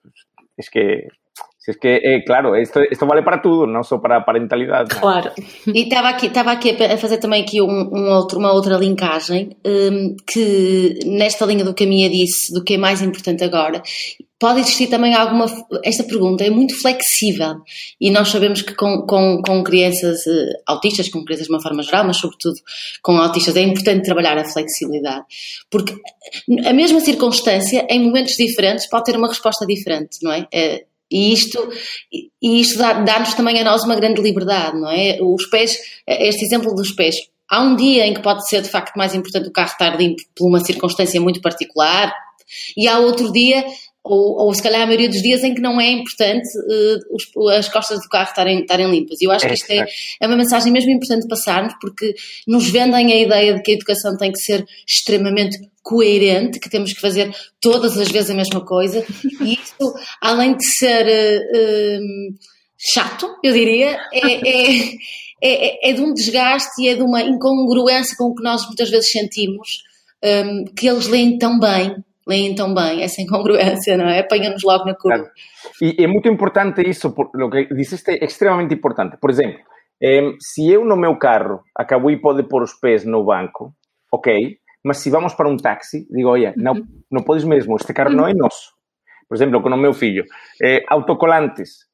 es 0.56 0.68
que 0.70 1.08
Si 1.64 1.70
es 1.70 1.78
que, 1.78 1.88
é 1.88 2.20
claro, 2.20 2.54
isto, 2.60 2.78
isto 2.92 3.06
vale 3.06 3.22
para 3.22 3.38
tudo, 3.38 3.66
não 3.66 3.82
só 3.82 3.96
para 3.96 4.18
a 4.18 4.20
parentalidade. 4.20 4.90
Claro. 5.00 5.32
E 5.66 5.84
estava 5.84 6.10
aqui, 6.10 6.26
estava 6.26 6.52
aqui 6.52 6.72
a 6.72 6.98
fazer 6.98 7.16
também 7.16 7.42
aqui 7.42 7.62
um, 7.62 7.88
um 7.90 8.10
outro, 8.10 8.38
uma 8.38 8.52
outra 8.52 8.76
linkagem, 8.76 9.56
um, 9.64 10.14
que 10.30 10.98
nesta 11.06 11.46
linha 11.46 11.64
do 11.64 11.72
que 11.72 11.84
a 11.84 11.86
minha 11.86 12.10
disse, 12.10 12.52
do 12.52 12.62
que 12.62 12.74
é 12.74 12.76
mais 12.76 13.00
importante 13.00 13.42
agora, 13.42 13.82
pode 14.38 14.60
existir 14.60 14.88
também 14.88 15.14
alguma. 15.14 15.46
Esta 15.82 16.04
pergunta 16.04 16.44
é 16.44 16.50
muito 16.50 16.78
flexível 16.78 17.54
e 17.98 18.10
nós 18.10 18.28
sabemos 18.28 18.60
que 18.60 18.74
com, 18.74 19.06
com, 19.06 19.40
com 19.40 19.64
crianças 19.64 20.18
uh, 20.26 20.52
autistas, 20.66 21.08
com 21.08 21.24
crianças 21.24 21.46
de 21.46 21.52
uma 21.54 21.62
forma 21.62 21.82
geral, 21.82 22.04
mas 22.04 22.18
sobretudo 22.18 22.56
com 23.02 23.16
autistas, 23.16 23.56
é 23.56 23.62
importante 23.62 24.04
trabalhar 24.04 24.36
a 24.36 24.44
flexibilidade, 24.44 25.24
porque 25.70 25.94
a 26.66 26.74
mesma 26.74 27.00
circunstância, 27.00 27.86
em 27.88 28.04
momentos 28.04 28.36
diferentes, 28.36 28.86
pode 28.86 29.04
ter 29.04 29.16
uma 29.16 29.28
resposta 29.28 29.64
diferente, 29.64 30.18
não 30.22 30.30
é? 30.30 30.46
é 30.52 30.84
e 31.10 31.32
isto, 31.32 31.72
e 32.12 32.60
isto 32.60 32.78
dá-nos 32.78 33.04
dá 33.30 33.36
também 33.36 33.60
a 33.60 33.64
nós 33.64 33.84
uma 33.84 33.94
grande 33.94 34.20
liberdade, 34.20 34.78
não 34.78 34.90
é? 34.90 35.18
Os 35.20 35.46
pés, 35.46 35.78
este 36.06 36.44
exemplo 36.44 36.74
dos 36.74 36.92
pés, 36.92 37.16
há 37.48 37.62
um 37.62 37.76
dia 37.76 38.06
em 38.06 38.14
que 38.14 38.22
pode 38.22 38.48
ser 38.48 38.62
de 38.62 38.68
facto 38.68 38.96
mais 38.96 39.14
importante 39.14 39.48
o 39.48 39.52
carro 39.52 39.70
estar 39.70 39.96
limpo 39.96 40.22
por 40.34 40.48
uma 40.48 40.64
circunstância 40.64 41.20
muito 41.20 41.40
particular, 41.40 42.12
e 42.76 42.86
há 42.88 42.98
outro 42.98 43.32
dia 43.32 43.64
ou, 44.04 44.36
ou 44.36 44.54
se 44.54 44.62
calhar 44.62 44.82
a 44.82 44.86
maioria 44.86 45.08
dos 45.08 45.22
dias 45.22 45.42
em 45.42 45.54
que 45.54 45.62
não 45.62 45.80
é 45.80 45.90
importante 45.90 46.46
uh, 46.58 47.14
os, 47.14 47.56
as 47.56 47.68
costas 47.70 48.00
do 48.00 48.08
carro 48.10 48.28
estarem, 48.28 48.60
estarem 48.60 48.90
limpas. 48.90 49.18
E 49.20 49.24
eu 49.24 49.32
acho 49.32 49.46
que 49.46 49.54
isto 49.54 49.70
é, 49.70 49.86
é. 50.20 50.26
uma 50.26 50.36
mensagem 50.36 50.70
mesmo 50.70 50.90
importante 50.90 51.26
passarmos, 51.26 51.72
porque 51.80 52.14
nos 52.46 52.68
vendem 52.68 53.12
a 53.12 53.18
ideia 53.18 53.54
de 53.54 53.62
que 53.62 53.70
a 53.70 53.74
educação 53.74 54.14
tem 54.18 54.30
que 54.30 54.40
ser 54.40 54.66
extremamente 54.86 55.56
coerente, 55.82 56.60
que 56.60 56.68
temos 56.68 56.92
que 56.92 57.00
fazer 57.00 57.34
todas 57.60 57.98
as 57.98 58.10
vezes 58.10 58.30
a 58.30 58.34
mesma 58.34 58.62
coisa, 58.64 59.04
e 59.40 59.54
isso, 59.54 59.94
além 60.20 60.54
de 60.54 60.66
ser 60.66 61.06
uh, 61.06 62.00
um, 62.02 62.34
chato, 62.78 63.26
eu 63.42 63.54
diria, 63.54 63.98
é, 64.12 64.20
é, 64.20 64.90
é, 65.42 65.90
é, 65.90 65.92
de 65.94 66.00
um 66.02 66.12
desgaste 66.12 66.82
e 66.82 66.88
é 66.88 66.94
de 66.94 67.02
uma 67.02 67.22
incongruência 67.22 68.14
com 68.18 68.24
o 68.24 68.34
que 68.34 68.42
nós 68.42 68.66
muitas 68.66 68.90
vezes 68.90 69.10
sentimos, 69.10 69.82
um, 70.22 70.64
que 70.74 70.86
eles 70.86 71.06
leem 71.06 71.38
tão 71.38 71.58
bem 71.58 71.96
leem 72.26 72.54
tão 72.54 72.74
bem, 72.74 73.02
essa 73.02 73.20
incongruência, 73.20 73.96
não 73.96 74.06
é? 74.06 74.20
Apanha-nos 74.20 74.62
logo 74.62 74.84
na 74.84 74.94
curva. 74.94 75.18
Claro. 75.18 75.32
E 75.80 76.02
é 76.02 76.06
muito 76.06 76.28
importante 76.28 76.82
isso, 76.82 77.12
por, 77.12 77.30
o 77.34 77.50
que 77.50 77.66
disseste 77.74 78.12
é 78.12 78.24
extremamente 78.24 78.74
importante. 78.74 79.16
Por 79.18 79.30
exemplo, 79.30 79.60
eh, 80.02 80.32
se 80.40 80.70
eu 80.70 80.84
no 80.84 80.96
meu 80.96 81.16
carro 81.18 81.62
acabo 81.76 82.10
e 82.10 82.20
pode 82.20 82.42
pôr 82.44 82.62
os 82.62 82.74
pés 82.74 83.04
no 83.04 83.24
banco, 83.24 83.74
ok, 84.12 84.58
mas 84.84 84.98
se 84.98 85.10
vamos 85.10 85.34
para 85.34 85.48
um 85.48 85.56
táxi, 85.56 86.06
digo, 86.10 86.28
olha, 86.28 86.52
não, 86.56 86.72
uhum. 86.72 86.86
não 87.10 87.22
podes 87.22 87.44
mesmo, 87.44 87.76
este 87.76 87.92
carro 87.92 88.10
não 88.10 88.26
é 88.26 88.34
nosso. 88.34 88.72
Por 89.28 89.34
exemplo, 89.34 89.62
com 89.62 89.70
o 89.70 89.76
meu 89.76 89.92
filho, 89.92 90.24
eh, 90.62 90.82
autocolantes, 90.88 91.86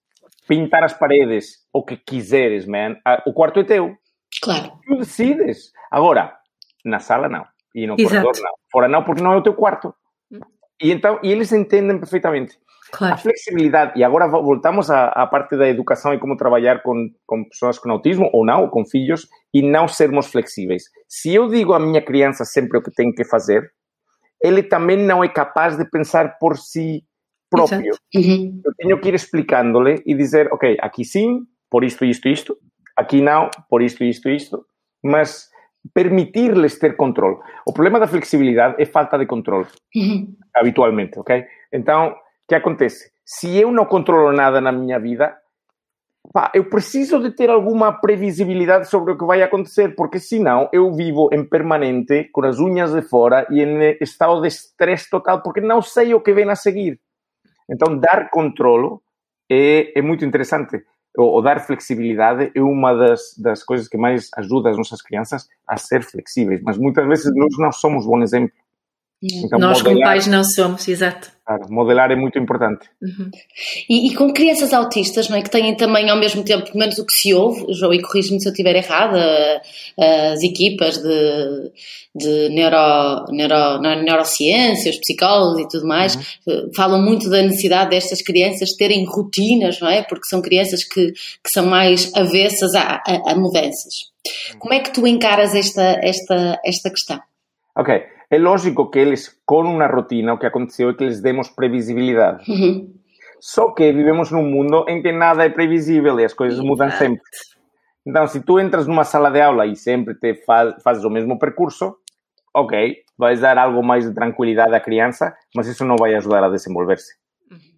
pintar 0.49 0.83
as 0.83 0.93
paredes, 0.93 1.59
o 1.73 1.85
que 1.85 1.97
quiseres, 1.97 2.67
man, 2.67 2.97
o 3.27 3.33
quarto 3.33 3.61
é 3.61 3.65
teu. 3.65 3.97
Claro. 4.43 4.73
Tu 4.87 4.97
decides. 4.97 5.73
Agora, 5.91 6.33
na 6.85 6.99
sala 6.99 7.29
não. 7.29 7.45
E 7.75 7.87
no 7.87 7.95
Exato. 7.95 8.09
corredor 8.09 8.43
não. 8.43 8.53
Fora 8.73 8.89
não, 8.89 9.05
porque 9.05 9.23
não 9.23 9.33
é 9.33 9.37
o 9.37 9.43
teu 9.43 9.55
quarto. 9.55 9.95
E 10.81 10.91
então, 10.91 11.19
e 11.23 11.31
eles 11.31 11.53
entendem 11.53 11.99
perfeitamente. 11.99 12.59
Claro. 12.93 13.15
A 13.15 13.17
flexibilidade, 13.17 13.93
e 13.99 14.03
agora 14.03 14.27
voltamos 14.27 14.91
à, 14.91 15.07
à, 15.09 15.27
parte 15.27 15.57
da 15.57 15.69
educação 15.69 16.13
e 16.13 16.19
como 16.19 16.37
trabalhar 16.37 16.83
com, 16.83 17.09
com 17.25 17.45
pessoas 17.45 17.79
com 17.79 17.91
autismo 17.91 18.29
ou 18.33 18.45
não, 18.45 18.63
ou 18.63 18.69
com 18.69 18.85
filhos, 18.85 19.29
e 19.55 19.63
não 19.63 19.87
sermos 19.87 20.27
flexíveis. 20.27 20.85
Se 21.09 21.33
eu 21.33 21.49
digo 21.49 21.73
à 21.73 21.79
minha 21.79 22.03
criança 22.03 22.45
sempre 22.45 22.79
o 22.79 22.83
que 22.83 22.91
tem 22.91 23.13
que 23.13 23.25
fazer, 23.25 23.71
ele 24.43 24.63
também 24.63 24.97
não 24.97 25.23
é 25.23 25.29
capaz 25.29 25.77
de 25.77 25.85
pensar 25.85 26.37
por 26.39 26.57
si 26.57 27.05
próprio. 27.49 27.95
Uhum. 28.15 28.61
Eu 28.65 28.75
tenho 28.77 29.01
que 29.01 29.09
ir 29.09 29.15
explicando-lhe 29.15 30.03
e 30.07 30.15
dizer, 30.15 30.49
ok, 30.53 30.77
aqui 30.81 31.05
sim, 31.05 31.43
por 31.71 31.85
isto, 31.85 32.05
isto, 32.05 32.29
isto, 32.29 32.57
aqui 32.97 33.21
não, 33.21 33.51
por 33.69 33.83
isto, 33.83 34.03
isto, 34.03 34.29
isto, 34.29 34.65
mas 35.03 35.49
permitir-lhes 35.95 36.79
ter 36.79 36.97
controle. 36.97 37.39
O 37.67 37.73
problema 37.73 37.99
da 37.99 38.07
flexibilidade 38.07 38.77
é 38.79 38.85
falta 38.85 39.19
de 39.19 39.27
controle, 39.27 39.67
uhum. 39.95 40.35
habitualmente, 40.55 41.19
ok? 41.19 41.45
Então, 41.73 42.09
o 42.11 42.15
que 42.49 42.55
acontece? 42.55 43.11
Se 43.25 43.57
eu 43.57 43.71
não 43.71 43.85
controlo 43.87 44.33
nada 44.33 44.61
na 44.61 44.73
minha 44.73 44.99
vida, 44.99 45.37
pá, 46.33 46.51
eu 46.55 46.65
preciso 46.69 47.21
de 47.21 47.31
ter 47.31 47.49
alguma 47.49 47.93
previsibilidade 47.93 48.89
sobre 48.89 49.13
o 49.13 49.19
que 49.19 49.25
vai 49.25 49.43
acontecer, 49.43 49.95
porque 49.95 50.19
senão 50.19 50.69
eu 50.73 50.93
vivo 50.93 51.29
em 51.33 51.45
permanente, 51.45 52.29
com 52.33 52.45
as 52.45 52.59
unhas 52.59 52.93
de 52.93 53.03
fora 53.03 53.47
e 53.51 53.63
em 53.63 53.97
estado 54.01 54.41
de 54.43 54.49
estresse 54.49 55.09
total, 55.09 55.43
porque 55.43 55.61
não 55.61 55.81
sei 55.81 56.15
o 56.15 56.21
que 56.21 56.33
vem 56.33 56.49
a 56.51 56.57
seguir. 56.57 57.01
Então, 57.69 57.97
dar 57.97 58.31
controlo 58.31 59.03
é, 59.51 59.99
é 59.99 60.03
muito 60.03 60.25
interessante 60.25 60.83
ou, 61.21 61.43
dar 61.43 61.61
flexibilidade 61.61 62.51
é 62.55 62.61
uma 62.63 62.95
das, 62.95 63.35
das 63.37 63.63
coisas 63.63 63.89
que 63.89 63.97
mais 63.97 64.29
ajuda 64.37 64.71
as 64.71 64.77
nossas 64.77 65.03
crianças 65.03 65.49
a 65.67 65.77
ser 65.77 66.03
flexíveis, 66.03 66.61
mas 66.63 66.79
muitas 66.79 67.07
vezes 67.07 67.35
nós 67.35 67.59
não 67.59 67.73
somos 67.73 68.07
bom 68.07 68.23
exemplo. 68.23 68.53
Então, 69.23 69.59
Nós, 69.59 69.79
modelar, 69.79 69.85
como 69.85 70.01
pais, 70.01 70.27
não 70.27 70.43
somos, 70.43 70.89
exato. 70.89 71.31
Claro, 71.45 71.67
modelar 71.69 72.11
é 72.11 72.17
muito 72.17 72.39
importante. 72.39 72.89
Uhum. 73.03 73.31
E, 73.89 74.09
e, 74.09 74.15
com 74.15 74.33
crianças 74.33 74.73
autistas, 74.73 75.29
não 75.29 75.37
é? 75.37 75.43
Que 75.43 75.51
têm 75.51 75.77
também, 75.77 76.09
ao 76.09 76.17
mesmo 76.17 76.43
tempo, 76.43 76.65
pelo 76.65 76.79
menos 76.79 76.99
o 76.99 77.05
que 77.05 77.15
se 77.15 77.35
ouve, 77.35 77.71
João, 77.75 77.93
e 77.93 78.01
corrige-me 78.01 78.41
se 78.41 78.49
eu 78.49 78.53
estiver 78.53 78.77
errada, 78.77 79.61
as 79.99 80.43
equipas 80.43 80.97
de, 80.97 81.73
de 82.15 82.49
neuro, 82.49 83.27
neuro, 83.31 83.79
neurociências, 83.81 84.97
psicólogos 84.97 85.61
e 85.61 85.69
tudo 85.69 85.87
mais, 85.87 86.15
uhum. 86.15 86.23
Eh, 86.49 86.69
falam 86.75 87.03
muito 87.03 87.29
da 87.29 87.43
necessidade 87.43 87.91
destas 87.91 88.23
crianças 88.23 88.73
terem 88.73 89.05
rotinas, 89.05 89.79
não 89.81 89.89
é? 89.89 90.03
Porque 90.03 90.27
são 90.31 90.41
crianças 90.41 90.83
que, 90.83 91.13
que 91.13 91.51
são 91.53 91.67
mais 91.67 92.11
avessas 92.15 92.75
a, 92.75 93.03
a, 93.07 93.33
a 93.33 93.35
mudanças. 93.35 93.93
Uhum. 94.53 94.59
Como 94.61 94.75
é 94.75 94.81
que 94.81 94.95
tu 94.95 95.07
encaras 95.07 95.55
esta, 95.55 95.99
esta, 96.03 96.59
esta 96.65 96.89
questão? 96.89 97.21
Ok. 97.77 98.03
É 98.31 98.39
lógico 98.39 98.91
que 98.91 99.03
eles, 99.03 99.43
con 99.43 99.67
unha 99.67 99.91
rutina, 99.91 100.31
o 100.31 100.39
que 100.39 100.47
aconteceu 100.47 100.95
é 100.95 100.95
que 100.95 101.03
les 101.03 101.19
demos 101.19 101.51
previsibilidade. 101.51 102.47
Uh 102.47 102.55
-huh. 102.55 102.77
Só 103.43 103.75
que 103.75 103.91
vivemos 103.91 104.31
num 104.31 104.47
mundo 104.47 104.87
en 104.87 105.03
que 105.03 105.11
nada 105.11 105.43
é 105.43 105.51
previsível 105.51 106.15
e 106.21 106.25
as 106.25 106.35
coisas 106.35 106.63
mudan 106.63 106.95
sempre. 106.95 107.27
Então, 108.07 108.31
se 108.31 108.41
tu 108.47 108.63
entras 108.63 108.87
numa 108.87 109.03
sala 109.03 109.35
de 109.35 109.43
aula 109.43 109.67
e 109.67 109.75
sempre 109.75 110.15
te 110.15 110.35
faz, 110.47 110.81
fazes 110.83 111.05
o 111.05 111.11
mesmo 111.11 111.39
percurso, 111.43 111.99
ok, 112.55 113.03
vais 113.19 113.41
dar 113.41 113.59
algo 113.59 113.83
máis 113.83 114.07
de 114.07 114.15
tranquilidade 114.15 114.75
á 114.75 114.81
criança, 114.81 115.35
mas 115.55 115.67
isso 115.67 115.85
non 115.85 115.99
vai 115.99 116.15
ajudar 116.15 116.47
a 116.47 116.55
desenvolverse. 116.55 117.19
Uh 117.51 117.59
-huh. 117.59 117.75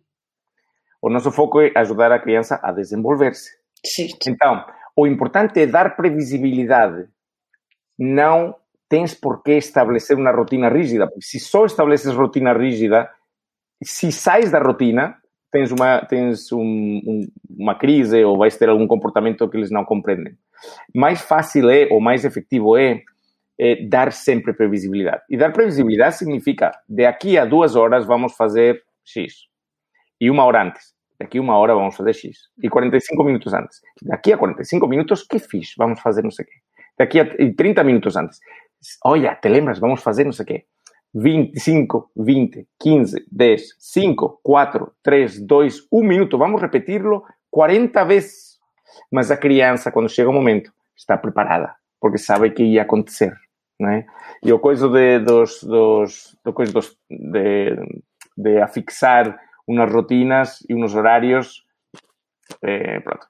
O 1.01 1.09
nosso 1.09 1.33
foco 1.33 1.65
é 1.65 1.73
ajudar 1.75 2.13
a 2.13 2.21
criança 2.21 2.61
a 2.63 2.71
desenvolverse. 2.77 3.57
Então, 4.29 4.65
o 4.95 5.07
importante 5.09 5.65
é 5.65 5.67
dar 5.67 5.97
previsibilidade, 5.97 7.09
não 7.99 8.55
tens 8.93 9.15
por 9.15 9.43
que 9.43 9.53
establecer 9.53 10.19
uma 10.19 10.31
rotina 10.31 10.69
rígida. 10.69 11.07
Porque 11.07 11.25
se 11.25 11.41
só 11.41 11.65
estabeleces 11.65 12.15
rotina 12.15 12.53
rígida, 12.53 13.09
se 13.83 14.13
sais 14.13 14.51
da 14.51 14.59
rotina, 14.59 15.17
tens 15.51 15.73
uma, 15.73 16.05
tens 16.05 16.53
um, 16.53 16.61
um, 16.61 17.27
uma 17.59 17.75
crise 17.75 18.23
ou 18.23 18.37
vais 18.37 18.55
ter 18.55 18.69
algum 18.69 18.87
comportamento 18.87 19.49
que 19.49 19.57
eles 19.57 19.71
não 19.71 19.83
compreendem. 19.83 20.35
Mais 20.95 21.23
fácil 21.23 21.71
é, 21.71 21.89
ou 21.91 22.03
mais 22.03 22.27
efetivo 22.27 22.77
é, 22.77 23.01
é 23.59 23.77
dar 23.87 24.13
sempre 24.13 24.53
previsibilidade. 24.53 25.23
E 25.31 25.39
dar 25.39 25.55
previsibilidade 25.55 26.19
significa, 26.19 26.71
de 26.87 27.07
aqui 27.07 27.39
a 27.39 27.47
duas 27.47 27.75
horas 27.75 28.05
vamos 28.05 28.37
fazer 28.37 28.83
X. 29.03 29.47
E 30.21 30.29
uma 30.29 30.45
hora 30.45 30.65
antes. 30.65 30.93
Daqui 31.19 31.41
uma 31.41 31.57
hora 31.57 31.75
vamos 31.75 31.97
fazer 31.97 32.13
X. 32.13 32.37
E 32.63 32.69
45 32.69 33.25
minutos 33.25 33.55
antes. 33.55 33.81
Daqui 34.03 34.35
a 34.35 34.37
45 34.37 34.87
minutos, 34.87 35.23
que 35.23 35.39
fiz? 35.39 35.73
Vamos 35.79 35.99
fazer 35.99 36.23
não 36.23 36.31
sei 36.31 36.45
o 36.45 36.49
quê. 36.49 36.55
Daqui 36.99 37.21
a 37.21 37.55
30 37.57 37.85
minutos 37.85 38.17
antes. 38.17 38.39
Olha, 39.05 39.35
te 39.35 39.49
lembras? 39.49 39.79
Vamos 39.79 40.03
fazer 40.03 40.25
não 40.25 40.33
sei 40.33 40.45
o 40.45 40.47
quê. 40.47 40.65
25, 41.15 42.11
20, 42.17 42.67
15, 42.81 43.27
10, 43.31 43.77
5, 43.79 44.41
4, 44.43 44.93
3, 45.03 45.41
2, 45.47 45.89
1 45.93 46.03
minuto. 46.03 46.39
Vamos 46.39 46.61
repetirlo 46.61 47.25
40 47.51 48.05
vezes. 48.05 48.59
Mas 49.11 49.31
a 49.31 49.37
criança, 49.37 49.93
quando 49.93 50.09
chega 50.09 50.31
o 50.31 50.33
momento, 50.33 50.73
está 50.97 51.17
preparada, 51.17 51.75
porque 52.01 52.19
sabe 52.19 52.51
que 52.51 52.63
ia 52.63 52.83
acontecer. 52.83 53.35
Né? 53.79 54.07
E 54.43 54.53
o 54.53 54.59
coisa 54.59 54.89
de, 54.89 55.19
dos, 55.19 55.63
dos, 55.63 56.37
do 56.45 56.53
coisa 56.53 56.73
dos, 56.73 56.97
de, 57.11 57.77
de 58.37 58.61
afixar 58.61 59.39
unas 59.67 59.93
rotinas 59.93 60.59
e 60.69 60.75
unos 60.75 60.95
horarios, 60.95 61.65
eh, 62.63 63.01
pronto, 63.01 63.27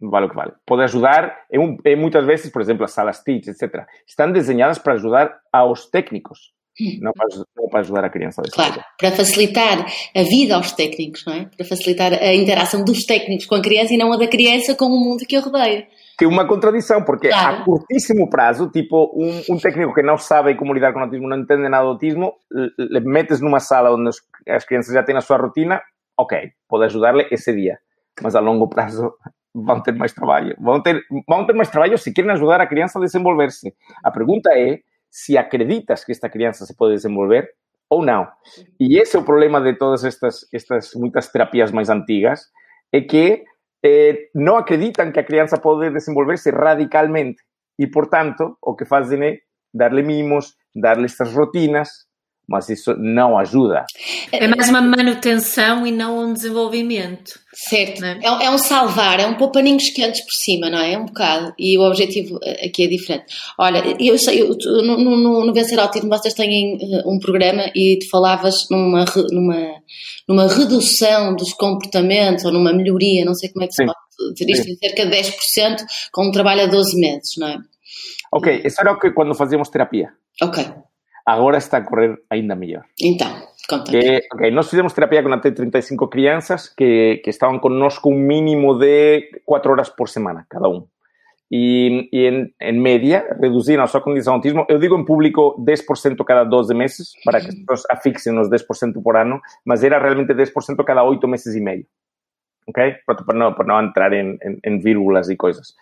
vale 0.00 0.26
o 0.26 0.28
que 0.28 0.36
vale. 0.36 0.52
Pode 0.66 0.82
ajudar, 0.82 1.36
e, 1.50 1.56
e 1.56 1.96
muitas 1.96 2.24
vezes, 2.26 2.50
por 2.50 2.60
exemplo, 2.62 2.84
as 2.84 2.92
salas 2.92 3.22
TIC, 3.22 3.48
etc., 3.48 3.86
estão 4.06 4.30
desenhadas 4.32 4.78
para 4.78 4.94
ajudar 4.94 5.38
aos 5.52 5.86
técnicos, 5.86 6.52
não 7.00 7.12
para, 7.12 7.26
não 7.56 7.68
para 7.68 7.80
ajudar 7.80 8.04
a 8.04 8.10
criança. 8.10 8.42
Claro, 8.52 8.82
para 8.98 9.10
facilitar 9.10 9.86
a 10.14 10.22
vida 10.22 10.54
aos 10.54 10.72
técnicos, 10.72 11.24
não 11.26 11.34
é? 11.34 11.46
Para 11.56 11.66
facilitar 11.66 12.12
a 12.12 12.34
interação 12.34 12.84
dos 12.84 13.04
técnicos 13.04 13.46
com 13.46 13.54
a 13.54 13.62
criança 13.62 13.94
e 13.94 13.98
não 13.98 14.12
a 14.12 14.16
da 14.16 14.28
criança 14.28 14.74
com 14.74 14.86
o 14.86 15.00
mundo 15.00 15.24
que 15.26 15.36
a 15.36 15.40
rodeia 15.40 15.86
que 16.18 16.24
é 16.24 16.28
uma 16.28 16.48
contradição, 16.48 17.04
porque 17.04 17.28
claro. 17.28 17.62
a 17.62 17.64
curtíssimo 17.64 18.28
prazo, 18.28 18.68
tipo, 18.70 19.12
um, 19.14 19.54
um, 19.54 19.56
técnico 19.56 19.94
que 19.94 20.02
não 20.02 20.18
sabe 20.18 20.56
como 20.56 20.74
lidar 20.74 20.92
com 20.92 20.98
o 20.98 21.02
autismo, 21.02 21.28
não 21.28 21.38
entende 21.38 21.68
nada 21.68 21.84
do 21.84 21.90
autismo, 21.90 22.34
le 22.50 23.00
metes 23.00 23.40
numa 23.40 23.60
sala 23.60 23.94
onde 23.94 24.10
as 24.48 24.64
crianças 24.64 24.92
já 24.92 25.04
têm 25.04 25.16
a 25.16 25.20
sua 25.20 25.36
rotina, 25.36 25.80
ok, 26.18 26.50
pode 26.68 26.86
ajudar-lhe 26.86 27.28
esse 27.30 27.54
dia, 27.54 27.78
mas 28.20 28.34
a 28.34 28.40
longo 28.40 28.68
prazo 28.68 29.12
vão 29.54 29.82
ter 29.82 29.94
mais 29.94 30.12
trabalho. 30.12 30.56
Vão 30.58 30.82
ter, 30.82 31.02
vão 31.28 31.46
ter 31.46 31.54
mais 31.54 31.70
trabalho 31.70 31.98
se 31.98 32.12
querem 32.12 32.30
ajudar 32.30 32.60
a 32.60 32.66
criança 32.66 32.98
a 32.98 33.02
desenvolver-se. 33.02 33.74
A 34.04 34.10
pergunta 34.10 34.50
é 34.52 34.80
se 35.10 35.36
acreditas 35.36 36.04
que 36.04 36.12
esta 36.12 36.28
criança 36.28 36.66
se 36.66 36.76
pode 36.76 36.94
desenvolver 36.94 37.48
ou 37.90 38.04
não. 38.04 38.28
E 38.78 38.98
esse 38.98 39.16
é 39.16 39.18
o 39.18 39.24
problema 39.24 39.60
de 39.60 39.74
todas 39.74 40.04
estas, 40.04 40.46
estas 40.52 40.94
muitas 40.94 41.28
terapias 41.28 41.72
mais 41.72 41.88
antigas, 41.88 42.42
é 42.92 43.00
que 43.00 43.44
eh, 43.84 44.28
não 44.34 44.56
acreditam 44.56 45.10
que 45.10 45.20
a 45.20 45.24
criança 45.24 45.58
pode 45.58 45.90
desenvolver-se 45.90 46.50
radicalmente 46.50 47.42
e, 47.78 47.86
portanto, 47.86 48.56
o 48.60 48.74
que 48.74 48.84
fazem 48.84 49.22
é 49.22 49.38
dar-lhe 49.72 50.02
mimos, 50.02 50.54
dar-lhe 50.74 51.06
estas 51.06 51.32
rotinas, 51.32 51.88
mas 52.48 52.70
isso 52.70 52.94
não 52.96 53.36
ajuda. 53.38 53.84
É 54.32 54.48
mais 54.48 54.70
uma 54.70 54.80
manutenção 54.80 55.86
e 55.86 55.92
não 55.92 56.18
um 56.18 56.32
desenvolvimento. 56.32 57.38
Certo. 57.52 58.02
É? 58.02 58.18
é? 58.22 58.46
É, 58.46 58.50
um 58.50 58.56
salvar, 58.56 59.20
é 59.20 59.26
um 59.26 59.34
pôr 59.34 59.50
paninhos 59.50 59.90
quentes 59.90 60.22
por 60.22 60.32
cima, 60.32 60.70
não 60.70 60.78
é? 60.78 60.94
É 60.94 60.98
um 60.98 61.04
bocado. 61.04 61.52
E 61.58 61.76
o 61.76 61.82
objetivo 61.82 62.40
aqui 62.64 62.84
é 62.84 62.86
diferente. 62.86 63.26
Olha, 63.58 63.82
eu 64.00 64.18
sei, 64.18 64.40
eu, 64.40 64.56
no, 64.82 64.96
no, 64.96 65.44
no 65.44 65.52
Vencer 65.52 65.78
Autismo 65.78 66.08
vocês 66.08 66.32
têm 66.32 66.78
eh, 66.80 67.02
um 67.04 67.18
programa 67.18 67.70
e 67.74 67.98
tu 67.98 68.08
falavas 68.08 68.66
numa, 68.70 69.04
numa, 69.30 69.74
numa 70.26 70.48
redução 70.48 71.36
dos 71.36 71.52
comportamentos 71.52 72.46
ou 72.46 72.52
numa 72.52 72.72
melhoria, 72.72 73.26
não 73.26 73.34
sei 73.34 73.50
como 73.50 73.64
é 73.64 73.68
que 73.68 73.74
se 73.74 73.82
Sim. 73.82 73.86
pode 73.86 74.32
dizer 74.32 74.50
isto, 74.50 74.70
em 74.70 74.76
cerca 74.76 75.04
de 75.04 75.16
10% 75.16 75.84
com 76.12 76.28
um 76.28 76.30
trabalho 76.30 76.62
a 76.62 76.66
12 76.66 76.98
meses, 76.98 77.36
não 77.36 77.48
é? 77.48 77.58
Ok, 78.32 78.62
isso 78.64 78.80
era 78.80 78.92
o 78.92 78.98
que 78.98 79.10
quando 79.10 79.34
fazíamos 79.34 79.68
terapia. 79.68 80.08
Ok 80.42 80.64
agora 81.28 81.58
está 81.58 81.78
a 81.78 81.82
correr 81.84 82.18
ainda 82.30 82.56
melhor. 82.56 82.84
Então, 83.00 83.28
conta 83.68 83.90
que, 83.90 84.50
Nós 84.50 84.70
fizemos 84.70 84.94
terapia 84.94 85.22
com 85.22 85.32
até 85.32 85.50
35 85.50 86.08
crianças 86.08 86.68
que, 86.68 87.20
que 87.22 87.28
estavam 87.28 87.58
conosco 87.58 88.08
um 88.08 88.18
mínimo 88.18 88.78
de 88.78 89.28
4 89.44 89.70
horas 89.70 89.90
por 89.90 90.08
semana, 90.08 90.46
cada 90.48 90.68
um. 90.68 90.86
E, 91.50 92.08
e 92.12 92.26
en, 92.26 92.54
en, 92.60 92.80
média, 92.80 93.36
reduziram 93.40 93.82
a 93.82 93.86
sua 93.86 94.00
condição 94.00 94.34
de 94.34 94.48
autismo, 94.48 94.66
eu 94.68 94.78
digo 94.78 94.98
em 94.98 95.04
público 95.04 95.56
10% 95.64 96.22
cada 96.24 96.44
12 96.44 96.74
meses, 96.74 97.12
para 97.24 97.40
que 97.40 97.54
pessoas 97.64 97.82
afixem 97.90 98.38
os 98.38 98.48
10% 98.48 99.02
por 99.02 99.16
ano, 99.16 99.40
mas 99.64 99.84
era 99.84 99.98
realmente 99.98 100.32
10% 100.34 100.82
cada 100.84 101.04
8 101.04 101.28
meses 101.28 101.54
e 101.54 101.60
meio. 101.60 101.86
Ok? 102.66 102.96
Para 103.06 103.64
não 103.64 103.82
entrar 103.82 104.12
em, 104.12 104.38
em, 104.42 104.58
em 104.62 104.78
vírgulas 104.78 105.30
e 105.30 105.36
coisas. 105.36 105.74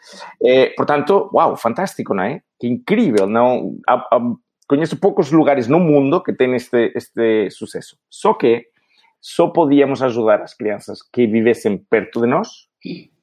Eh, 0.44 0.72
portanto, 0.76 1.28
wow, 1.32 1.56
fantástico, 1.56 2.14
não 2.14 2.22
é? 2.22 2.42
Que 2.60 2.68
incrível, 2.68 3.26
não? 3.26 3.76
A, 3.88 3.94
a, 3.94 4.20
conheço 4.68 4.98
poucos 4.98 5.30
lugares 5.30 5.68
no 5.68 5.80
mundo 5.80 6.22
que 6.22 6.32
têm 6.32 6.54
este, 6.54 6.92
este 6.94 7.50
sucesso. 7.50 7.96
Só 8.10 8.34
que 8.34 8.66
só 9.20 9.48
podíamos 9.48 10.02
ajudar 10.02 10.42
as 10.42 10.54
crianças 10.54 11.00
que 11.02 11.26
vivessem 11.26 11.78
perto 11.78 12.20
de 12.20 12.26
nós 12.26 12.68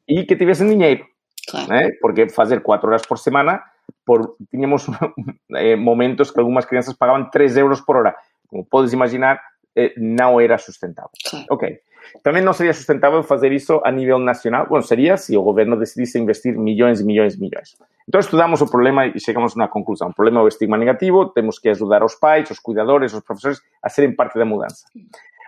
e 0.07 0.25
que 0.25 0.35
tivessem 0.35 0.67
dinheiro. 0.67 1.05
Claro. 1.49 1.69
Né? 1.69 1.91
Porque 2.01 2.29
fazer 2.29 2.61
quatro 2.61 2.89
horas 2.89 3.05
por 3.05 3.17
semana, 3.17 3.61
por, 4.05 4.35
tínhamos 4.49 4.87
eh, 5.55 5.75
momentos 5.75 6.31
que 6.31 6.39
algumas 6.39 6.65
crianças 6.65 6.93
pagavam 6.93 7.29
3 7.29 7.57
euros 7.57 7.81
por 7.81 7.97
hora. 7.97 8.15
Como 8.47 8.65
podes 8.65 8.93
imaginar, 8.93 9.41
eh, 9.75 9.93
não 9.97 10.39
era 10.39 10.57
sustentável. 10.57 11.11
Claro. 11.29 11.45
Ok. 11.49 11.79
Também 12.21 12.41
não 12.41 12.53
seria 12.53 12.73
sustentável 12.73 13.23
fazer 13.23 13.51
isso 13.51 13.81
a 13.83 13.91
nível 13.91 14.19
nacional. 14.19 14.67
Bom, 14.67 14.81
seria 14.81 15.15
se 15.17 15.37
o 15.37 15.41
governo 15.41 15.77
decidisse 15.77 16.19
investir 16.19 16.57
milhões 16.57 16.99
e 16.99 17.05
milhões 17.05 17.35
e 17.35 17.39
milhões. 17.39 17.75
Entón, 18.03 18.19
estudamos 18.19 18.59
o 18.59 18.67
problema 18.67 19.07
e 19.07 19.19
chegamos 19.19 19.55
a 19.55 19.63
unha 19.63 19.71
conclusión. 19.71 20.11
O 20.11 20.17
problema 20.17 20.43
do 20.43 20.51
estigma 20.51 20.75
negativo, 20.75 21.31
temos 21.31 21.55
que 21.55 21.71
ajudar 21.71 22.03
os 22.03 22.19
pais, 22.19 22.51
os 22.51 22.59
cuidadores, 22.59 23.15
os 23.15 23.23
profesores 23.23 23.63
a 23.79 23.87
seren 23.87 24.15
parte 24.15 24.35
da 24.35 24.43
mudanza. 24.43 24.83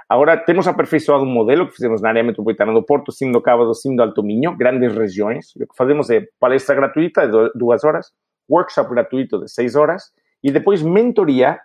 Agora, 0.07 0.37
temos 0.37 0.67
aperfeiçoado 0.67 1.25
un 1.25 1.33
modelo 1.33 1.67
que 1.67 1.75
fizemos 1.75 1.99
na 1.99 2.13
área 2.13 2.23
metropolitana 2.23 2.71
do 2.71 2.85
Porto, 2.85 3.11
sim 3.11 3.31
do 3.31 3.41
Cabo, 3.41 3.65
do 3.65 3.73
sim 3.73 3.95
do 3.95 4.03
Alto 4.03 4.21
Miño, 4.21 4.55
grandes 4.55 4.93
regiões. 4.93 5.51
O 5.57 5.65
que 5.65 5.75
fazemos 5.75 6.09
é 6.09 6.29
palestra 6.39 6.75
gratuita 6.75 7.27
de 7.27 7.51
duas 7.55 7.83
horas, 7.83 8.13
workshop 8.47 8.89
gratuito 8.91 9.41
de 9.41 9.49
seis 9.49 9.75
horas 9.75 10.13
e 10.43 10.51
depois 10.51 10.83
mentoría, 10.83 11.59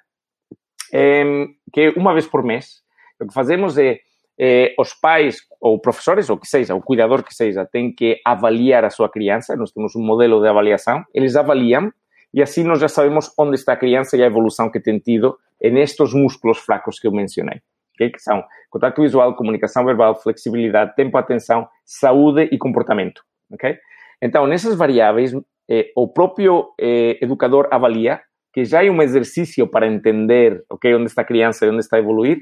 eh, 0.93 1.53
que 1.73 1.81
é 1.81 1.87
unha 1.95 2.17
vez 2.17 2.27
por 2.27 2.43
mes. 2.43 2.83
O 3.21 3.29
que 3.29 3.35
fazemos 3.35 3.77
é 3.77 4.01
eh, 4.39 4.75
os 4.79 4.95
pais 4.95 5.39
ou 5.61 5.79
professores, 5.81 6.31
ou 6.31 6.39
que 6.39 6.47
seja, 6.47 6.75
o 6.75 6.81
cuidador 6.81 7.23
que 7.23 7.35
seja, 7.35 7.65
tem 7.65 7.93
que 7.95 8.21
avaliar 8.25 8.85
a 8.85 8.91
sua 8.91 9.09
criança. 9.09 9.57
Nós 9.57 9.71
temos 9.73 9.95
um 9.95 10.03
modelo 10.03 10.41
de 10.41 10.49
avaliação. 10.49 11.05
Eles 11.15 11.37
avaliam 11.37 11.93
e 12.33 12.43
assim 12.43 12.65
nós 12.65 12.79
já 12.81 12.89
sabemos 12.89 13.33
onde 13.39 13.57
está 13.57 13.73
a 13.73 13.77
criança 13.77 14.17
e 14.17 14.23
a 14.23 14.27
evolução 14.27 14.71
que 14.71 14.81
tem 14.81 14.99
tido 14.99 15.37
nestes 15.63 16.15
músculos 16.15 16.59
fracos 16.59 16.99
que 16.99 17.07
eu 17.07 17.13
mencionei. 17.13 17.61
Okay? 17.95 18.11
Que 18.11 18.21
são 18.21 18.43
contato 18.71 19.03
visual, 19.03 19.35
comunicação 19.35 19.85
verbal, 19.85 20.15
flexibilidade, 20.15 20.95
tempo, 20.95 21.17
atenção, 21.19 21.69
saúde 21.85 22.49
e 22.51 22.57
comportamento. 22.57 23.23
Okay? 23.53 23.79
Então, 24.23 24.47
nessas 24.47 24.77
variáveis, 24.77 25.33
eh, 25.69 25.91
o 25.97 26.09
próprio 26.09 26.73
eh, 26.81 27.19
educador 27.21 27.69
avalia 27.71 28.21
que 28.53 28.65
já 28.65 28.85
é 28.85 28.91
um 28.91 29.01
exercício 29.01 29.67
para 29.67 29.87
entender 29.87 30.65
okay, 30.69 30.95
onde 30.95 31.07
está 31.07 31.23
a 31.23 31.25
criança 31.25 31.67
e 31.67 31.71
onde 31.71 31.81
está 31.81 31.97
a 31.97 32.01
evoluir, 32.01 32.39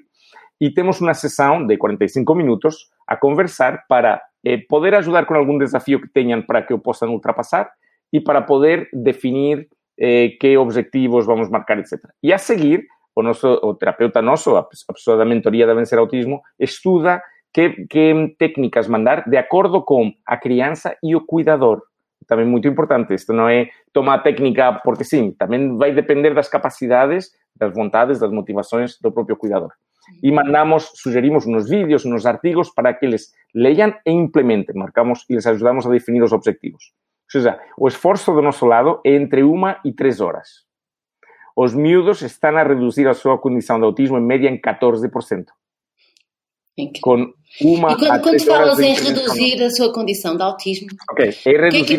e 0.61 0.71
temos 0.71 1.01
uma 1.01 1.15
sessão 1.15 1.67
de 1.67 1.77
45 1.77 2.35
minutos 2.35 2.91
a 3.07 3.17
conversar 3.17 3.85
para 3.89 4.21
eh, 4.45 4.59
poder 4.69 4.95
ajudar 4.95 5.25
com 5.27 5.35
algum 5.35 5.57
desafio 5.59 6.01
que 6.01 6.09
tenham 6.09 6.43
para 6.43 6.63
que 6.63 6.75
o 6.75 6.79
possam 6.79 7.11
ultrapassar 7.11 7.71
e 8.13 8.21
para 8.21 8.43
poder 8.43 8.89
definir 8.93 9.69
eh, 9.99 10.31
que 10.41 10.57
objetivos 10.57 11.27
vamos 11.27 11.49
marcar, 11.49 11.79
etc. 11.79 11.99
E 12.23 12.33
a 12.33 12.39
seguir, 12.39 12.87
o, 13.15 13.23
nosso, 13.23 13.49
o 13.63 13.75
terapeuta 13.75 14.21
nosso, 14.21 14.57
a 14.57 14.63
pessoa 14.93 15.17
da 15.17 15.25
mentoria 15.25 15.67
da 15.67 15.75
Vencer 15.75 15.99
Autismo, 15.99 16.41
estuda 16.59 17.23
que, 17.53 17.87
que 17.87 18.35
técnicas 18.39 18.89
mandar 18.89 19.29
de 19.29 19.37
acordo 19.37 19.83
com 19.83 20.13
a 20.27 20.37
criança 20.37 20.97
e 21.03 21.15
o 21.17 21.25
cuidador. 21.25 21.83
Também 22.27 22.45
muito 22.45 22.69
importante, 22.69 23.15
isto 23.15 23.33
não 23.33 23.49
é 23.49 23.71
tomar 23.93 24.17
a 24.17 24.19
técnica 24.19 24.81
porque 24.85 25.03
sim, 25.03 25.33
também 25.33 25.77
vai 25.79 25.93
depender 25.93 26.35
das 26.35 26.49
capacidades, 26.49 27.31
das 27.57 27.73
vontades, 27.73 28.21
das 28.21 28.31
motivações 28.31 28.99
do 29.01 29.11
próprio 29.11 29.37
cuidador 29.37 29.71
e 30.23 30.33
mandamos, 30.33 30.91
sugerimos 30.95 31.47
unos 31.47 31.69
vídeos, 31.69 32.05
unos 32.05 32.27
artigos 32.27 32.71
para 32.71 32.95
que 32.95 33.07
eles 33.07 33.33
leiam 33.55 33.95
e 34.05 34.11
implementem. 34.11 34.75
Marcamos 34.77 35.25
e 35.29 35.35
les 35.35 35.47
ajudamos 35.47 35.87
a 35.87 35.91
definir 35.91 36.23
os 36.23 36.33
objetivos. 36.33 36.93
Ou 37.27 37.31
seja, 37.31 37.59
o 37.77 37.87
esforço 37.87 38.33
do 38.33 38.43
nosso 38.43 38.67
lado 38.67 39.01
é 39.05 39.15
entre 39.15 39.43
uma 39.43 39.81
e 39.85 39.93
três 39.93 40.21
horas. 40.21 40.67
Os 41.55 41.75
miúdos 41.75 42.23
estão 42.23 42.57
a 42.57 42.63
reduzir 42.63 43.09
a 43.09 43.15
súa 43.15 43.39
condição 43.39 43.79
de 43.79 43.85
autismo 43.85 44.17
en 44.17 44.27
media 44.27 44.49
en 44.49 44.61
14%. 44.61 45.47
Con, 47.01 47.35
uma 47.61 47.93
E 47.93 47.97
quando, 47.97 48.13
a 48.13 48.19
quando 48.21 48.45
falas 48.45 48.79
em 48.79 48.95
reduzir 48.95 49.61
a 49.63 49.71
sua 49.71 49.93
condição 49.93 50.37
de 50.37 50.43
autismo, 50.45 50.87
Ok, 51.11 51.27
é 51.27 51.31
o 51.31 51.35
que 51.35 51.49
é 51.49 51.61
reduzir 51.61 51.97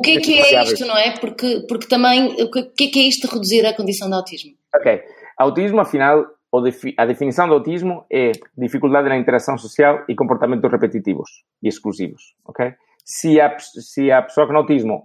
que, 0.00 0.16
é, 0.16 0.20
que 0.20 0.56
é 0.56 0.62
isto, 0.62 0.86
não 0.86 0.96
é? 0.96 1.18
Porque, 1.18 1.66
porque 1.68 1.86
também, 1.86 2.34
o 2.42 2.50
que, 2.50 2.84
é 2.84 2.88
que 2.88 3.00
é 3.00 3.02
isto 3.02 3.28
de 3.28 3.34
reduzir 3.34 3.66
a 3.66 3.74
condição 3.74 4.08
de 4.08 4.14
autismo? 4.14 4.52
Ok. 4.74 5.02
Autismo, 5.36 5.80
afinal, 5.80 6.24
a 6.96 7.06
definição 7.06 7.48
do 7.48 7.54
autismo 7.54 8.04
é 8.10 8.32
dificuldade 8.56 9.08
na 9.08 9.16
interação 9.16 9.56
social 9.58 10.04
e 10.08 10.14
comportamentos 10.14 10.70
repetitivos 10.70 11.44
e 11.62 11.68
exclusivos. 11.68 12.34
Ok? 12.44 12.74
Se 13.04 13.40
a, 13.40 13.58
se 13.58 14.10
a 14.10 14.22
pessoa 14.22 14.46
com 14.46 14.56
autismo 14.56 15.04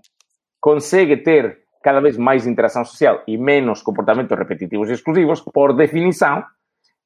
consegue 0.59 1.17
ter 1.17 1.59
cada 1.81 2.01
vez 2.01 2.17
mais 2.17 2.45
interação 2.45 2.83
social 2.83 3.23
e 3.27 3.37
menos 3.37 3.81
comportamentos 3.81 4.37
repetitivos 4.37 4.89
e 4.89 4.93
exclusivos, 4.93 5.41
por 5.41 5.73
definição, 5.73 6.43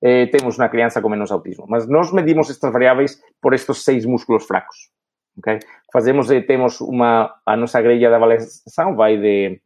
eh, 0.01 0.25
temos 0.27 0.57
uma 0.57 0.67
criança 0.67 1.01
com 1.01 1.09
menos 1.09 1.31
autismo. 1.31 1.65
Mas 1.69 1.87
nós 1.87 2.11
medimos 2.11 2.49
estas 2.49 2.71
variáveis 2.71 3.21
por 3.41 3.53
estes 3.53 3.83
seis 3.83 4.05
músculos 4.05 4.45
fracos. 4.45 4.89
ok? 5.37 5.59
Fazemos, 5.91 6.29
eh, 6.31 6.41
temos 6.41 6.81
uma, 6.81 7.33
a 7.45 7.55
nossa 7.55 7.81
grelha 7.81 8.09
de 8.09 8.15
avaliação 8.15 8.95
vai 8.95 9.17
de, 9.17 9.61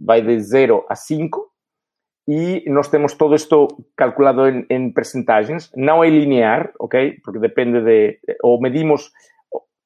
vai 0.00 0.22
de 0.22 0.40
0 0.40 0.86
a 0.88 0.94
5 0.94 1.53
e 2.26 2.64
nós 2.68 2.88
temos 2.88 3.14
todo 3.14 3.34
isto 3.34 3.68
calculado 3.96 4.48
em, 4.48 4.66
em 4.70 4.90
percentagens, 4.90 5.70
não 5.76 6.02
é 6.02 6.08
linear, 6.08 6.72
ok? 6.78 7.20
Porque 7.22 7.38
depende 7.38 7.82
de, 7.82 8.18
ou 8.42 8.60
medimos, 8.60 9.10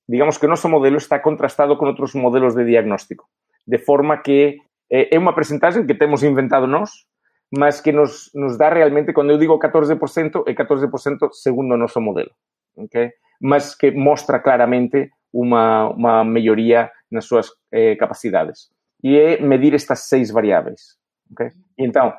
digamos 0.09 0.39
que 0.39 0.47
o 0.47 0.49
nosso 0.49 0.69
modelo 0.69 0.97
está 0.97 1.19
contrastado 1.19 1.77
com 1.77 1.87
outros 1.87 2.15
modelos 2.15 2.55
de 2.55 2.65
diagnóstico, 2.65 3.25
de 3.67 3.79
forma 3.79 4.19
que 4.19 4.59
eh, 4.91 5.09
é 5.15 5.19
uma 5.19 5.35
percentagem 5.35 5.85
que 5.85 5.95
temos 5.95 6.23
inventado 6.23 6.67
nós, 6.67 6.91
mas 7.51 7.81
que 7.81 7.91
nos, 7.93 8.31
nos 8.35 8.57
dá 8.57 8.69
realmente, 8.69 9.13
quando 9.13 9.31
eu 9.31 9.39
digo 9.39 9.59
14%, 9.59 10.45
é 10.47 10.55
14% 10.55 11.33
segundo 11.33 11.75
o 11.75 11.77
nosso 11.77 12.01
modelo, 12.01 12.31
ok? 12.77 13.11
Mas 13.41 13.75
que 13.75 13.91
mostra 13.91 14.39
claramente 14.39 15.11
uma, 15.33 15.89
uma 15.89 16.25
melhoria 16.25 16.91
nas 17.11 17.25
suas 17.25 17.49
eh, 17.73 17.97
capacidades. 17.97 18.71
E 19.03 19.17
é 19.19 19.41
medir 19.41 19.75
estas 19.75 20.09
seis 20.09 20.31
variáveis, 20.31 20.97
ok? 21.33 21.51
Então, 21.77 22.13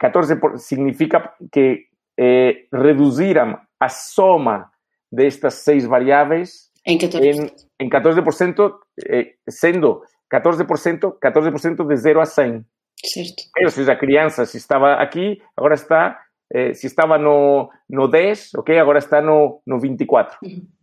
14 0.00 0.36
por- 0.36 0.58
significa 0.58 1.32
que 1.52 1.84
eh, 2.18 2.64
reduziram 2.72 3.58
a 3.78 3.88
soma 3.88 4.70
destas 5.12 5.54
seis 5.54 5.84
variáveis 5.86 6.70
Em 6.86 6.98
14%. 6.98 7.52
em, 7.80 7.86
em 7.86 7.88
14%, 7.88 8.72
eh, 9.08 9.34
sendo 9.48 10.02
14%, 10.32 11.12
14% 11.20 11.86
de 11.86 11.96
0 11.96 12.20
a 12.20 12.24
100. 12.26 12.64
Certo. 13.04 13.42
Ou 13.64 13.70
seja, 13.70 13.92
a 13.92 13.96
criança, 13.96 14.44
se 14.46 14.56
estava 14.58 14.94
aqui, 14.94 15.40
agora 15.56 15.74
está, 15.74 16.20
eh, 16.52 16.74
se 16.74 16.86
estava 16.86 17.16
no, 17.18 17.70
no 17.88 18.06
10, 18.08 18.54
ok, 18.56 18.78
agora 18.78 18.98
está 18.98 19.20
no, 19.22 19.60
no 19.66 19.78
24. 19.80 20.36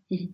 E, 0.09 0.27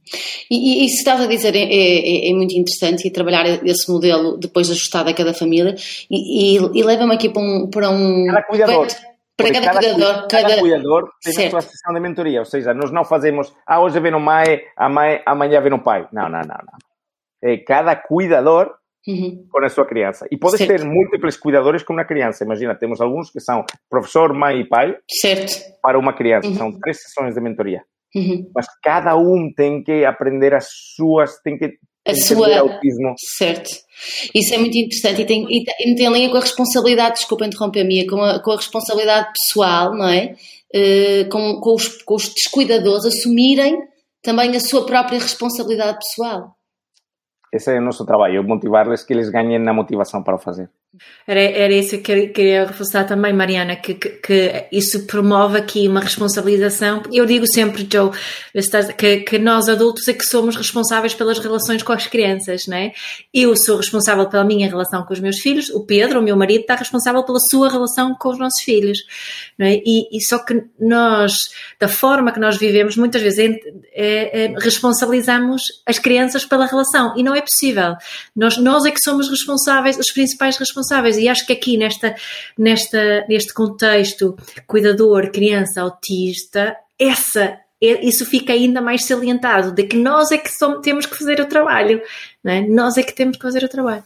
e, 0.52 0.86
e 0.86 0.90
se 0.90 0.98
estás 1.00 1.20
a 1.22 1.26
dizer, 1.28 1.56
é, 1.56 1.60
é, 1.64 2.30
é 2.30 2.34
muito 2.34 2.54
interessante 2.54 3.08
e 3.08 3.12
trabalhar 3.12 3.46
esse 3.66 3.92
modelo 3.92 4.38
depois 4.38 4.70
ajustado 4.70 5.10
a 5.10 5.14
cada 5.14 5.34
família 5.34 5.76
e, 6.12 6.58
e, 6.58 6.80
e 6.80 6.84
leva-me 6.84 7.14
aqui 7.16 7.30
para 7.30 7.42
um, 7.42 7.70
para 7.70 7.90
um 7.90 8.26
Cada 8.28 8.44
cuidador. 8.44 8.88
para 8.88 9.48
Porque 9.48 9.62
cada, 9.62 9.80
cuidador, 9.80 10.22
cu- 10.22 10.28
cada 10.28 10.50
cada, 10.50 10.60
cuidador 10.60 11.10
tem 11.24 11.32
a 11.32 11.36
Certo. 11.36 11.52
sua 11.52 11.62
sessão 11.62 11.94
de 11.94 12.00
mentoria. 12.00 12.40
Ou 12.40 12.46
seja, 12.46 12.74
nós 12.74 12.92
não 12.92 13.04
fazemos, 13.04 13.52
ah, 13.66 13.82
hoje 13.82 14.00
vem 14.00 14.14
o 14.14 14.20
mãe, 14.20 14.62
a 14.78 14.88
mãe, 14.90 15.22
amanhã 15.26 15.60
vem 15.60 15.74
o 15.74 15.80
pai. 15.84 16.08
Não, 16.14 16.24
não, 16.30 16.42
não. 16.42 16.48
não. 16.48 16.78
É 17.44 17.58
cada 17.58 17.96
cuidador 17.96 18.72
Uhum. 19.06 19.46
com 19.52 19.62
a 19.66 19.68
sua 19.68 19.86
criança. 19.86 20.26
E 20.32 20.38
pode 20.38 20.58
Certo. 20.58 20.70
ter 20.70 20.86
múltiplos 20.86 21.36
cuidadores 21.36 21.84
com 21.84 21.92
uma 21.92 22.06
criança. 22.06 22.46
Imagina, 22.46 22.74
temos 22.74 23.02
alguns 23.02 23.30
que 23.30 23.42
são 23.42 23.66
professor, 23.90 24.34
mãe 24.34 24.62
e 24.62 24.66
pai 24.70 24.96
certo. 25.12 25.62
para 25.82 26.00
uma 26.00 26.14
criança. 26.14 26.48
Uhum. 26.48 26.56
São 26.56 26.80
três 26.80 27.02
sessões 27.04 27.36
de 27.36 27.42
mentoria. 27.42 27.84
Uhum. 28.16 28.50
Mas 28.54 28.66
cada 28.82 29.16
um 29.18 29.52
tem 29.56 29.84
que 29.84 30.06
aprender 30.06 30.54
as 30.54 30.68
suas, 30.96 31.40
tem 31.42 31.58
que 31.58 31.78
A 32.06 32.14
sua- 32.16 32.60
autismo. 32.60 33.16
Certo. 33.18 33.70
Isso 34.36 34.54
é 34.54 34.58
muito 34.58 34.78
interessante 34.78 35.22
e 35.22 35.26
tem, 35.26 35.46
e 35.50 35.64
tem, 35.64 35.96
tem 35.96 36.12
linha 36.12 36.30
com 36.30 36.38
a 36.38 36.42
responsabilidade, 36.42 37.16
desculpa 37.16 37.46
interromper-me, 37.46 38.06
com 38.08 38.22
a, 38.22 38.42
com 38.42 38.52
a 38.52 38.56
responsabilidade 38.56 39.32
pessoal, 39.40 39.94
não 39.96 40.08
é? 40.08 40.36
Eh, 40.74 41.26
com, 41.32 41.60
com, 41.62 41.76
os, 41.76 42.02
com 42.04 42.16
os 42.16 42.34
descuidadores 42.34 43.06
assumirem 43.06 43.78
também 44.22 44.56
a 44.56 44.60
sua 44.60 44.86
própria 44.86 45.20
responsabilidade 45.20 45.98
pessoal. 46.00 46.56
Esse 47.52 47.72
é 47.76 47.78
o 47.78 47.82
nosso 47.82 48.04
trabalho, 48.06 48.44
motivar-les 48.44 49.04
que 49.04 49.14
eles 49.14 49.30
ganhem 49.30 49.60
na 49.60 49.74
motivação 49.74 50.24
para 50.24 50.36
o 50.36 50.40
fazer. 50.40 50.70
Era, 51.26 51.40
era 51.40 51.74
isso 51.74 51.98
que 52.00 52.28
queria 52.28 52.68
reforçar 52.68 53.06
também, 53.06 53.34
Mariana, 53.34 53.76
que, 53.76 53.96
que, 53.96 54.10
que 54.10 54.68
isso 54.72 55.08
promove 55.08 55.58
aqui 55.58 55.88
uma 55.88 56.00
responsabilização. 56.00 57.02
Eu 57.12 57.26
digo 57.26 57.48
sempre, 57.52 57.88
Joe, 57.92 58.12
que, 58.96 59.18
que 59.22 59.40
nós 59.40 59.68
adultos 59.68 60.08
é 60.08 60.14
que 60.14 60.24
somos 60.24 60.56
responsáveis 60.56 61.16
pelas 61.16 61.40
relações 61.40 61.82
com 61.82 61.94
as 61.94 62.06
crianças, 62.06 62.68
não 62.68 62.78
é? 62.78 62.94
Eu 63.34 63.58
sou 63.58 63.78
responsável 63.78 64.30
pela 64.30 64.44
minha 64.44 64.70
relação 64.70 65.04
com 65.04 65.14
os 65.14 65.20
meus 65.20 65.40
filhos, 65.40 65.70
o 65.70 65.84
Pedro, 65.84 66.20
o 66.20 66.24
meu 66.24 66.38
marido, 66.38 66.62
está 66.62 66.76
responsável 66.76 67.24
pela 67.24 67.40
sua 67.40 67.72
relação 67.72 68.14
com 68.14 68.30
os 68.30 68.38
nossos 68.38 68.62
filhos, 68.62 69.00
não 69.58 69.66
é? 69.66 69.82
E, 69.84 70.16
e 70.16 70.22
só 70.22 70.38
que 70.38 70.64
nós, 70.80 71.50
da 71.80 71.88
forma 71.88 72.32
que 72.32 72.40
nós 72.40 72.58
vivemos, 72.58 72.96
muitas 72.98 73.22
vezes 73.22 73.40
é, 73.40 73.60
é, 73.96 74.46
é, 74.46 74.56
responsabilizamos 74.60 75.64
as 75.88 75.98
crianças 75.98 76.46
pela 76.46 76.68
relação 76.68 77.16
e 77.18 77.24
não 77.24 77.34
é 77.34 77.42
possível. 77.42 77.96
Nós, 78.36 78.58
nós 78.58 78.86
é 78.86 78.92
que 78.92 79.04
somos 79.04 79.28
responsáveis, 79.28 79.98
os 79.98 80.12
principais 80.12 80.56
responsáveis. 80.56 80.83
E 81.18 81.30
acho 81.30 81.46
que 81.46 81.54
aqui 81.54 81.78
nesta, 81.78 82.16
nesta, 82.58 83.26
neste 83.28 83.54
contexto, 83.54 84.36
cuidador, 84.68 85.32
criança, 85.32 85.82
autista, 85.82 86.76
essa, 87.00 87.58
é- 87.82 88.06
isso 88.06 88.26
fica 88.26 88.54
ainda 88.54 88.82
mais 88.82 89.06
salientado, 89.06 89.72
de 89.72 89.84
que 89.84 89.98
nós 89.98 90.32
é 90.32 90.38
que 90.38 90.52
somos, 90.52 90.82
temos 90.82 91.06
que 91.06 91.18
fazer 91.18 91.40
o 91.40 91.46
trabalho, 91.46 92.02
não 92.44 92.54
é? 92.54 92.62
Nós 92.62 92.98
é 92.98 93.04
que 93.04 93.14
temos 93.14 93.38
que 93.38 93.44
fazer 93.44 93.64
o 93.64 93.70
trabalho. 93.70 94.04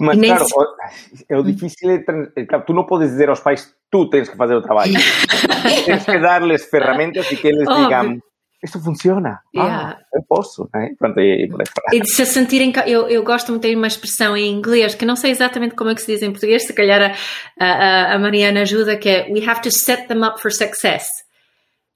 Mas, 0.00 0.16
claro, 0.18 0.46
se- 0.46 1.24
é 1.28 1.36
o 1.36 1.42
difícil 1.42 2.04
tran- 2.04 2.28
é, 2.36 2.44
claro, 2.44 2.64
tu 2.64 2.72
não 2.72 2.84
podes 2.84 3.10
dizer 3.10 3.28
aos 3.28 3.40
pais, 3.40 3.74
tu 3.90 4.08
tens 4.08 4.28
que 4.28 4.36
fazer 4.36 4.54
o 4.54 4.62
trabalho. 4.62 4.92
tens 5.84 6.04
que 6.04 6.18
dar-lhes 6.20 6.64
ferramentas 6.66 7.30
e 7.32 7.36
que 7.36 7.48
eles 7.48 7.66
Óbvio. 7.66 7.84
digam, 7.84 8.22
isso 8.62 8.82
funciona. 8.82 9.40
Yeah. 9.54 9.90
Ah, 9.90 9.98
eu 10.14 10.22
posso, 10.28 10.68
né? 10.74 10.90
Pronto, 10.98 11.20
e, 11.20 11.22
e 11.22 11.42
aí 11.44 11.48
fora. 11.48 11.64
E 11.92 12.00
de 12.00 12.10
se 12.12 12.26
sentirem. 12.26 12.72
Eu, 12.86 13.08
eu 13.08 13.22
gosto 13.22 13.50
muito 13.52 13.66
de 13.68 13.74
uma 13.76 13.86
expressão 13.86 14.36
em 14.36 14.50
inglês 14.52 14.94
que 14.94 15.04
não 15.04 15.14
sei 15.16 15.30
exatamente 15.30 15.74
como 15.74 15.90
é 15.90 15.94
que 15.94 16.02
se 16.02 16.12
diz 16.12 16.22
em 16.22 16.30
português, 16.32 16.66
se 16.66 16.72
calhar 16.72 17.14
a, 17.58 17.64
a, 17.64 18.14
a 18.14 18.18
Mariana 18.18 18.62
ajuda, 18.62 18.96
que 18.96 19.08
é 19.08 19.28
We 19.30 19.44
have 19.48 19.60
to 19.62 19.70
set 19.70 20.08
them 20.08 20.24
up 20.26 20.40
for 20.42 20.50
success. 20.52 21.06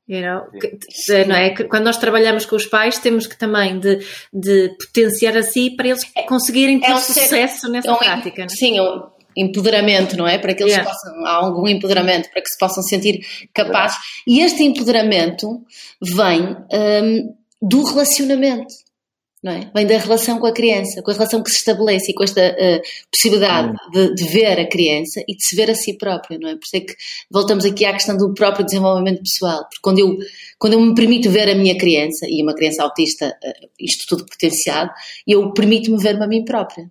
You 0.08 0.20
know? 0.20 0.50
Que- 0.60 0.76
de- 0.76 1.24
não 1.26 1.36
é? 1.36 1.50
Que 1.50 1.64
Quando 1.64 1.84
nós 1.84 1.96
trabalhamos 1.96 2.44
com 2.44 2.56
os 2.56 2.66
pais, 2.66 2.98
temos 2.98 3.26
que 3.26 3.36
também 3.38 3.78
de, 3.78 3.98
de 4.32 4.68
potenciar 4.86 5.36
assim 5.36 5.74
para 5.76 5.88
eles 5.88 6.02
conseguirem 6.26 6.80
ter 6.80 6.90
É 6.90 6.94
um 6.94 6.98
ser- 6.98 7.22
sucesso 7.22 7.70
nessa 7.70 7.88
É 7.88 7.92
um- 7.92 7.96
prática. 7.98 8.42
é? 8.42 8.48
Sim, 8.48 8.78
é 8.78 8.82
um 8.82 9.02
empoderamento, 9.36 10.16
não 10.16 10.26
é? 10.26 10.38
Para 10.38 10.54
que 10.54 10.62
eles 10.62 10.72
Yeah. 10.72 10.90
possam, 10.90 11.26
há 11.26 11.32
algum 11.32 11.68
empoderamento, 11.68 12.30
para 12.30 12.42
que 12.42 12.48
se 12.48 12.58
possam 12.58 12.82
sentir 12.82 13.20
capazes. 13.52 13.96
E 14.26 14.40
este 14.40 14.62
empoderamento 14.62 15.60
vem 16.00 16.56
hum, 17.02 17.34
do 17.60 17.82
relacionamento, 17.84 18.74
não 19.42 19.52
é? 19.52 19.70
Vem 19.74 19.86
da 19.86 19.98
relação 19.98 20.38
com 20.38 20.46
a 20.46 20.52
criança, 20.52 21.02
com 21.02 21.10
a 21.10 21.14
relação 21.14 21.42
que 21.42 21.50
se 21.50 21.56
estabelece 21.56 22.12
e 22.12 22.14
com 22.14 22.22
esta 22.22 22.40
uh, 22.40 22.80
possibilidade 23.10 23.76
de, 23.92 24.14
de 24.14 24.24
ver 24.28 24.60
a 24.60 24.68
criança 24.68 25.20
e 25.26 25.34
de 25.34 25.44
se 25.44 25.56
ver 25.56 25.68
a 25.68 25.74
si 25.74 25.98
próprio, 25.98 26.38
não 26.38 26.48
é? 26.48 26.52
Por 26.54 26.64
isso 26.64 26.76
é 26.76 26.80
que 26.80 26.94
voltamos 27.28 27.64
aqui 27.64 27.84
à 27.84 27.92
questão 27.92 28.16
do 28.16 28.32
próprio 28.34 28.64
desenvolvimento 28.64 29.20
pessoal, 29.20 29.64
porque 29.64 29.80
quando 29.82 29.98
eu, 29.98 30.16
quando 30.58 30.74
eu 30.74 30.80
me 30.80 30.94
permito 30.94 31.28
ver 31.28 31.48
a 31.50 31.54
minha 31.56 31.76
criança, 31.76 32.26
e 32.28 32.40
uma 32.40 32.54
criança 32.54 32.84
autista, 32.84 33.28
uh, 33.28 33.68
isto 33.80 34.04
tudo 34.08 34.26
potenciado, 34.26 34.90
eu 35.26 35.52
permito-me 35.52 36.00
ver-me 36.00 36.24
a 36.24 36.28
mim 36.28 36.44
própria. 36.44 36.88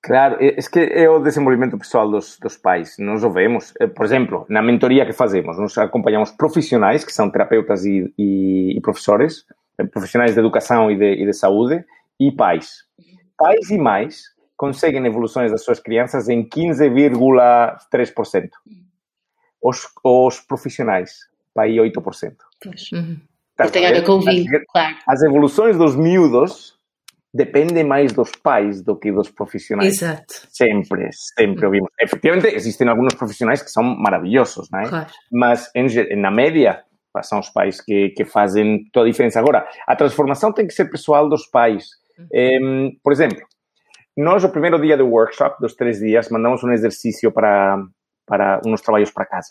Claro, 0.00 0.36
é 0.40 0.54
es 0.56 0.68
que 0.68 0.78
é 0.78 1.10
o 1.10 1.18
desenvolvimento 1.18 1.76
pessoal 1.76 2.08
dos, 2.10 2.38
dos 2.38 2.56
pais. 2.56 2.96
Nós 2.98 3.24
o 3.24 3.30
vemos, 3.30 3.74
eh, 3.80 3.88
por 3.88 4.06
exemplo, 4.06 4.46
na 4.48 4.62
mentoria 4.62 5.04
que 5.04 5.12
fazemos, 5.12 5.58
nós 5.58 5.76
acompanhamos 5.76 6.30
profissionais, 6.30 7.04
que 7.04 7.12
são 7.12 7.28
terapeutas 7.30 7.84
e, 7.84 8.12
e, 8.16 8.76
e 8.76 8.80
professores, 8.80 9.44
eh, 9.76 9.84
profissionais 9.84 10.34
de 10.34 10.40
educação 10.40 10.90
e 10.90 10.96
de, 10.96 11.22
e 11.22 11.26
de 11.26 11.32
saúde, 11.32 11.84
e 12.18 12.30
pais. 12.30 12.84
Pais 13.36 13.70
e 13.70 13.78
mães 13.78 14.22
conseguem 14.56 15.04
evoluções 15.04 15.50
das 15.50 15.64
suas 15.64 15.80
crianças 15.80 16.28
em 16.28 16.48
15,3%. 16.48 18.48
Os, 19.60 19.82
os 20.04 20.40
profissionais, 20.40 21.12
pai 21.52 21.72
8%. 21.72 22.36
Pois. 22.62 22.92
Uhum. 22.92 23.18
Estás 23.50 23.72
tem 23.72 23.86
a 23.86 23.90
ver 23.90 24.04
com 24.04 24.12
o 24.12 24.20
vinho, 24.20 24.56
As- 24.56 24.64
claro. 24.68 24.96
As 25.08 25.22
evoluções 25.22 25.76
dos 25.76 25.96
miúdos 25.96 26.77
dependem 27.32 27.84
mais 27.84 28.12
dos 28.12 28.30
pais 28.32 28.82
do 28.82 28.96
que 28.98 29.12
dos 29.12 29.30
profissionais. 29.30 29.94
Exato, 30.00 30.34
Sempre, 30.50 31.08
sempre 31.12 31.66
ouvimos. 31.66 31.90
Efectivamente, 32.00 32.46
existem 32.54 32.88
algunos 32.88 33.14
profissionais 33.14 33.62
que 33.62 33.70
são 33.70 33.82
maravilhosos, 33.82 34.68
não 34.70 34.80
é? 34.80 34.88
claro. 34.88 35.10
Mas, 35.30 35.70
ge- 35.88 36.14
na 36.16 36.30
média, 36.30 36.82
pá, 37.12 37.22
são 37.22 37.38
os 37.38 37.48
pais 37.50 37.80
que, 37.80 38.10
que 38.10 38.24
fazem 38.24 38.84
toda 38.92 39.06
a 39.06 39.10
diferença. 39.10 39.38
Agora, 39.38 39.68
a 39.86 39.94
transformação 39.94 40.52
tem 40.52 40.66
que 40.66 40.72
ser 40.74 40.86
pessoal 40.90 41.28
dos 41.28 41.46
pais. 41.46 41.84
Em, 42.32 42.98
por 43.04 43.12
exemplo, 43.12 43.38
nós, 44.16 44.42
o 44.42 44.48
primeiro 44.50 44.80
dia 44.80 44.96
do 44.96 45.06
workshop, 45.06 45.60
dos 45.60 45.74
três 45.74 45.98
dias, 46.00 46.28
mandamos 46.30 46.64
um 46.64 46.72
exercício 46.72 47.30
para, 47.30 47.76
para 48.26 48.60
uns 48.66 48.80
trabalhos 48.80 49.10
para 49.12 49.26
casa. 49.26 49.50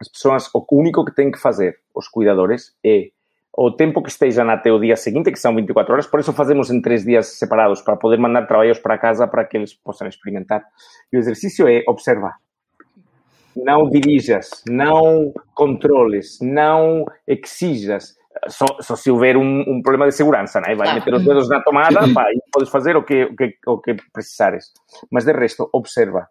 As 0.00 0.08
pessoas, 0.10 0.48
o 0.54 0.66
único 0.72 1.04
que 1.04 1.14
têm 1.14 1.30
que 1.30 1.38
fazer, 1.38 1.76
os 1.94 2.08
cuidadores, 2.08 2.74
é 2.84 3.10
o 3.52 3.70
tempo 3.70 4.02
que 4.02 4.10
estejam 4.10 4.48
até 4.48 4.72
o 4.72 4.78
dia 4.78 4.96
seguinte, 4.96 5.30
que 5.30 5.38
são 5.38 5.54
24 5.54 5.92
horas, 5.92 6.06
por 6.06 6.20
isso 6.20 6.32
fazemos 6.32 6.70
em 6.70 6.80
três 6.80 7.04
dias 7.04 7.38
separados, 7.38 7.82
para 7.82 7.96
poder 7.96 8.18
mandar 8.18 8.46
trabalhos 8.46 8.78
para 8.78 8.96
casa 8.98 9.26
para 9.26 9.44
que 9.44 9.56
eles 9.56 9.74
possam 9.74 10.06
experimentar. 10.06 10.62
E 11.12 11.16
o 11.16 11.20
exercício 11.20 11.68
é 11.68 11.82
observar. 11.88 12.36
Não 13.56 13.90
dirijas, 13.90 14.62
não 14.68 15.32
controles, 15.54 16.38
não 16.40 17.04
exijas. 17.26 18.18
Só, 18.46 18.64
só 18.80 18.94
se 18.94 19.10
houver 19.10 19.36
um, 19.36 19.64
um, 19.66 19.82
problema 19.82 20.06
de 20.06 20.14
segurança, 20.14 20.60
né? 20.60 20.74
vai 20.74 20.88
ah. 20.88 20.94
meter 20.94 21.12
os 21.12 21.24
dedos 21.24 21.48
na 21.48 21.60
tomada 21.60 22.00
pá, 22.14 22.30
e 22.32 22.40
podes 22.50 22.70
fazer 22.70 22.96
o 22.96 23.02
que, 23.02 23.24
o, 23.24 23.36
que, 23.36 23.58
o 23.66 23.78
que 23.78 23.96
precisares. 24.12 24.66
Mas 25.10 25.24
de 25.24 25.32
resto, 25.32 25.68
observa. 25.72 26.28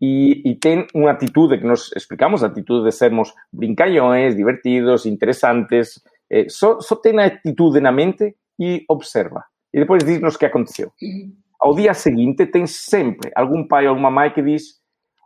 E, 0.00 0.42
e, 0.50 0.54
tem 0.56 0.86
uma 0.94 1.10
atitude 1.10 1.58
que 1.58 1.64
nós 1.64 1.90
explicamos, 1.94 2.42
a 2.42 2.48
atitude 2.48 2.84
de 2.84 2.92
sermos 2.92 3.32
brincalhões, 3.52 4.34
divertidos, 4.34 5.06
interessantes, 5.06 6.02
eh, 6.30 6.48
só, 6.48 6.80
só 6.80 6.96
tem 6.96 7.18
a 7.18 7.26
atitude 7.26 7.80
na 7.80 7.92
mente 7.92 8.34
e 8.58 8.84
observa. 8.88 9.44
E 9.72 9.80
depois 9.80 10.02
diz-nos 10.04 10.34
o 10.34 10.38
que 10.38 10.46
aconteceu. 10.46 10.92
Uhum. 11.02 11.34
Ao 11.60 11.74
dia 11.74 11.94
seguinte, 11.94 12.46
tem 12.46 12.66
sempre 12.66 13.30
algum 13.34 13.66
pai 13.66 13.84
ou 13.84 13.90
alguma 13.90 14.10
mãe 14.10 14.30
que 14.30 14.42
diz: 14.42 14.80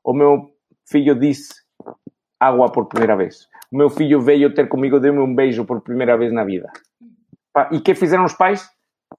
O 0.05 0.13
meu 0.13 0.51
filho 0.89 1.15
disse 1.15 1.55
água 2.39 2.71
por 2.71 2.87
primeira 2.87 3.17
vez. 3.17 3.49
O 3.73 3.77
meu 3.77 3.91
filho 3.91 4.21
veio 4.21 4.53
ter 4.55 4.69
comigo, 4.69 4.99
deu-me 4.99 5.21
um 5.21 5.35
beijo 5.35 5.65
por 5.65 5.81
primeira 5.81 6.17
vez 6.17 6.33
na 6.33 6.45
vida. 6.45 6.71
E 7.73 7.81
que 7.81 7.95
fizeram 7.95 8.25
os 8.25 8.33
pais? 8.33 8.69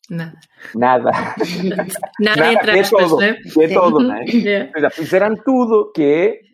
Nada. 0.10 0.40
Nada. 0.76 1.12
Nada, 2.20 2.42
Nada 2.42 2.54
entre 2.54 2.80
aspas, 2.80 3.10
todo, 3.10 3.20
né? 3.20 3.34
De 3.34 3.74
todo, 3.74 4.00
né? 4.00 4.26
Yeah. 4.32 4.90
Fizeram 4.92 5.36
tudo 5.36 5.92
que 5.94 6.04
é 6.04 6.52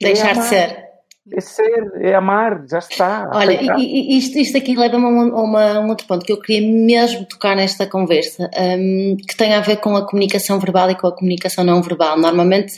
Deixar 0.00 0.34
de 0.34 0.42
ser. 0.44 0.87
É 1.32 1.40
ser, 1.40 1.92
é 2.00 2.14
amar, 2.14 2.64
já 2.68 2.78
está. 2.78 3.30
Olha, 3.34 3.60
isto, 3.78 4.38
isto 4.38 4.56
aqui 4.56 4.74
leva-me 4.74 5.04
a, 5.04 5.08
uma, 5.08 5.72
a, 5.72 5.80
um 5.80 5.88
outro 5.88 6.06
ponto 6.06 6.24
que 6.24 6.32
eu 6.32 6.40
queria 6.40 6.66
mesmo 6.66 7.26
tocar 7.26 7.54
nesta 7.54 7.86
conversa, 7.86 8.50
um, 8.58 9.16
que 9.16 9.36
tem 9.36 9.54
a 9.54 9.60
ver 9.60 9.76
com 9.76 9.96
a 9.96 10.06
comunicação 10.06 10.58
verbal 10.58 10.90
e 10.90 10.94
com 10.94 11.06
a 11.06 11.14
comunicação 11.14 11.64
não 11.64 11.82
verbal. 11.82 12.18
Normalmente, 12.18 12.72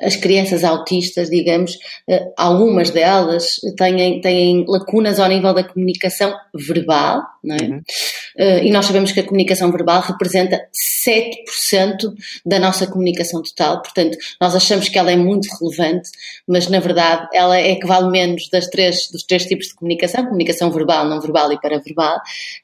as 0.00 0.16
crianças 0.16 0.64
autistas, 0.64 1.28
digamos, 1.28 1.78
eh, 2.08 2.32
algumas 2.36 2.90
delas 2.90 3.56
têm, 3.76 4.20
têm 4.20 4.64
lacunas 4.66 5.20
ao 5.20 5.28
nível 5.28 5.52
da 5.52 5.64
comunicação 5.64 6.34
verbal, 6.54 7.22
é? 7.44 7.64
Uhum. 7.64 7.82
Eh, 8.38 8.66
e 8.66 8.70
nós 8.70 8.86
sabemos 8.86 9.12
que 9.12 9.20
a 9.20 9.22
comunicação 9.22 9.70
verbal 9.70 10.00
representa 10.02 10.60
7% 11.06 12.12
da 12.44 12.58
nossa 12.58 12.86
comunicação 12.86 13.42
total, 13.42 13.82
portanto, 13.82 14.16
nós 14.40 14.54
achamos 14.54 14.88
que 14.88 14.98
ela 14.98 15.12
é 15.12 15.16
muito 15.16 15.48
relevante, 15.60 16.10
mas 16.46 16.68
na 16.68 16.80
verdade 16.80 17.28
ela 17.32 17.56
é 17.56 17.76
que 17.76 17.86
vale 17.86 18.10
menos 18.10 18.48
das 18.50 18.66
três, 18.68 19.08
dos 19.10 19.22
três 19.22 19.44
tipos 19.44 19.68
de 19.68 19.74
comunicação, 19.74 20.24
comunicação 20.24 20.70
verbal, 20.70 21.06
não 21.06 21.20
verbal 21.20 21.52
e 21.52 21.60
paraverbal, 21.60 22.18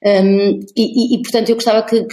um, 0.04 0.60
e, 0.76 1.14
e, 1.14 1.14
e 1.16 1.22
portanto 1.22 1.50
eu 1.50 1.54
gostava 1.54 1.82
que, 1.82 2.06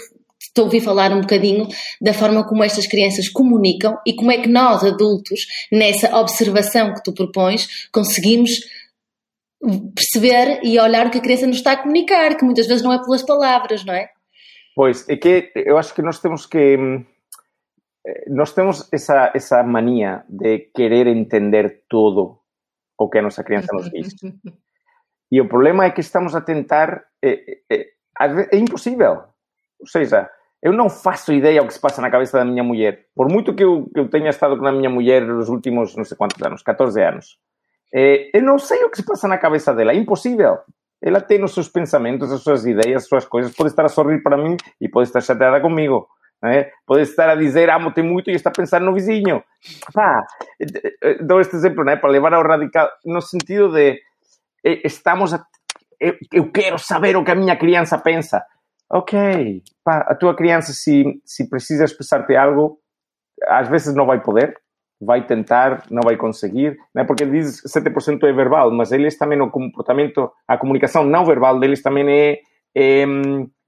ouvi 0.59 0.79
falar 0.79 1.11
um 1.11 1.21
bocadinho 1.21 1.67
da 2.01 2.13
forma 2.13 2.47
como 2.47 2.63
estas 2.63 2.85
crianças 2.85 3.29
comunicam 3.29 3.97
e 4.05 4.13
como 4.13 4.31
é 4.31 4.37
que 4.37 4.47
nós, 4.47 4.83
adultos, 4.83 5.47
nessa 5.71 6.15
observação 6.17 6.93
que 6.93 7.03
tu 7.03 7.13
propões, 7.13 7.87
conseguimos 7.91 8.51
perceber 9.93 10.61
e 10.63 10.79
olhar 10.79 11.07
o 11.07 11.11
que 11.11 11.17
a 11.17 11.21
criança 11.21 11.47
nos 11.47 11.57
está 11.57 11.73
a 11.73 11.77
comunicar, 11.77 12.35
que 12.35 12.45
muitas 12.45 12.67
vezes 12.67 12.83
não 12.83 12.93
é 12.93 13.03
pelas 13.03 13.23
palavras, 13.23 13.83
não 13.83 13.93
é? 13.93 14.09
Pois, 14.75 15.07
é 15.09 15.17
que 15.17 15.51
eu 15.55 15.77
acho 15.77 15.93
que 15.93 16.01
nós 16.01 16.19
temos 16.19 16.45
que. 16.45 16.77
Eh, 18.07 18.25
nós 18.29 18.53
temos 18.53 18.87
essa, 18.93 19.31
essa 19.35 19.63
mania 19.63 20.23
de 20.29 20.59
querer 20.73 21.07
entender 21.07 21.83
todo 21.89 22.39
o 22.97 23.09
que 23.09 23.17
a 23.17 23.21
nossa 23.21 23.43
criança 23.43 23.73
nos 23.73 23.89
diz. 23.89 24.15
E 25.31 25.39
o 25.39 25.47
problema 25.47 25.85
é 25.85 25.91
que 25.91 26.01
estamos 26.01 26.33
a 26.33 26.41
tentar. 26.41 27.03
É, 27.23 27.59
é, 27.69 27.85
é 28.51 28.57
impossível. 28.57 29.25
Ou 29.79 29.85
seja, 29.85 30.27
eu 30.61 30.73
não 30.73 30.89
faço 30.89 31.31
ideia 31.31 31.61
o 31.61 31.67
que 31.67 31.73
se 31.73 31.79
passa 31.79 32.01
na 32.01 32.11
cabeça 32.11 32.37
da 32.37 32.45
minha 32.45 32.63
mulher. 32.63 33.05
Por 33.15 33.29
muito 33.29 33.53
que 33.53 33.63
eu, 33.63 33.89
que 33.93 33.99
eu 33.99 34.09
tenha 34.09 34.29
estado 34.29 34.57
com 34.57 34.65
a 34.65 34.71
minha 34.71 34.89
mulher 34.89 35.25
nos 35.25 35.47
últimos, 35.47 35.95
não 35.95 36.03
sei 36.03 36.17
quantos 36.17 36.41
anos, 36.41 36.61
14 36.61 37.01
anos, 37.01 37.37
é, 37.93 38.29
eu 38.37 38.43
não 38.43 38.59
sei 38.59 38.83
o 38.83 38.89
que 38.89 38.97
se 38.97 39.05
passa 39.05 39.27
na 39.27 39.37
cabeça 39.37 39.73
dela. 39.73 39.91
É 39.91 39.95
impossível. 39.95 40.57
Ela 41.01 41.21
tem 41.21 41.41
os 41.43 41.53
seus 41.53 41.69
pensamentos, 41.69 42.31
as 42.31 42.41
suas 42.41 42.65
ideias, 42.65 43.03
as 43.03 43.07
suas 43.07 43.25
coisas. 43.25 43.55
Pode 43.55 43.69
estar 43.69 43.85
a 43.85 43.89
sorrir 43.89 44.21
para 44.21 44.37
mim 44.37 44.57
e 44.81 44.89
pode 44.89 45.07
estar 45.07 45.21
chateada 45.21 45.61
comigo. 45.61 46.07
É? 46.43 46.71
Pode 46.85 47.01
estar 47.01 47.29
a 47.29 47.35
dizer 47.35 47.69
amo-te 47.69 48.01
muito 48.01 48.29
e 48.29 48.33
está 48.33 48.49
a 48.49 48.53
pensar 48.53 48.79
no 48.79 48.93
vizinho. 48.93 49.43
Pá, 49.93 50.23
dou 51.21 51.41
este 51.41 51.55
exemplo 51.55 51.83
né, 51.83 51.97
para 51.97 52.09
levar 52.09 52.33
ao 52.33 52.43
radical, 52.43 52.89
no 53.05 53.21
sentido 53.21 53.73
de 53.73 53.99
estamos 54.63 55.33
a, 55.33 55.43
eu, 55.99 56.15
eu 56.31 56.49
quero 56.51 56.77
saber 56.79 57.17
o 57.17 57.25
que 57.25 57.31
a 57.31 57.35
minha 57.35 57.57
criança 57.57 57.97
pensa 57.97 58.41
ok, 58.89 59.63
pá, 59.83 59.99
a 59.99 60.15
tua 60.15 60.35
criança, 60.35 60.73
se, 60.73 61.21
se 61.23 61.49
precisa 61.49 61.83
expressar-te 61.83 62.35
algo, 62.35 62.79
às 63.47 63.67
vezes 63.67 63.93
não 63.93 64.05
vai 64.05 64.21
poder, 64.21 64.57
vai 64.99 65.25
tentar, 65.25 65.83
não 65.89 66.01
vai 66.03 66.17
conseguir, 66.17 66.77
né? 66.93 67.03
porque 67.03 67.25
diz 67.25 67.61
7% 67.63 68.23
é 68.23 68.33
verbal, 68.33 68.71
mas 68.71 68.91
eles 68.91 69.17
também, 69.17 69.39
o 69.39 69.49
comportamento, 69.49 70.31
a 70.47 70.57
comunicação 70.57 71.05
não 71.05 71.25
verbal 71.25 71.59
deles 71.59 71.81
também 71.81 72.09
é, 72.09 72.39
é 72.75 73.05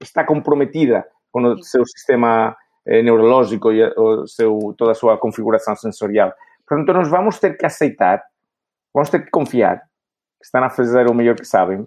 está 0.00 0.24
comprometida 0.24 1.06
com 1.30 1.42
o 1.42 1.62
seu 1.62 1.84
sistema 1.86 2.54
eh, 2.86 3.02
neurológico 3.02 3.72
e 3.72 3.82
o 3.96 4.26
seu, 4.26 4.74
toda 4.76 4.90
a 4.92 4.94
sua 4.94 5.16
configuração 5.16 5.74
sensorial. 5.74 6.32
Portanto, 6.68 6.92
nós 6.92 7.08
vamos 7.08 7.38
ter 7.38 7.56
que 7.56 7.64
aceitar, 7.64 8.22
vamos 8.92 9.08
ter 9.08 9.24
que 9.24 9.30
confiar 9.30 9.78
que 9.78 10.44
estão 10.44 10.62
a 10.62 10.68
fazer 10.68 11.08
o 11.08 11.14
melhor 11.14 11.36
que 11.36 11.46
sabem 11.46 11.86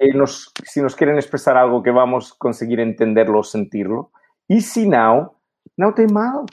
que 0.00 0.14
nos, 0.14 0.50
si 0.64 0.80
nos 0.80 0.94
queren 0.94 1.18
expresar 1.18 1.58
algo 1.58 1.82
que 1.82 1.92
vamos 1.92 2.32
conseguir 2.32 2.80
entenderlo 2.80 3.36
ou 3.36 3.44
sentirlo. 3.44 4.10
E 4.48 4.62
se 4.62 4.86
não, 4.86 5.32
não 5.76 5.92
tem 5.92 6.06
mal. 6.10 6.46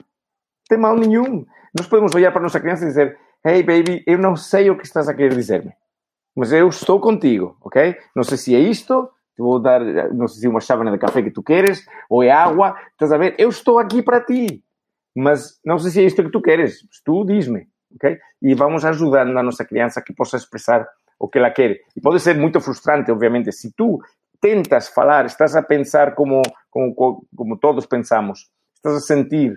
Tem 0.67 0.77
mal 0.77 0.97
nenhum. 0.97 1.45
Nós 1.73 1.87
podemos 1.87 2.13
olhar 2.13 2.31
para 2.31 2.41
a 2.41 2.43
nossa 2.43 2.59
criança 2.59 2.83
e 2.83 2.87
dizer: 2.87 3.17
Hey, 3.45 3.63
baby, 3.63 4.03
eu 4.05 4.17
não 4.17 4.35
sei 4.35 4.69
o 4.69 4.77
que 4.77 4.85
estás 4.85 5.07
a 5.07 5.13
querer 5.13 5.33
dizer-me, 5.33 5.71
mas 6.35 6.51
eu 6.51 6.67
estou 6.67 6.99
contigo, 6.99 7.55
ok? 7.61 7.95
Não 8.13 8.23
sei 8.23 8.37
se 8.37 8.53
é 8.53 8.59
isto, 8.59 9.09
te 9.33 9.41
vou 9.41 9.61
dar, 9.61 9.79
não 10.13 10.27
sei 10.27 10.41
se 10.41 10.47
é 10.47 10.49
uma 10.49 10.59
chávena 10.59 10.91
de 10.91 10.97
café 10.97 11.21
que 11.21 11.31
tu 11.31 11.41
queres, 11.41 11.85
ou 12.09 12.21
é 12.21 12.29
água, 12.29 12.75
estás 12.91 13.13
a 13.13 13.17
ver? 13.17 13.33
Eu 13.37 13.47
estou 13.47 13.79
aqui 13.79 14.01
para 14.03 14.19
ti, 14.19 14.61
mas 15.15 15.57
não 15.65 15.79
sei 15.79 15.91
se 15.91 16.01
é 16.01 16.03
isto 16.03 16.21
que 16.21 16.31
tu 16.31 16.41
queres, 16.41 16.79
tu 17.05 17.23
diz-me, 17.23 17.69
ok? 17.95 18.17
E 18.41 18.53
vamos 18.53 18.83
ajudando 18.83 19.37
a 19.37 19.43
nossa 19.43 19.63
criança 19.63 20.01
que 20.01 20.13
possa 20.13 20.35
expressar 20.35 20.85
o 21.19 21.27
que 21.27 21.37
ela 21.39 21.51
quer. 21.51 21.79
E 21.95 22.01
pode 22.01 22.19
ser 22.19 22.35
muito 22.35 22.59
frustrante, 22.61 23.11
obviamente, 23.11 23.51
se 23.51 23.71
tu 23.75 23.99
tentas 24.39 24.89
falar, 24.89 25.25
estás 25.25 25.55
a 25.55 25.63
pensar 25.63 26.13
como, 26.15 26.41
como, 26.69 27.25
como 27.35 27.57
todos 27.57 27.85
pensamos, 27.85 28.49
estás 28.75 28.95
a 28.95 28.99
sentir, 28.99 29.55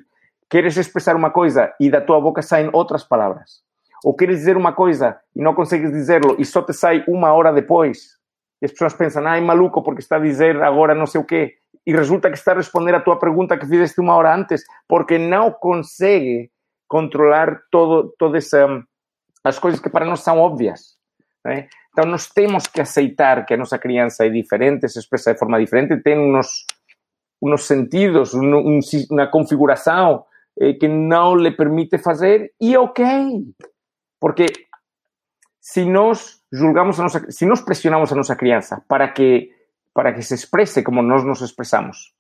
queres 0.49 0.77
expressar 0.77 1.17
uma 1.17 1.31
coisa 1.31 1.73
e 1.79 1.91
da 1.91 2.01
tua 2.01 2.21
boca 2.21 2.43
saem 2.43 2.71
outras 2.73 3.05
palavras. 3.05 3.63
Ou 4.05 4.15
queres 4.15 4.39
dizer 4.39 4.57
uma 4.57 4.73
coisa 4.73 5.19
e 5.37 5.43
não 5.43 5.55
consegues 5.55 5.93
dizê-lo 5.93 6.37
e 6.39 6.45
só 6.45 6.63
te 6.63 6.73
sai 6.73 7.05
uma 7.07 7.33
hora 7.33 7.53
depois. 7.53 8.19
E 8.61 8.65
as 8.65 8.73
pessoas 8.73 8.95
pensam, 8.95 9.27
ai, 9.27 9.41
maluco, 9.41 9.83
porque 9.83 10.01
está 10.01 10.17
a 10.17 10.21
dizer 10.21 10.63
agora 10.63 10.95
não 10.95 11.07
sei 11.07 11.21
o 11.21 11.25
quê. 11.25 11.55
E 11.87 11.93
resulta 11.93 12.31
que 12.31 12.37
está 12.37 12.53
a 12.53 12.57
responder 12.57 12.95
a 12.95 13.01
tua 13.01 13.19
pergunta 13.19 13.57
que 13.57 13.67
fizeste 13.67 14.01
uma 14.01 14.15
hora 14.15 14.35
antes, 14.35 14.63
porque 14.89 15.19
não 15.19 15.51
consegue 15.51 16.51
controlar 16.89 17.63
todo, 17.71 18.15
todas 18.19 18.51
as 19.45 19.59
coisas 19.59 19.81
que 19.81 19.89
para 19.89 20.05
nós 20.05 20.21
são 20.21 20.39
óbvias. 20.39 21.00
Né? 21.45 21.69
Então, 21.93 22.11
nós 22.11 22.29
temos 22.29 22.67
que 22.67 22.81
aceitar 22.81 23.45
que 23.45 23.55
a 23.55 23.57
nossa 23.57 23.79
criança 23.79 24.27
é 24.27 24.29
diferente, 24.29 24.89
se 24.89 24.99
expressa 24.99 25.33
de 25.33 25.39
forma 25.39 25.59
diferente, 25.59 26.03
tem 26.03 26.19
uns, 26.19 26.65
uns 27.43 27.67
sentidos, 27.67 28.35
um, 28.35 28.79
eh, 30.61 30.75
que 30.75 30.89
não 30.89 31.35
lhe 31.35 31.51
permite 31.51 31.99
fazer, 31.99 32.53
e 32.61 32.77
ok. 32.77 33.05
Porque 34.21 34.47
se 35.61 35.85
nós 35.85 36.43
julgamos 36.53 36.99
a 36.99 37.03
nossa, 37.05 37.31
se 37.31 37.47
nós 37.47 37.61
pressionamos 37.61 38.13
a 38.13 38.17
nossa 38.17 38.37
criança 38.37 38.83
para 38.89 39.09
que 39.09 39.51
para 39.93 40.13
que 40.13 40.23
se 40.23 40.35
expresse 40.35 40.85
como 40.85 41.03
nós 41.03 41.25
nos 41.25 41.41
expressamos, 41.41 42.15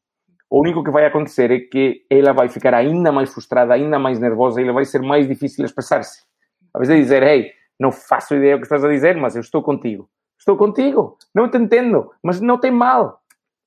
o 0.50 0.60
único 0.60 0.82
que 0.82 0.90
vai 0.90 1.06
acontecer 1.06 1.50
é 1.52 1.60
que 1.60 2.04
ela 2.10 2.32
vai 2.32 2.48
ficar 2.48 2.74
ainda 2.74 3.12
mais 3.12 3.32
frustrada, 3.32 3.72
ainda 3.74 3.98
mais 3.98 4.18
nervosa, 4.18 4.60
e 4.60 4.64
ela 4.64 4.72
vai 4.72 4.84
ser 4.84 5.00
mais 5.00 5.28
difícil 5.28 5.64
expressar-se. 5.64 6.22
A 6.74 6.78
vez 6.78 6.90
de 6.90 6.96
dizer, 6.96 7.22
hey, 7.22 7.52
não 7.80 7.90
faço 7.90 8.34
ideia 8.34 8.56
do 8.56 8.60
que 8.60 8.66
estás 8.66 8.84
a 8.84 8.88
dizer, 8.88 9.16
mas 9.16 9.34
eu 9.34 9.40
estou 9.40 9.62
contigo. 9.62 10.08
Estou 10.38 10.56
contigo. 10.56 11.16
Não 11.34 11.50
te 11.50 11.56
entendo, 11.56 12.10
mas 12.22 12.40
não 12.40 12.58
tem 12.58 12.70
mal. 12.70 13.20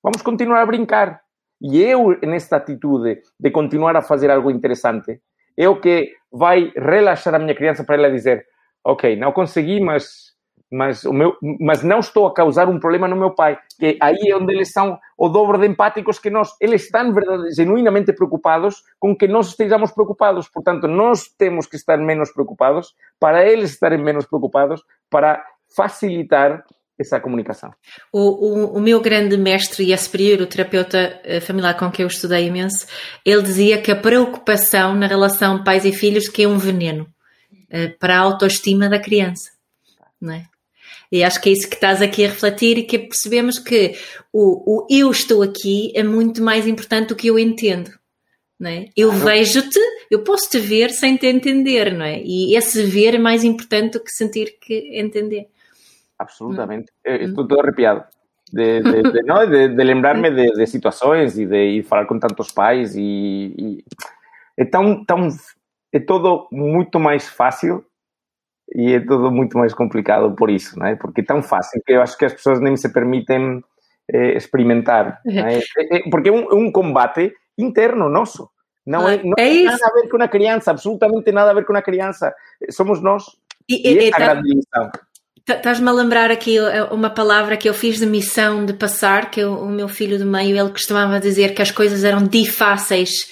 Vamos 0.03 0.21
continuar 0.21 0.61
a 0.61 0.65
brincar. 0.65 1.21
E 1.59 1.81
eu, 1.81 2.19
nesta 2.21 2.57
atitude 2.57 3.21
de 3.39 3.51
continuar 3.51 3.95
a 3.95 4.01
fazer 4.01 4.29
algo 4.29 4.51
interessante, 4.51 5.19
é 5.57 5.67
o 5.67 5.79
que 5.79 6.13
vai 6.31 6.71
relaxar 6.75 7.33
a 7.33 7.39
minha 7.39 7.55
criança 7.55 7.83
para 7.83 7.95
ela 7.95 8.11
dizer: 8.11 8.45
Ok, 8.83 9.15
não 9.15 9.31
consegui, 9.31 9.79
mas 9.79 10.32
mas, 10.73 11.03
o 11.05 11.13
meu, 11.13 11.37
mas 11.59 11.83
não 11.83 11.99
estou 11.99 12.25
a 12.25 12.33
causar 12.33 12.67
um 12.67 12.79
problema 12.79 13.07
no 13.07 13.15
meu 13.15 13.29
pai, 13.29 13.59
que 13.79 13.95
aí 14.01 14.17
é 14.27 14.35
onde 14.35 14.53
eles 14.53 14.71
são 14.71 14.99
o 15.15 15.29
dobro 15.29 15.59
de 15.59 15.67
empáticos 15.67 16.17
que 16.17 16.31
nós. 16.31 16.49
Eles 16.59 16.85
estão 16.85 17.13
verdade, 17.13 17.53
genuinamente 17.53 18.11
preocupados 18.11 18.83
com 18.99 19.15
que 19.15 19.27
nós 19.27 19.49
estejamos 19.49 19.91
preocupados. 19.91 20.49
Portanto, 20.49 20.87
nós 20.87 21.27
temos 21.37 21.67
que 21.67 21.75
estar 21.75 21.97
menos 21.97 22.31
preocupados 22.31 22.95
para 23.19 23.47
eles 23.47 23.71
estarem 23.71 24.01
menos 24.01 24.25
preocupados, 24.25 24.81
para 25.11 25.45
facilitar 25.75 26.63
essa 26.99 27.19
comunicação. 27.19 27.71
O, 28.11 28.19
o, 28.19 28.77
o, 28.77 28.81
meu 28.81 28.99
grande 28.99 29.37
mestre 29.37 29.91
e 29.91 29.97
superior, 29.97 30.41
o 30.41 30.47
terapeuta 30.47 31.19
eh, 31.23 31.39
familiar 31.39 31.77
com 31.77 31.91
quem 31.91 32.03
eu 32.03 32.07
estudei 32.07 32.47
imenso, 32.47 32.87
ele 33.23 33.43
dizia 33.43 33.81
que 33.81 33.91
a 33.91 33.95
preocupação 33.95 34.95
na 34.95 35.07
relação 35.07 35.63
pais 35.63 35.85
e 35.85 35.91
filhos 35.91 36.27
que 36.27 36.43
é 36.43 36.47
um 36.47 36.57
veneno 36.57 37.03
uh, 37.71 37.97
para 37.99 38.17
a 38.17 38.21
autoestima 38.21 38.89
da 38.89 38.99
criança, 38.99 39.51
não 40.21 40.33
é? 40.33 40.52
E 41.13 41.23
acho 41.23 41.39
que 41.39 41.49
é 41.49 41.51
isso 41.51 41.69
que 41.69 41.75
estás 41.75 42.01
aqui 42.01 42.25
a 42.25 42.27
refletir 42.27 42.75
e 42.79 42.83
que 42.83 42.97
percebemos 42.97 43.59
que 43.59 43.95
o, 44.33 44.77
o 44.81 44.87
eu 44.89 45.11
estou 45.11 45.43
aqui 45.43 45.93
é 45.95 46.01
muito 46.01 46.41
mais 46.41 46.67
importante 46.67 47.09
do 47.09 47.15
que 47.15 47.27
eu 47.27 47.37
entendo. 47.37 47.91
Não 48.59 48.71
é? 48.71 48.87
Eu 48.97 49.11
vejo-te, 49.11 49.79
eu 50.09 50.23
posso 50.23 50.49
te 50.49 50.57
ver 50.57 50.89
sem 50.89 51.15
te 51.15 51.27
entender, 51.27 51.93
não 51.93 52.03
é? 52.03 52.19
E 52.25 52.55
esse 52.55 52.81
ver 52.85 53.13
é 53.13 53.19
mais 53.19 53.43
importante 53.43 53.93
do 53.93 54.03
que 54.03 54.09
sentir 54.09 54.57
que 54.59 54.89
entender. 54.99 55.49
Absolutamente. 56.17 56.91
Mm. 57.05 57.25
Estou 57.25 57.47
todo 57.47 57.61
arrepiado. 57.61 58.05
De, 58.51 58.81
de, 58.81 59.03
de, 59.03 59.21
¿no? 59.27 59.45
de, 59.45 59.67
de 59.67 59.83
lembrarme 59.83 60.31
de, 60.31 60.51
de, 60.51 60.65
situações 60.65 61.37
e 61.37 61.45
de 61.45 61.77
ir 61.77 61.83
falar 61.83 62.07
com 62.07 62.17
tantos 62.17 62.51
pais 62.51 62.95
e, 62.95 63.53
e 63.55 63.85
é 64.57 64.65
tão, 64.65 65.05
tão 65.05 65.27
é 65.91 65.99
todo 65.99 66.47
muito 66.51 66.99
mais 66.99 67.27
fácil 67.27 67.85
e 68.73 68.93
é 68.93 68.99
tudo 68.99 69.31
muito 69.31 69.57
mais 69.57 69.73
complicado 69.73 70.33
por 70.35 70.49
isso, 70.49 70.77
não 70.79 70.87
é? 70.87 70.95
Porque 70.95 71.21
é 71.21 71.23
tão 71.23 71.41
fácil 71.43 71.81
que 71.85 71.93
eu 71.93 72.01
acho 72.01 72.17
que 72.17 72.25
as 72.25 72.33
pessoas 72.33 72.59
nem 72.59 72.75
se 72.75 72.91
permitem 72.91 73.63
eh, 74.11 74.35
experimentar, 74.35 75.21
é? 75.25 75.59
É, 75.97 76.09
porque 76.09 76.29
é 76.29 76.31
um, 76.31 76.51
é 76.51 76.55
um, 76.55 76.71
combate 76.71 77.33
interno 77.57 78.09
nosso. 78.09 78.49
Não, 78.85 79.07
é, 79.07 79.23
não 79.23 79.33
tem 79.35 79.63
nada 79.63 79.85
a 79.85 79.93
ver 79.93 80.09
com 80.09 80.21
a 80.21 80.27
criança, 80.27 80.71
absolutamente 80.71 81.31
nada 81.31 81.51
a 81.51 81.53
ver 81.53 81.65
com 81.65 81.75
a 81.75 81.81
criança. 81.81 82.33
Somos 82.69 83.01
nós. 83.01 83.23
E, 83.69 83.87
e, 83.87 84.07
e 84.07 84.11
tá, 84.11 84.17
grande 84.17 84.49
lição. 84.49 84.91
Estás-me 85.47 85.89
a 85.89 85.91
lembrar 85.91 86.31
aqui 86.31 86.57
eh, 86.57 86.83
uma 86.85 87.09
palavra 87.09 87.57
que 87.57 87.67
eu 87.67 87.73
fiz 87.73 87.99
de 87.99 88.05
missão 88.05 88.65
de 88.65 88.73
passar, 88.73 89.29
que 89.29 89.43
o, 89.43 89.65
o 89.65 89.69
meu 89.69 89.89
filho 89.89 90.17
do 90.17 90.25
meio, 90.25 90.57
ele 90.57 90.69
costumava 90.69 91.19
dizer 91.19 91.53
que 91.53 91.61
as 91.61 91.71
coisas 91.71 92.03
eram 92.03 92.25
difíceis 92.25 93.27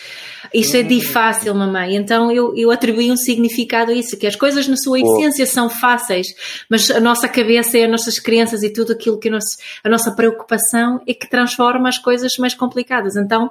isso 0.53 0.75
é 0.75 0.83
de 0.83 0.99
fácil, 1.01 1.53
mamãe. 1.53 1.95
Então 1.95 2.31
eu, 2.31 2.55
eu 2.55 2.71
atribuí 2.71 3.11
um 3.11 3.15
significado 3.15 3.91
a 3.91 3.95
isso, 3.95 4.17
que 4.17 4.27
as 4.27 4.35
coisas 4.35 4.67
na 4.67 4.75
sua 4.75 4.99
essência 4.99 5.45
são 5.45 5.69
fáceis, 5.69 6.27
mas 6.69 6.89
a 6.89 6.99
nossa 6.99 7.27
cabeça 7.27 7.77
e 7.77 7.83
as 7.83 7.89
nossas 7.89 8.19
crianças 8.19 8.63
e 8.63 8.71
tudo 8.71 8.93
aquilo 8.93 9.19
que 9.19 9.29
a 9.29 9.31
nossa, 9.31 9.57
a 9.83 9.89
nossa 9.89 10.11
preocupação 10.11 11.01
é 11.07 11.13
que 11.13 11.29
transforma 11.29 11.87
as 11.87 11.97
coisas 11.97 12.37
mais 12.37 12.53
complicadas. 12.53 13.15
Então, 13.15 13.49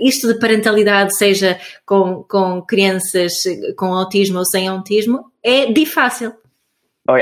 isto 0.00 0.32
de 0.32 0.38
parentalidade, 0.38 1.16
seja 1.16 1.58
com, 1.84 2.24
com 2.28 2.62
crianças 2.62 3.34
com 3.76 3.92
autismo 3.94 4.38
ou 4.38 4.44
sem 4.44 4.68
autismo, 4.68 5.30
é 5.42 5.66
de 5.66 5.84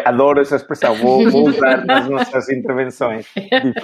Adoro 0.05 0.41
essa 0.41 0.57
expressão, 0.57 0.95
vou, 0.95 1.31
vou 1.31 1.49
usar 1.49 1.85
nas 1.85 2.09
nossas 2.09 2.49
intervenções. 2.49 3.27
De. 3.35 3.75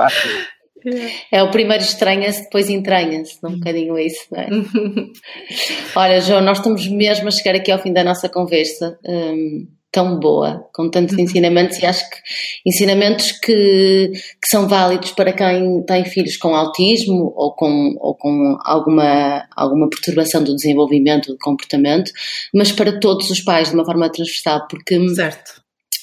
É 1.30 1.42
o 1.42 1.50
primeiro 1.50 1.82
estranha-se, 1.82 2.44
depois 2.44 2.70
entranha-se, 2.70 3.38
um 3.44 3.58
bocadinho 3.58 3.98
isso, 3.98 4.26
não 4.30 4.40
é? 4.40 4.48
Olha, 5.94 6.20
João, 6.20 6.40
nós 6.40 6.58
estamos 6.58 6.86
mesmo 6.88 7.28
a 7.28 7.30
chegar 7.30 7.54
aqui 7.54 7.70
ao 7.70 7.78
fim 7.78 7.92
da 7.92 8.02
nossa 8.02 8.28
conversa, 8.28 8.98
um, 9.04 9.66
tão 9.92 10.18
boa, 10.18 10.68
com 10.72 10.88
tantos 10.88 11.16
uhum. 11.16 11.24
ensinamentos, 11.24 11.78
e 11.78 11.86
acho 11.86 12.08
que 12.08 12.16
ensinamentos 12.64 13.32
que, 13.32 14.10
que 14.12 14.48
são 14.50 14.68
válidos 14.68 15.10
para 15.12 15.32
quem 15.32 15.82
tem 15.84 16.04
filhos 16.04 16.36
com 16.36 16.54
autismo 16.54 17.32
ou 17.36 17.54
com, 17.54 17.96
ou 17.98 18.14
com 18.14 18.56
alguma, 18.64 19.46
alguma 19.54 19.90
perturbação 19.90 20.42
do 20.42 20.54
desenvolvimento, 20.54 21.32
do 21.32 21.38
comportamento, 21.38 22.10
mas 22.54 22.72
para 22.72 22.98
todos 23.00 23.28
os 23.30 23.40
pais 23.40 23.68
de 23.68 23.74
uma 23.74 23.84
forma 23.84 24.10
transversal, 24.10 24.66
porque. 24.68 24.98
Certo 25.14 25.59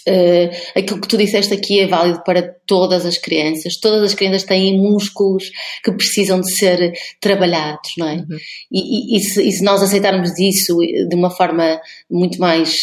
Uh, 0.07 0.49
aquilo 0.73 1.01
que 1.01 1.07
tu 1.07 1.17
disseste 1.17 1.53
aqui 1.53 1.81
é 1.81 1.87
válido 1.87 2.23
para 2.23 2.41
todas 2.65 3.05
as 3.05 3.17
crianças. 3.17 3.77
Todas 3.77 4.03
as 4.03 4.13
crianças 4.13 4.43
têm 4.43 4.79
músculos 4.79 5.51
que 5.83 5.91
precisam 5.91 6.39
de 6.39 6.49
ser 6.53 6.93
trabalhados, 7.19 7.91
não 7.97 8.07
é? 8.07 8.15
Uhum. 8.15 8.37
E, 8.71 9.15
e, 9.15 9.17
e, 9.17 9.19
se, 9.19 9.41
e, 9.45 9.51
se, 9.51 9.63
nós 9.63 9.83
aceitarmos 9.83 10.31
isso 10.39 10.77
de 10.77 11.15
uma 11.15 11.29
forma 11.29 11.81
muito 12.09 12.39
mais. 12.39 12.73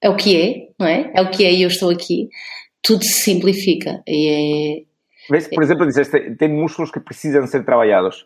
É 0.00 0.08
o 0.08 0.16
que 0.16 0.36
é, 0.40 0.68
não 0.78 0.86
é? 0.86 1.10
É 1.14 1.20
o 1.20 1.30
que 1.30 1.44
é 1.44 1.52
e 1.52 1.62
eu 1.62 1.68
estou 1.68 1.90
aqui. 1.90 2.28
Tudo 2.82 3.04
se 3.04 3.20
simplifica. 3.24 4.02
E 4.06 4.80
é, 4.80 4.88
Vês, 5.30 5.46
por 5.48 5.62
exemplo, 5.62 5.86
disseste, 5.86 6.34
tem 6.36 6.48
músculos 6.48 6.90
que 6.90 7.00
precisam 7.00 7.46
ser 7.46 7.64
trabalhados. 7.64 8.24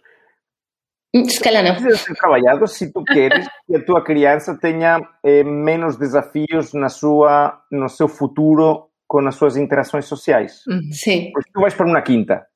Se 1.29 1.41
calhar 1.41 1.63
não. 1.63 1.75
Precisa 1.75 1.97
ser 1.97 2.15
trabalhado 2.15 2.67
se 2.67 2.93
tu 2.93 3.05
queres 3.05 3.47
que 3.67 3.77
a 3.77 3.85
tua 3.85 4.03
criança 4.03 4.57
tenha 4.59 4.99
eh, 5.23 5.45
menos 5.45 5.97
desafios 5.97 6.73
na 6.73 6.89
sua, 6.89 7.61
no 7.71 7.89
seu 7.89 8.09
futuro 8.09 8.89
com 9.07 9.27
as 9.29 9.35
suas 9.35 9.59
interações 9.59 10.07
sociais. 10.07 10.63
Uhum. 10.67 10.91
Sim. 10.91 11.31
Porque 11.35 11.51
tu 11.53 11.61
vais 11.61 11.75
para 11.75 11.87
uma 11.87 12.01
quinta, 12.01 12.47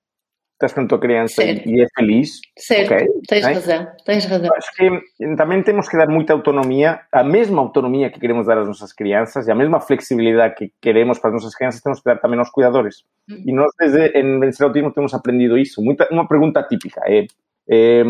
estás 0.55 0.73
com 0.73 0.81
a 0.81 0.87
tua 0.87 0.99
criança 0.99 1.35
certo. 1.35 1.69
e 1.69 1.83
é 1.83 1.87
feliz. 1.95 2.41
Certo, 2.59 2.95
okay, 2.95 3.07
tens 3.29 3.45
né? 3.45 3.53
razão, 3.53 3.87
tens 4.07 4.25
razão. 4.25 4.51
Acho 4.57 4.73
que 4.75 5.37
também 5.37 5.63
temos 5.63 5.87
que 5.87 5.99
dar 5.99 6.09
muita 6.09 6.33
autonomia, 6.33 7.01
a 7.13 7.23
mesma 7.23 7.61
autonomia 7.61 8.11
que 8.11 8.19
queremos 8.19 8.47
dar 8.47 8.57
às 8.57 8.67
nossas 8.67 8.91
crianças 8.91 9.47
e 9.47 9.53
a 9.53 9.55
mesma 9.55 9.81
flexibilidade 9.81 10.55
que 10.55 10.73
queremos 10.81 11.19
para 11.19 11.29
as 11.29 11.35
nossas 11.35 11.55
crianças, 11.55 11.83
temos 11.83 12.01
que 12.01 12.07
dar 12.07 12.19
também 12.19 12.39
aos 12.39 12.49
cuidadores. 12.49 13.05
Uhum. 13.31 13.43
E 13.47 13.53
nós, 13.53 13.71
desde 13.79 14.19
em 14.19 14.41
Vencer 14.41 14.67
Autismo, 14.67 14.91
temos 14.91 15.13
aprendido 15.13 15.59
isso. 15.59 15.83
Muita, 15.83 16.09
uma 16.11 16.27
pergunta 16.27 16.63
típica 16.63 17.03
é 17.07 17.27
é, 17.69 18.03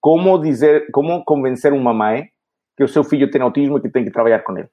como 0.00 0.38
dizer, 0.38 0.90
como 0.92 1.24
convencer 1.24 1.72
uma 1.72 1.92
mãe 1.92 2.28
que 2.76 2.84
o 2.84 2.88
seu 2.88 3.02
filho 3.02 3.30
tem 3.30 3.42
autismo 3.42 3.78
e 3.78 3.82
que 3.82 3.90
tem 3.90 4.04
que 4.04 4.10
trabalhar 4.10 4.40
com 4.40 4.56
ele? 4.56 4.68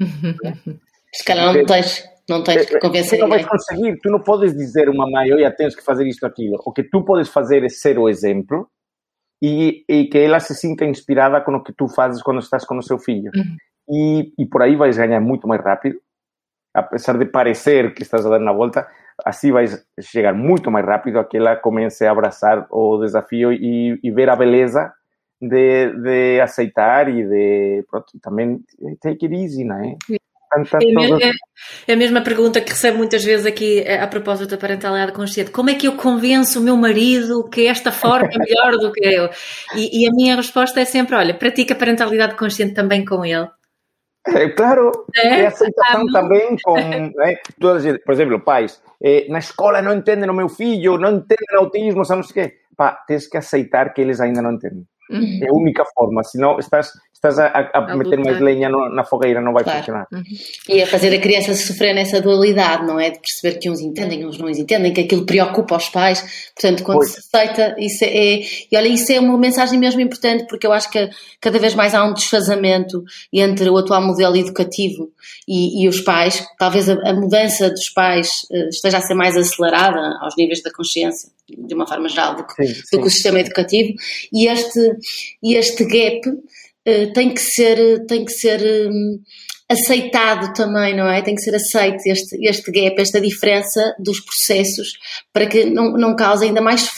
Se 1.14 1.24
calhar 1.24 1.54
não 1.54 1.64
tens, 1.64 2.04
não 2.28 2.42
tens 2.42 2.66
que 2.66 2.78
convencer. 2.78 3.18
Tu 3.18 3.22
não 3.22 3.28
vais 3.28 3.46
conseguir, 3.46 3.98
tu 4.02 4.10
não 4.10 4.20
podes 4.20 4.54
dizer 4.54 4.88
a 4.88 4.90
uma 4.90 5.08
mãe, 5.08 5.32
olha, 5.32 5.50
tens 5.50 5.74
que 5.74 5.82
fazer 5.82 6.06
isto, 6.06 6.26
aquilo. 6.26 6.60
O 6.64 6.72
que 6.72 6.82
tu 6.82 7.04
podes 7.04 7.28
fazer 7.28 7.64
é 7.64 7.68
ser 7.68 7.98
o 7.98 8.08
exemplo 8.08 8.68
e, 9.42 9.84
e 9.88 10.06
que 10.06 10.18
ela 10.18 10.40
se 10.40 10.54
sinta 10.54 10.84
inspirada 10.84 11.40
com 11.40 11.54
o 11.54 11.62
que 11.62 11.72
tu 11.72 11.88
fazes 11.88 12.22
quando 12.22 12.40
estás 12.40 12.64
com 12.64 12.76
o 12.76 12.82
seu 12.82 12.98
filho. 12.98 13.30
Uhum. 13.34 13.56
E, 13.88 14.32
e 14.38 14.46
por 14.46 14.62
aí 14.62 14.76
vais 14.76 14.96
ganhar 14.96 15.20
muito 15.20 15.46
mais 15.46 15.62
rápido, 15.62 15.98
apesar 16.74 17.16
de 17.16 17.26
parecer 17.26 17.94
que 17.94 18.02
estás 18.02 18.26
a 18.26 18.30
dar 18.30 18.40
na 18.40 18.52
volta, 18.52 18.86
assim 19.24 19.50
vais 19.50 19.84
chegar 20.00 20.34
muito 20.34 20.70
mais 20.70 20.84
rápido 20.84 21.18
a 21.18 21.24
que 21.24 21.36
ela 21.36 21.56
comece 21.56 22.06
a 22.06 22.10
abraçar 22.10 22.66
o 22.70 22.98
desafio 22.98 23.52
e, 23.52 23.98
e 24.02 24.10
ver 24.10 24.28
a 24.28 24.36
beleza 24.36 24.92
de, 25.40 25.92
de, 26.02 26.40
aceitar 26.40 27.08
e 27.08 27.24
de 27.24 27.84
pronto, 27.90 28.06
também 28.22 28.60
take 29.00 29.26
it 29.26 29.34
easy, 29.34 29.64
não 29.64 29.82
é? 29.82 29.96
É, 31.86 31.90
é, 31.90 31.94
a 31.94 31.96
mesma 31.96 32.22
pergunta 32.22 32.60
que 32.60 32.70
recebo 32.70 32.98
muitas 32.98 33.22
vezes 33.24 33.44
aqui 33.44 33.80
eh, 33.80 34.00
a 34.00 34.06
propósito 34.06 34.50
da 34.50 34.56
parentalidade 34.56 35.12
consciente. 35.12 35.50
Como 35.50 35.68
é 35.70 35.74
que 35.74 35.86
eu 35.86 35.96
convenço 35.96 36.60
o 36.60 36.62
meu 36.62 36.76
marido 36.76 37.48
que 37.50 37.66
esta 37.66 37.90
forma 37.90 38.28
é 38.32 38.38
melhor 38.38 38.78
do 38.78 38.92
que 38.92 39.04
eu? 39.04 39.28
E, 39.74 40.02
e 40.04 40.08
a 40.08 40.12
minha 40.12 40.36
resposta 40.36 40.80
é 40.80 40.84
sempre: 40.84 41.16
olha, 41.16 41.34
pratica 41.34 41.74
a 41.74 41.76
parentalidade 41.76 42.36
consciente 42.36 42.74
também 42.74 43.04
com 43.04 43.24
ele. 43.24 43.48
É, 44.28 44.48
claro, 44.50 45.06
é, 45.14 45.40
é 45.40 45.46
aceitação 45.46 46.04
ah, 46.08 46.12
também 46.12 46.56
com. 46.62 46.74
Né, 46.74 47.36
todas, 47.60 47.84
por 47.98 48.12
exemplo, 48.12 48.40
pais, 48.40 48.82
eh, 49.02 49.26
na 49.28 49.38
escola 49.38 49.80
não 49.80 49.94
entendem 49.94 50.28
o 50.28 50.34
meu 50.34 50.48
filho, 50.48 50.98
não 50.98 51.10
entendem 51.10 51.56
autismo, 51.56 52.04
sabe 52.04 52.22
o 52.22 52.26
quê? 52.26 52.54
Pá, 52.76 52.92
tens 53.06 53.26
que 53.26 53.36
aceitar 53.36 53.92
que 53.92 54.00
eles 54.00 54.20
ainda 54.20 54.42
não 54.42 54.52
entendem. 54.52 54.84
Uhum. 55.10 55.40
É 55.42 55.48
a 55.48 55.52
única 55.52 55.84
forma, 55.94 56.24
senão 56.24 56.58
estás 56.58 56.90
estás 57.16 57.38
a, 57.38 57.46
a, 57.46 57.92
a 57.92 57.96
meter 57.96 58.18
mais 58.18 58.40
lenha 58.40 58.68
no, 58.68 58.88
na 58.90 59.04
fogueira, 59.04 59.40
não 59.40 59.52
vai 59.52 59.64
claro. 59.64 59.78
funcionar. 59.78 60.06
Uhum. 60.12 60.22
E 60.68 60.82
a 60.82 60.86
fazer 60.86 61.14
a 61.14 61.20
criança 61.20 61.54
sofrer 61.54 61.94
nessa 61.94 62.20
dualidade, 62.20 62.86
não 62.86 63.00
é? 63.00 63.10
De 63.10 63.18
perceber 63.18 63.58
que 63.58 63.70
uns 63.70 63.80
entendem, 63.80 64.24
uns 64.26 64.38
não 64.38 64.48
entendem, 64.48 64.92
que 64.92 65.00
aquilo 65.00 65.24
preocupa 65.24 65.76
os 65.76 65.88
pais. 65.88 66.50
Portanto, 66.54 66.82
quando 66.84 66.98
pois. 66.98 67.12
se 67.12 67.18
aceita, 67.20 67.74
isso 67.78 68.04
é, 68.04 68.08
é. 68.08 68.40
E 68.70 68.76
olha, 68.76 68.88
isso 68.88 69.10
é 69.12 69.18
uma 69.18 69.36
mensagem 69.38 69.78
mesmo 69.78 70.00
importante, 70.00 70.46
porque 70.46 70.66
eu 70.66 70.72
acho 70.72 70.90
que 70.90 71.08
cada 71.40 71.58
vez 71.58 71.74
mais 71.74 71.94
há 71.94 72.04
um 72.04 72.12
desfazamento 72.12 73.02
entre 73.32 73.68
o 73.70 73.76
atual 73.76 74.02
modelo 74.02 74.36
educativo 74.36 75.10
e, 75.48 75.84
e 75.84 75.88
os 75.88 76.00
pais. 76.00 76.46
Talvez 76.58 76.88
a, 76.88 76.94
a, 76.94 77.14
mudança 77.14 77.70
dos 77.70 77.88
pais 77.90 78.28
uh, 78.50 78.68
esteja 78.68 78.98
a 78.98 79.00
ser 79.00 79.14
mais 79.14 79.36
acelerada 79.36 80.18
aos 80.20 80.36
níveis 80.36 80.62
da 80.62 80.70
consciência, 80.70 81.30
de 81.48 81.74
uma 81.74 81.86
forma 81.86 82.08
geral, 82.08 82.36
do 82.36 82.46
que, 82.46 82.66
sim, 82.66 82.74
sim. 82.74 82.96
do 82.96 83.02
que 83.02 83.08
o 83.08 83.10
sistema 83.10 83.40
educativo. 83.40 83.94
E 84.32 84.46
este, 84.48 84.96
e 85.42 85.54
este 85.54 85.84
gap 85.84 86.28
eh, 86.28 86.32
tem 87.14 87.34
que 87.34 87.40
ser, 87.40 88.06
tem 88.06 88.24
que 88.24 88.32
ser 88.32 88.88
um, 88.88 89.18
aceitado 89.68 90.52
também, 90.54 90.96
não 90.96 91.08
é? 91.08 91.20
Tem 91.22 91.34
que 91.34 91.40
ser 91.40 91.54
aceito 91.54 91.98
este, 92.06 92.36
este 92.46 92.70
gap, 92.70 93.00
esta 93.00 93.20
diferença 93.20 93.80
dos 93.98 94.20
processos 94.20 94.92
para 95.32 95.46
que 95.46 95.64
não, 95.64 95.92
não 95.92 96.14
cause 96.14 96.44
ainda 96.44 96.60
mais 96.60 96.88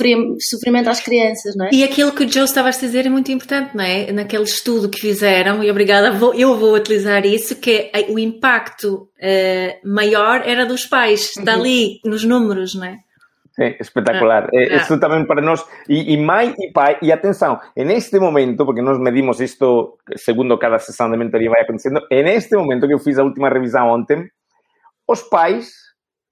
sofrimento 0.40 0.90
às 0.90 1.00
crianças, 1.00 1.56
não 1.56 1.66
é? 1.66 1.70
E 1.72 1.82
aquilo 1.82 2.12
que 2.12 2.24
o 2.24 2.30
Joe 2.30 2.44
estava 2.44 2.68
a 2.68 2.72
dizer 2.72 3.06
é 3.06 3.08
muito 3.08 3.32
importante, 3.32 3.74
não 3.74 3.84
é? 3.84 4.12
Naquele 4.12 4.44
estudo 4.44 4.88
que 4.88 5.00
fizeram, 5.00 5.64
e 5.64 5.70
obrigada, 5.70 6.12
vou, 6.12 6.34
eu 6.34 6.58
vou 6.58 6.74
utilizar 6.74 7.24
isso, 7.24 7.56
que 7.56 7.90
é 7.92 8.06
o 8.08 8.18
impacto 8.18 9.08
uh, 9.18 9.88
maior 9.88 10.42
era 10.46 10.66
dos 10.66 10.84
pais, 10.84 11.30
está 11.36 11.54
uhum. 11.54 11.60
ali 11.60 12.00
nos 12.04 12.22
números, 12.24 12.74
não 12.74 12.84
é? 12.84 12.96
Sí, 13.58 13.74
espectacular. 13.80 14.48
Eh, 14.52 14.68
esto 14.76 15.00
también 15.00 15.26
para 15.26 15.42
nos, 15.42 15.66
y, 15.88 16.14
y 16.14 16.16
mai 16.16 16.54
y 16.56 16.70
pai, 16.70 16.96
y 17.00 17.10
atención, 17.10 17.58
en 17.74 17.90
este 17.90 18.20
momento, 18.20 18.64
porque 18.64 18.82
nos 18.82 19.00
medimos 19.00 19.40
isto 19.40 19.98
segundo 20.14 20.60
cada 20.60 20.78
sesión 20.78 21.10
de 21.10 21.16
mentoría 21.16 21.50
vai 21.50 21.62
acontecendo, 21.62 22.06
en 22.08 22.28
este 22.28 22.56
momento 22.56 22.86
que 22.86 22.94
eu 22.94 23.00
fiz 23.00 23.18
a 23.18 23.24
última 23.24 23.48
revisão 23.48 23.90
ontem, 23.90 24.30
os 25.08 25.24
pais 25.24 25.74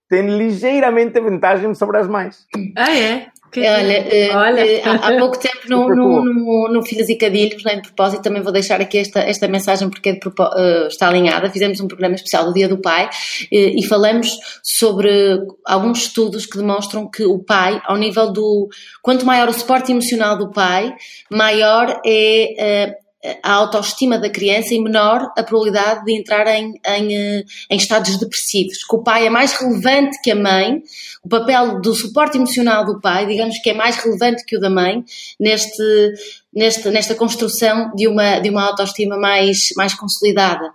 têm 0.09 0.39
ligeiramente 0.39 1.18
vantagem 1.18 1.74
sobre 1.74 1.99
as 1.99 2.07
mães. 2.07 2.47
Ah, 2.77 2.97
é? 2.97 3.27
Olha, 3.57 3.63
eh, 3.63 4.35
Olha. 4.35 4.61
Eh, 4.61 4.83
há, 4.85 4.95
há, 4.95 5.19
pouco 5.19 5.39
tempo 5.39 5.69
no, 5.69 5.89
no, 5.89 6.25
no, 6.25 6.69
no 6.73 6.83
Filhos 6.83 7.09
e 7.09 7.17
Cadilhos, 7.17 7.65
né, 7.65 7.77
de 7.77 7.83
propósito, 7.83 8.23
também 8.23 8.43
vou 8.43 8.53
deixar 8.53 8.81
aqui 8.81 8.99
esta, 8.99 9.21
esta 9.21 9.49
mensagem 9.49 9.89
porque 9.89 10.11
é 10.11 10.13
de, 10.13 10.29
uh, 10.29 10.87
está 10.89 11.09
alinhada. 11.09 11.51
Fizemos 11.51 11.81
um 11.81 11.89
programa 11.89 12.15
especial 12.15 12.45
do 12.45 12.53
Dia 12.53 12.69
do 12.69 12.79
Pai 12.79 13.09
e 13.51 13.85
falamos 13.87 14.29
sobre 14.63 15.39
alguns 15.65 15.99
estudos 15.99 16.47
que 16.47 16.59
demonstram 16.59 17.11
que 17.11 17.25
o 17.25 17.39
pai, 17.39 17.81
ao 17.85 17.97
nível 17.97 18.33
do. 18.33 18.69
Quanto 19.03 19.25
maior 19.25 19.49
o 19.49 19.53
suporte 19.53 19.93
emocional 19.93 20.37
do 20.37 20.51
pai, 20.51 20.95
maior 21.31 22.01
é 22.05 22.95
a 23.43 23.53
autoestima 23.53 24.18
da 24.18 24.31
criança 24.31 24.74
e 24.74 24.81
menor 24.81 25.33
a 25.37 25.43
probabilidade 25.43 26.05
de 26.05 26.18
entrar 26.18 26.47
em, 26.47 26.74
em, 26.87 27.16
eh, 27.16 27.45
em, 27.70 27.77
estados 27.77 28.16
depressivos. 28.18 28.85
Que 28.85 28.97
o 28.97 29.03
pai 29.03 29.27
é 29.27 29.31
mais 29.31 29.53
relevante 29.53 30.20
que 30.22 30.31
a 30.31 30.37
mãe, 30.37 30.83
o 31.24 31.29
papel 31.29 31.81
do 31.81 31.95
suporte 31.95 32.37
emocional 32.37 32.85
do 32.85 33.01
pai, 33.01 33.27
digamos 33.27 33.59
que 33.59 33.70
é 33.70 33.74
mais 33.74 33.97
relevante 33.97 34.45
que 34.45 34.57
o 34.57 34.61
da 34.61 34.70
mãe, 34.70 35.05
neste, 35.39 36.12
neste, 36.53 36.89
nesta 36.91 37.14
construção 37.14 37.93
de 37.95 38.09
uma, 38.09 38.39
de 38.39 38.51
uma 38.51 38.66
autoestima 38.66 39.16
mais, 39.16 39.70
mais 39.77 39.95
consolidada. 39.95 40.72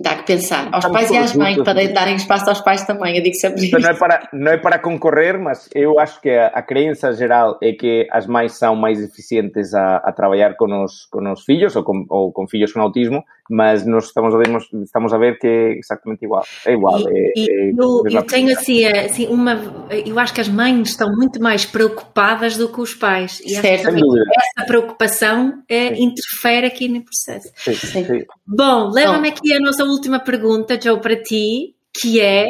Dá 0.00 0.16
que 0.16 0.24
pensar. 0.24 0.70
Aos 0.72 0.86
pais 0.86 1.10
e 1.10 1.18
às 1.18 1.34
mães, 1.34 1.56
para 1.62 1.86
darem 1.92 2.16
espaço 2.16 2.48
aos 2.48 2.62
pais 2.62 2.82
também, 2.84 3.16
eu 3.16 3.22
digo 3.22 3.34
sempre 3.34 3.66
isso. 3.66 3.78
Não 3.78 3.90
é 3.90 3.94
para, 3.94 4.28
não 4.32 4.52
é 4.52 4.56
para 4.56 4.78
concorrer, 4.78 5.38
mas 5.38 5.68
eu 5.74 5.98
acho 6.00 6.18
que 6.20 6.30
a, 6.30 6.46
a 6.46 6.62
crença 6.62 7.12
geral 7.12 7.58
é 7.62 7.72
que 7.72 8.08
as 8.10 8.26
mães 8.26 8.52
são 8.52 8.74
mais 8.74 9.02
eficientes 9.02 9.74
a, 9.74 9.96
a 9.96 10.10
trabalhar 10.10 10.56
com 10.56 10.82
os, 10.82 11.06
com 11.10 11.30
os 11.30 11.44
filhos 11.44 11.76
ou 11.76 11.84
com, 11.84 12.06
ou 12.08 12.32
com 12.32 12.48
filhos 12.48 12.72
com 12.72 12.80
autismo, 12.80 13.22
mas 13.50 13.86
nós 13.86 14.06
estamos 14.06 14.34
a 14.34 14.38
ver, 14.38 14.48
estamos 14.82 15.12
a 15.12 15.18
ver 15.18 15.38
que 15.38 15.46
é 15.46 15.78
exatamente 15.78 16.24
igual. 16.24 16.44
É 16.66 16.72
igual. 16.72 17.00
E, 17.00 17.18
é, 17.18 17.32
e 17.36 17.50
é, 17.50 17.70
eu, 17.70 18.02
eu 18.10 18.22
tenho 18.22 18.52
assim, 18.56 18.84
assim, 18.84 19.26
uma. 19.28 19.86
Eu 20.06 20.18
acho 20.18 20.32
que 20.32 20.40
as 20.40 20.48
mães 20.48 20.90
estão 20.90 21.08
muito 21.14 21.40
mais 21.40 21.64
preocupadas 21.64 22.56
do 22.56 22.68
que 22.68 22.80
os 22.80 22.94
pais. 22.94 23.40
E 23.44 23.54
certo. 23.54 23.88
essa 23.88 24.66
preocupação 24.66 25.62
é, 25.68 26.00
interfere 26.00 26.66
aqui 26.66 26.88
no 26.88 27.02
processo. 27.02 27.52
Sim, 27.56 27.74
sim. 27.74 28.24
Bom, 28.46 28.90
leva-me 28.90 29.28
aqui 29.28 29.52
a 29.52 29.60
nossa 29.60 29.84
última 29.84 30.20
pergunta, 30.20 30.80
Joe, 30.80 31.00
para 31.00 31.20
ti, 31.20 31.74
que 31.92 32.20
é 32.20 32.46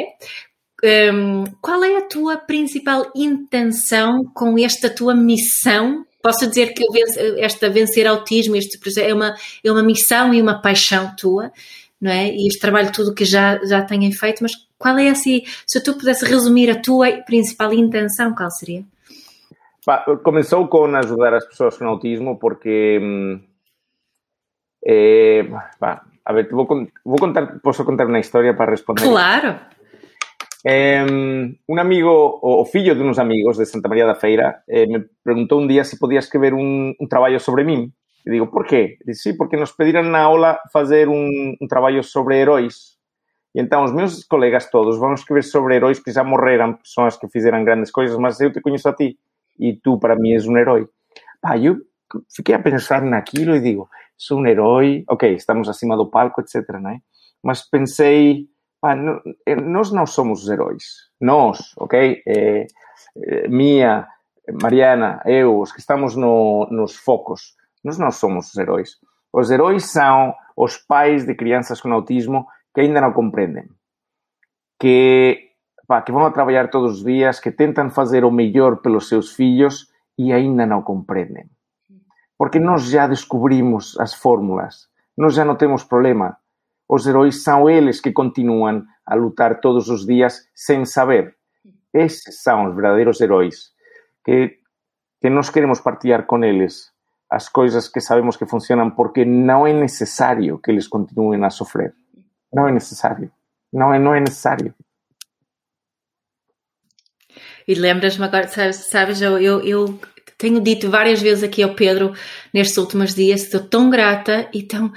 um, 1.13 1.45
qual 1.61 1.83
é 1.83 1.97
a 1.97 2.07
tua 2.07 2.37
principal 2.37 3.09
intenção 3.15 4.23
com 4.33 4.57
esta 4.59 4.89
tua 4.89 5.15
missão? 5.15 6.05
Posso 6.23 6.47
dizer 6.47 6.73
que 6.73 6.85
esta 7.39 7.69
vencer 7.69 8.07
autismo, 8.07 8.55
este 8.55 8.79
é 9.01 9.13
uma, 9.13 9.35
é 9.61 9.69
uma 9.69 9.83
missão 9.83 10.33
e 10.33 10.41
uma 10.41 10.61
paixão 10.61 11.13
tua, 11.17 11.51
não 11.99 12.09
é? 12.09 12.29
E 12.29 12.47
este 12.47 12.61
trabalho 12.61 12.93
tudo 12.93 13.13
que 13.13 13.25
já, 13.25 13.59
já 13.65 13.81
têm 13.81 14.09
feito, 14.13 14.41
mas 14.41 14.53
qual 14.77 14.97
é 14.97 15.09
assim, 15.09 15.43
se 15.67 15.83
tu 15.83 15.93
pudesse 15.95 16.23
resumir 16.23 16.69
a 16.71 16.81
tua 16.81 17.11
principal 17.25 17.73
intenção, 17.73 18.33
qual 18.33 18.49
seria? 18.51 18.85
Bah, 19.85 20.05
começou 20.23 20.65
com 20.69 20.85
ajudar 20.95 21.33
as 21.33 21.45
pessoas 21.45 21.77
com 21.77 21.85
autismo 21.89 22.39
porque 22.39 22.99
hum, 23.01 23.41
é, 24.85 25.43
bah, 25.77 26.05
a 26.23 26.33
ver, 26.33 26.49
vou, 26.49 26.65
vou 27.03 27.17
contar, 27.17 27.59
posso 27.59 27.83
contar 27.83 28.07
uma 28.07 28.19
história 28.19 28.53
para 28.53 28.71
responder? 28.71 29.03
Claro. 29.03 29.59
Eh, 30.63 31.03
un 31.03 31.79
amigo, 31.79 32.39
o 32.41 32.63
fillo 32.63 32.95
de 32.95 33.03
uns 33.03 33.19
amigos 33.19 33.57
de 33.57 33.65
Santa 33.65 33.89
María 33.89 34.05
da 34.05 34.15
Feira, 34.15 34.63
eh, 34.67 34.87
me 34.87 35.03
preguntou 35.21 35.59
un 35.59 35.67
día 35.67 35.83
se 35.83 35.97
podía 35.97 36.19
escrever 36.19 36.53
un, 36.53 36.95
un 36.97 37.07
traballo 37.09 37.39
sobre 37.39 37.65
min. 37.65 37.91
E 38.23 38.31
digo, 38.31 38.49
por 38.49 38.65
qué? 38.65 38.97
Dice, 39.03 39.31
sí, 39.31 39.33
porque 39.35 39.57
nos 39.57 39.75
pediran 39.75 40.07
na 40.07 40.23
aula 40.23 40.61
fazer 40.71 41.09
un, 41.09 41.57
un 41.59 41.67
traballo 41.67 42.01
sobre 42.01 42.39
heróis. 42.39 42.97
E 43.53 43.59
então 43.59 43.83
meus 43.91 44.23
colegas 44.23 44.71
todos 44.71 44.97
vão 44.97 45.13
escrever 45.13 45.43
sobre 45.43 45.75
heróis 45.75 45.99
que 45.99 46.11
já 46.11 46.23
morreram, 46.23 46.79
pessoas 46.79 47.17
que 47.17 47.27
fizeram 47.27 47.63
grandes 47.65 47.91
coisas, 47.91 48.17
mas 48.17 48.39
eu 48.39 48.51
te 48.51 48.61
conheço 48.61 48.87
a 48.87 48.95
ti 48.95 49.19
e 49.59 49.75
tu 49.75 49.99
para 49.99 50.15
mim 50.15 50.31
és 50.31 50.47
um 50.47 50.57
herói. 50.57 50.87
Pá, 51.41 51.57
eu 51.57 51.77
fiquei 52.33 52.55
a 52.55 52.59
pensar 52.59 53.03
naquilo 53.03 53.55
e 53.55 53.59
digo, 53.59 53.89
sou 54.17 54.39
um 54.39 54.47
herói, 54.47 55.03
ok, 55.09 55.35
estamos 55.35 55.67
acima 55.67 55.97
do 55.97 56.09
palco, 56.09 56.41
etc, 56.41 56.79
né? 56.79 57.01
Mas 57.43 57.61
pensei, 57.69 58.47
eh, 59.45 59.55
nós 59.55 59.91
não 59.91 60.05
somos 60.05 60.43
os 60.43 60.49
heróis. 60.49 60.83
Nós, 61.19 61.73
ok? 61.77 62.21
É, 62.27 62.67
é, 63.17 63.47
Mia, 63.47 64.07
Mariana, 64.61 65.21
eu, 65.25 65.59
os 65.59 65.71
que 65.71 65.79
estamos 65.79 66.15
no, 66.15 66.67
nos 66.69 66.95
focos, 66.95 67.55
nós 67.83 67.97
não 67.97 68.11
somos 68.11 68.49
os 68.49 68.57
heróis. 68.57 68.97
Os 69.31 69.49
heróis 69.49 69.91
são 69.91 70.33
os 70.55 70.77
pais 70.77 71.25
de 71.25 71.35
crianças 71.35 71.81
com 71.81 71.91
autismo 71.91 72.45
que 72.73 72.81
ainda 72.81 73.01
não 73.01 73.13
compreendem. 73.13 73.65
Que, 74.79 75.51
pá, 75.87 76.01
que 76.01 76.11
vão 76.11 76.25
a 76.25 76.31
trabalhar 76.31 76.69
todos 76.69 76.97
os 76.97 77.03
dias, 77.03 77.39
que 77.39 77.51
tentam 77.51 77.89
fazer 77.89 78.25
o 78.25 78.31
melhor 78.31 78.81
pelos 78.81 79.07
seus 79.07 79.33
filhos 79.33 79.87
e 80.17 80.33
ainda 80.33 80.65
não 80.65 80.81
compreendem 80.81 81.49
porque 82.43 82.59
nós 82.59 82.89
já 82.89 83.07
descobrimos 83.07 83.97
as 83.99 84.13
fórmulas, 84.13 84.89
nós 85.17 85.33
já 85.33 85.45
não 85.45 85.55
temos 85.55 85.83
problema. 85.83 86.35
Os 86.93 87.07
heróis 87.07 87.41
são 87.41 87.67
eles 87.67 87.99
que 87.99 88.11
continuam 88.11 88.85
a 89.03 89.15
lutar 89.15 89.59
todos 89.59 89.89
os 89.89 90.05
dias 90.05 90.47
sem 90.53 90.85
saber. 90.85 91.35
Esses 91.91 92.43
são 92.43 92.67
os 92.67 92.75
verdadeiros 92.75 93.19
heróis, 93.19 93.71
que, 94.23 94.59
que 95.19 95.27
nós 95.27 95.49
queremos 95.49 95.79
partilhar 95.79 96.27
com 96.27 96.43
eles 96.43 96.91
as 97.27 97.49
coisas 97.49 97.87
que 97.87 97.99
sabemos 97.99 98.37
que 98.37 98.45
funcionam, 98.45 98.91
porque 98.91 99.25
não 99.25 99.65
é 99.65 99.73
necessário 99.73 100.59
que 100.59 100.69
eles 100.69 100.87
continuem 100.87 101.43
a 101.43 101.49
sofrer. 101.49 101.95
Não 102.53 102.67
é 102.67 102.71
necessário. 102.71 103.31
Não 103.73 103.91
é, 103.91 103.97
não 103.97 104.13
é 104.13 104.19
necessário. 104.19 104.71
E 107.67 107.73
lembras-me 107.73 108.25
agora, 108.25 108.47
sabes, 108.47 109.19
eu, 109.19 109.39
eu, 109.39 109.61
eu 109.61 109.99
tenho 110.37 110.61
dito 110.61 110.91
várias 110.91 111.19
vezes 111.19 111.43
aqui 111.43 111.63
ao 111.63 111.73
Pedro 111.73 112.13
nestes 112.53 112.77
últimos 112.77 113.15
dias, 113.15 113.41
estou 113.41 113.61
tão 113.61 113.89
grata 113.89 114.47
e 114.53 114.61
tão. 114.61 114.93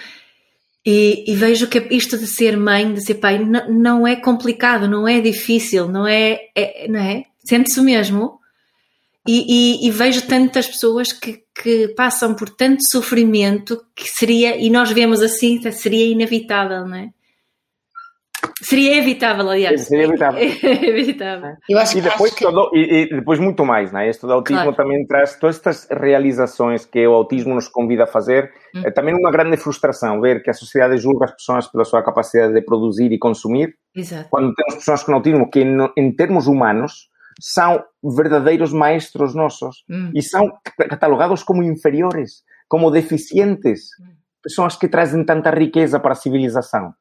E, 0.89 1.25
e 1.27 1.35
vejo 1.35 1.67
que 1.67 1.85
isto 1.91 2.17
de 2.17 2.29
ser 2.29 2.57
mãe, 2.57 2.95
de 2.95 3.05
ser 3.05 3.15
pai, 3.15 3.45
não, 3.45 3.69
não 3.69 4.07
é 4.07 4.15
complicado, 4.15 4.89
não 4.89 5.09
é 5.09 5.21
difícil, 5.21 5.89
não 5.89 6.07
é. 6.07 6.39
é 6.55 6.87
não 6.89 7.01
é? 7.01 7.25
Sente-se 7.45 7.81
mesmo. 7.81 8.39
E, 9.27 9.83
e, 9.83 9.89
e, 9.89 9.91
vejo 9.91 10.23
tantas 10.23 10.69
pessoas 10.69 11.13
que, 11.13 11.43
que 11.53 11.89
passam 11.89 12.35
por 12.35 12.49
tanto 12.49 12.81
sofrimento 12.89 13.85
que 13.97 14.09
seria, 14.09 14.57
e 14.57 14.71
nós 14.71 14.93
vemos 14.93 15.21
assim, 15.21 15.61
seria 15.73 16.07
inevitável, 16.07 16.87
não 16.87 16.95
é? 16.95 17.11
Seria 18.63 18.97
evitável, 18.97 19.51
aliás. 19.51 19.83
Seria 19.83 20.05
evitável. 20.05 20.41
evitável. 20.65 21.57
Eu 21.69 21.79
acho, 21.79 21.99
e, 21.99 22.01
depois 22.01 22.33
acho 22.33 22.39
que... 22.39 22.45
todo, 22.45 22.71
e, 22.75 23.03
e, 23.03 23.17
depois 23.17 23.39
muito 23.39 23.67
mais, 23.67 23.93
né? 23.93 24.09
Isto 24.09 24.27
do 24.27 24.33
autismo 24.33 24.63
claro. 24.63 24.77
também 24.77 25.07
traz 25.07 25.39
todas 25.39 25.57
estas 25.57 25.87
realizações 25.91 26.87
que 26.87 27.07
o 27.07 27.13
autismo 27.13 27.55
nos 27.55 27.69
convida 27.69 28.05
a 28.05 28.07
fazer. 28.07 28.51
Hum. 28.75 28.83
É 28.87 28.91
também 28.91 29.15
uma 29.15 29.31
grande 29.31 29.59
frustração 29.59 30.23
ver 30.23 30.43
que 30.43 30.49
a 30.49 30.55
sociedade 30.55 30.97
julga 30.97 31.27
as 31.27 31.33
pessoas 31.33 31.67
pela 31.71 31.85
sua 31.85 32.03
capacidade 32.03 32.55
de 32.55 32.63
produzir 32.63 33.13
e 33.13 33.19
consumir. 33.19 33.75
Exato. 33.95 34.29
Quando 34.31 34.55
temos 34.55 34.77
pessoas 34.77 35.03
com 35.03 35.13
autismo 35.13 35.51
que, 35.51 35.63
em 35.97 36.17
termos 36.17 36.47
humanos, 36.47 37.11
são 37.39 37.85
verdadeiros 38.03 38.73
maestros 38.73 39.35
nossos 39.35 39.85
hum. 39.91 40.11
e 40.15 40.23
são 40.23 40.51
catalogados 40.89 41.43
como 41.43 41.63
inferiores, 41.63 42.43
como 42.69 42.91
deficientes. 42.91 43.81
Hum. 44.01 44.17
Pessoas 44.43 44.77
que 44.77 44.89
trazem 44.89 45.25
tanta 45.27 45.51
riqueza 45.51 46.01
para 46.01 46.13
a 46.13 46.15
civilização. 46.15 46.95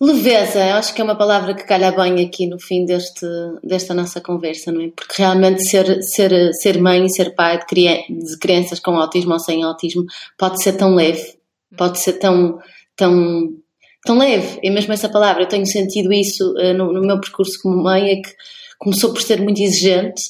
Leveza, 0.00 0.76
acho 0.76 0.94
que 0.94 1.00
é 1.00 1.04
uma 1.04 1.16
palavra 1.16 1.54
que 1.54 1.64
calha 1.64 1.90
bem 1.90 2.24
aqui 2.24 2.46
no 2.46 2.60
fim 2.60 2.84
deste, 2.84 3.26
desta 3.64 3.92
nossa 3.92 4.20
conversa, 4.20 4.70
não 4.70 4.80
é? 4.80 4.90
Porque 4.94 5.14
realmente 5.20 5.68
ser, 5.68 6.00
ser, 6.04 6.54
ser 6.54 6.80
mãe 6.80 7.04
e 7.04 7.10
ser 7.10 7.34
pai 7.34 7.58
de, 7.58 8.06
de 8.08 8.38
crianças 8.38 8.78
com 8.78 8.92
autismo 8.92 9.32
ou 9.32 9.40
sem 9.40 9.64
autismo 9.64 10.04
pode 10.38 10.62
ser 10.62 10.74
tão 10.74 10.94
leve, 10.94 11.36
pode 11.76 11.98
ser 11.98 12.12
tão, 12.12 12.60
tão, 12.94 13.56
tão 14.04 14.18
leve. 14.18 14.60
E 14.62 14.70
mesmo 14.70 14.92
essa 14.92 15.08
palavra, 15.08 15.42
eu 15.42 15.48
tenho 15.48 15.66
sentido 15.66 16.12
isso 16.12 16.48
uh, 16.52 16.72
no, 16.74 16.92
no, 16.92 17.00
meu 17.00 17.20
percurso 17.20 17.60
como 17.60 17.82
mãe, 17.82 18.10
é 18.12 18.16
que 18.22 18.30
começou 18.78 19.12
por 19.12 19.20
ser 19.20 19.40
muito 19.40 19.60
exigente 19.60 20.22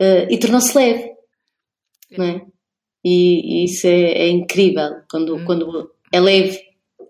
uh, 0.00 0.26
e 0.30 0.38
tornou-se 0.38 0.74
leve, 0.74 1.12
não 2.16 2.24
é? 2.24 2.40
E, 3.04 3.60
e 3.60 3.64
isso 3.66 3.86
é, 3.86 4.12
é 4.12 4.28
incrível 4.30 5.02
quando, 5.10 5.36
hum. 5.36 5.44
quando 5.44 5.90
é 6.10 6.18
leve 6.18 6.66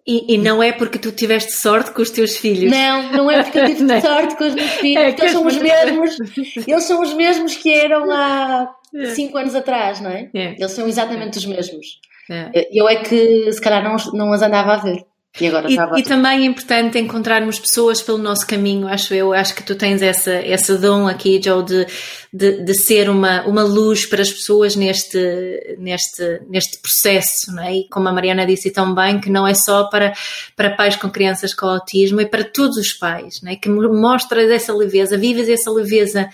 e, 0.06 0.34
e, 0.34 0.38
não 0.38 0.62
é 0.62 0.70
porque 0.70 0.98
tu 0.98 1.10
tiveste 1.10 1.52
sorte 1.52 1.90
com 1.90 2.00
os 2.00 2.10
teus 2.10 2.36
filhos. 2.36 2.70
Não, 2.70 3.12
não 3.12 3.30
é 3.30 3.42
porque 3.42 3.58
eu 3.58 3.66
tive 3.66 3.90
é? 3.92 4.00
sorte 4.00 4.36
com 4.36 4.44
os 4.44 4.54
meus 4.54 4.70
filhos, 4.80 5.02
é, 5.02 5.08
eles 5.08 5.32
são 5.32 5.46
os 5.46 5.56
mesmos, 5.56 6.16
eles 6.66 6.84
são 6.84 7.02
os 7.02 7.14
mesmos 7.14 7.56
que 7.56 7.72
eram 7.72 8.10
há 8.10 8.72
é. 8.94 9.06
cinco 9.06 9.36
anos 9.36 9.54
atrás, 9.54 10.00
não 10.00 10.10
é? 10.10 10.30
é. 10.32 10.52
Eles 10.52 10.70
são 10.72 10.86
exatamente 10.86 11.38
os 11.38 11.46
mesmos. 11.46 11.86
É. 12.30 12.68
Eu 12.72 12.88
é 12.88 12.96
que 12.96 13.52
se 13.52 13.60
calhar 13.60 13.82
não, 13.82 13.96
não 14.12 14.32
as 14.32 14.42
andava 14.42 14.74
a 14.74 14.76
ver. 14.76 15.04
E, 15.40 15.46
agora 15.46 15.68
e, 15.68 16.00
e 16.00 16.02
também 16.02 16.42
é 16.42 16.44
importante 16.44 16.98
encontrarmos 16.98 17.58
pessoas 17.58 18.00
pelo 18.00 18.18
nosso 18.18 18.46
caminho, 18.46 18.88
acho 18.88 19.12
eu. 19.12 19.32
Acho 19.32 19.54
que 19.54 19.62
tu 19.62 19.74
tens 19.74 20.00
essa, 20.00 20.32
essa 20.32 20.78
dom 20.78 21.06
aqui, 21.06 21.40
Joe, 21.42 21.62
de, 21.62 21.86
de, 22.32 22.62
de 22.62 22.74
ser 22.74 23.10
uma, 23.10 23.42
uma 23.46 23.62
luz 23.62 24.06
para 24.06 24.22
as 24.22 24.30
pessoas 24.30 24.74
neste, 24.76 25.76
neste, 25.78 26.40
neste 26.48 26.78
processo, 26.78 27.52
não 27.54 27.62
é? 27.62 27.76
E 27.76 27.88
como 27.88 28.08
a 28.08 28.12
Mariana 28.12 28.46
disse 28.46 28.70
tão 28.70 28.94
bem, 28.94 29.20
que 29.20 29.30
não 29.30 29.46
é 29.46 29.54
só 29.54 29.84
para, 29.84 30.14
para 30.56 30.74
pais 30.74 30.96
com 30.96 31.10
crianças 31.10 31.52
com 31.52 31.66
autismo, 31.66 32.20
é 32.20 32.24
para 32.24 32.44
todos 32.44 32.76
os 32.76 32.92
pais, 32.92 33.40
não 33.42 33.52
é? 33.52 33.56
Que 33.56 33.68
mostras 33.68 34.50
essa 34.50 34.74
leveza, 34.74 35.18
vives 35.18 35.48
essa 35.48 35.70
leveza 35.70 36.28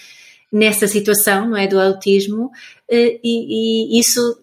nessa 0.52 0.86
situação, 0.86 1.48
não 1.48 1.56
é? 1.56 1.66
Do 1.66 1.80
autismo, 1.80 2.50
eh, 2.88 3.18
e, 3.24 3.96
e 3.96 4.00
isso 4.00 4.41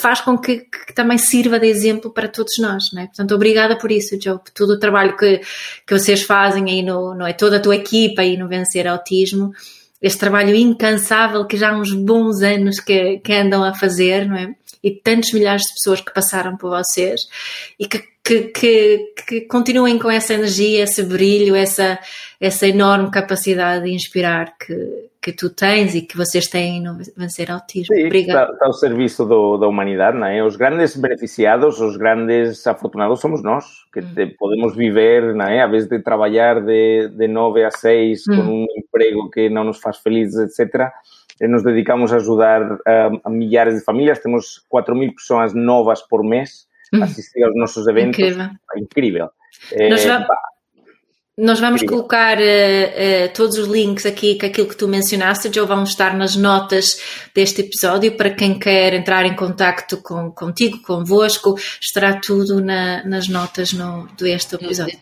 faz 0.00 0.20
com 0.20 0.38
que, 0.38 0.60
que, 0.86 0.94
também 0.94 1.18
sirva 1.18 1.60
de 1.60 1.66
exemplo 1.66 2.10
para 2.10 2.28
todos 2.28 2.54
nós, 2.58 2.84
não 2.92 3.02
é? 3.02 3.06
Portanto, 3.06 3.34
obrigada 3.34 3.76
por 3.76 3.92
isso, 3.92 4.18
Joe, 4.20 4.38
por 4.38 4.50
todo 4.50 4.70
o 4.70 4.78
trabalho 4.78 5.16
que, 5.16 5.40
que 5.86 5.98
vocês 5.98 6.22
fazem 6.22 6.64
aí 6.70 6.82
no, 6.82 7.14
não 7.14 7.26
é? 7.26 7.32
Toda 7.32 7.58
a 7.58 7.60
tua 7.60 7.76
equipa 7.76 8.22
aí 8.22 8.36
no 8.36 8.48
Vencer 8.48 8.86
Autismo, 8.86 9.52
este 10.00 10.18
trabalho 10.18 10.54
incansável 10.54 11.46
que 11.46 11.56
já 11.56 11.70
há 11.70 11.78
uns 11.78 11.92
bons 11.92 12.40
anos 12.40 12.80
que, 12.80 13.18
que 13.18 13.32
andam 13.32 13.62
a 13.62 13.74
fazer, 13.74 14.26
não 14.26 14.36
é? 14.36 14.54
E 14.82 14.90
tantos 14.90 15.32
milhares 15.32 15.62
de 15.62 15.74
pessoas 15.74 16.00
que 16.00 16.12
passaram 16.12 16.56
por 16.56 16.70
vocês 16.70 17.20
e 17.78 17.86
que, 17.86 18.02
que, 18.24 18.40
que, 18.48 19.12
que 19.28 19.40
continuem 19.42 19.98
com 19.98 20.10
essa 20.10 20.34
energia, 20.34 20.82
esse 20.82 21.02
brilho, 21.02 21.54
essa, 21.54 22.00
essa 22.40 22.66
enorme 22.66 23.10
capacidade 23.10 23.84
de 23.84 23.92
inspirar 23.92 24.56
que, 24.58 24.74
que 25.22 25.32
tu 25.32 25.50
tens 25.50 25.94
e 25.94 26.02
que 26.02 26.16
vocês 26.16 26.48
têm 26.48 26.82
no 26.82 26.98
Vencer 27.16 27.50
Autismo. 27.50 27.94
Obrigada. 27.96 28.52
Está, 28.52 28.66
ao 28.66 28.72
serviço 28.72 29.24
do, 29.24 29.56
da 29.56 29.68
humanidade, 29.68 30.18
não 30.18 30.26
é? 30.26 30.42
Os 30.42 30.56
grandes 30.56 30.96
beneficiados, 30.96 31.80
os 31.80 31.96
grandes 31.96 32.66
afortunados 32.66 33.20
somos 33.20 33.40
nós, 33.40 33.64
que 33.92 34.02
te, 34.02 34.26
podemos 34.36 34.74
viver, 34.74 35.32
não 35.34 35.46
é? 35.46 35.62
A 35.62 35.68
vez 35.68 35.86
de 35.86 36.00
trabalhar 36.00 36.60
de, 36.60 37.08
de 37.08 37.28
9 37.28 37.64
a 37.64 37.70
6 37.70 38.24
mm. 38.26 38.36
com 38.36 38.42
um 38.42 38.66
emprego 38.76 39.30
que 39.30 39.48
não 39.48 39.62
nos 39.62 39.78
faz 39.78 39.98
felizes, 39.98 40.58
etc., 40.58 40.90
nos 41.40 41.62
dedicamos 41.62 42.12
a 42.12 42.16
ajudar 42.16 42.78
a, 42.86 43.10
a 43.24 43.30
milhares 43.30 43.76
de 43.76 43.84
famílias. 43.84 44.18
Temos 44.18 44.64
4 44.68 44.94
mil 44.94 45.14
pessoas 45.14 45.54
novas 45.54 46.02
por 46.02 46.24
mês 46.24 46.66
mm. 46.92 47.02
assistir 47.02 47.44
aos 47.44 47.54
nossos 47.54 47.86
eventos. 47.86 48.18
Incrível. 48.18 48.50
Incrível. 48.76 49.30
Eh, 49.72 49.88
nós 51.38 51.58
vamos 51.60 51.80
Sim. 51.80 51.86
colocar 51.86 52.36
uh, 52.36 52.42
uh, 52.42 53.32
todos 53.34 53.56
os 53.56 53.66
links 53.66 54.04
aqui 54.04 54.38
com 54.38 54.44
aquilo 54.44 54.68
que 54.68 54.76
tu 54.76 54.86
mencionaste, 54.86 55.50
já 55.50 55.64
vão 55.64 55.82
estar 55.82 56.14
nas 56.14 56.36
notas 56.36 57.00
deste 57.34 57.62
episódio 57.62 58.12
para 58.12 58.28
quem 58.28 58.58
quer 58.58 58.92
entrar 58.92 59.24
em 59.24 59.34
contacto 59.34 59.96
com, 60.02 60.30
contigo, 60.30 60.82
convosco, 60.82 61.54
estará 61.80 62.20
tudo 62.20 62.60
na, 62.60 63.02
nas 63.06 63.28
notas 63.28 63.72
no, 63.72 64.06
deste 64.18 64.56
episódio. 64.56 64.98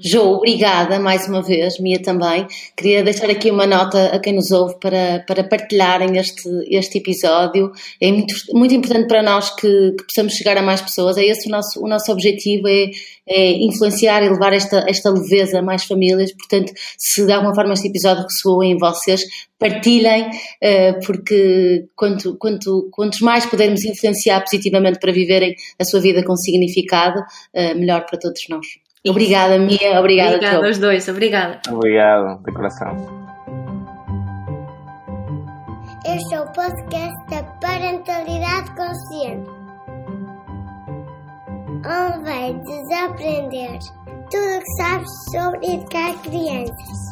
Jo, 0.00 0.32
obrigada 0.32 0.98
mais 0.98 1.28
uma 1.28 1.40
vez, 1.40 1.78
Mia 1.78 2.02
também. 2.02 2.44
Queria 2.76 3.04
deixar 3.04 3.30
aqui 3.30 3.48
uma 3.48 3.66
nota 3.66 4.06
a 4.06 4.18
quem 4.18 4.34
nos 4.34 4.50
ouve 4.50 4.80
para, 4.80 5.24
para 5.28 5.44
partilharem 5.44 6.18
este, 6.18 6.42
este 6.68 6.98
episódio. 6.98 7.70
É 8.00 8.10
muito, 8.10 8.34
muito 8.52 8.74
importante 8.74 9.06
para 9.06 9.22
nós 9.22 9.54
que, 9.54 9.92
que 9.92 10.04
possamos 10.06 10.32
chegar 10.32 10.56
a 10.56 10.62
mais 10.62 10.80
pessoas. 10.80 11.16
É 11.16 11.24
esse 11.24 11.46
o 11.46 11.52
nosso, 11.52 11.80
o 11.80 11.86
nosso 11.86 12.10
objetivo, 12.10 12.66
é, 12.66 12.90
é 13.28 13.52
influenciar 13.52 14.22
e 14.22 14.28
levar 14.28 14.52
esta, 14.52 14.84
esta 14.88 15.10
leveza 15.10 15.60
a 15.60 15.62
mais 15.62 15.84
famílias. 15.84 16.32
Portanto, 16.32 16.72
se 16.98 17.24
de 17.24 17.32
alguma 17.32 17.54
forma 17.54 17.72
este 17.72 17.88
episódio 17.88 18.24
ressoou 18.24 18.62
em 18.64 18.76
vocês, 18.76 19.22
partilhem, 19.58 20.28
uh, 20.28 21.06
porque 21.06 21.86
quanto, 21.94 22.36
quanto, 22.36 22.88
quantos 22.90 23.20
mais 23.20 23.46
pudermos 23.46 23.84
influenciar 23.84 24.40
positivamente 24.40 24.98
para 24.98 25.12
viverem 25.12 25.54
a 25.80 25.84
sua 25.84 26.00
vida 26.00 26.24
com 26.24 26.36
significado, 26.36 27.20
uh, 27.20 27.78
melhor 27.78 28.04
para 28.06 28.18
todos 28.18 28.42
nós. 28.48 28.66
Obrigada, 29.08 29.58
Mia. 29.58 29.98
Obrigada, 29.98 30.36
Obrigada 30.36 30.66
aos 30.66 30.78
dois. 30.78 31.08
Obrigada. 31.08 31.60
Obrigado, 31.68 32.42
de 32.44 32.52
coração. 32.52 33.22
Este 36.04 36.34
é 36.34 36.40
o 36.40 36.46
podcast 36.52 37.30
da 37.30 37.42
Parentalidade 37.60 38.74
Consciente. 38.76 39.61
Onde 41.84 42.22
vai 42.22 42.54
desaprender 42.54 43.78
tudo 44.30 44.56
o 44.56 44.60
que 44.60 44.76
sabes 44.76 45.10
sobre 45.32 45.74
educar 45.74 46.14
crianças. 46.22 47.11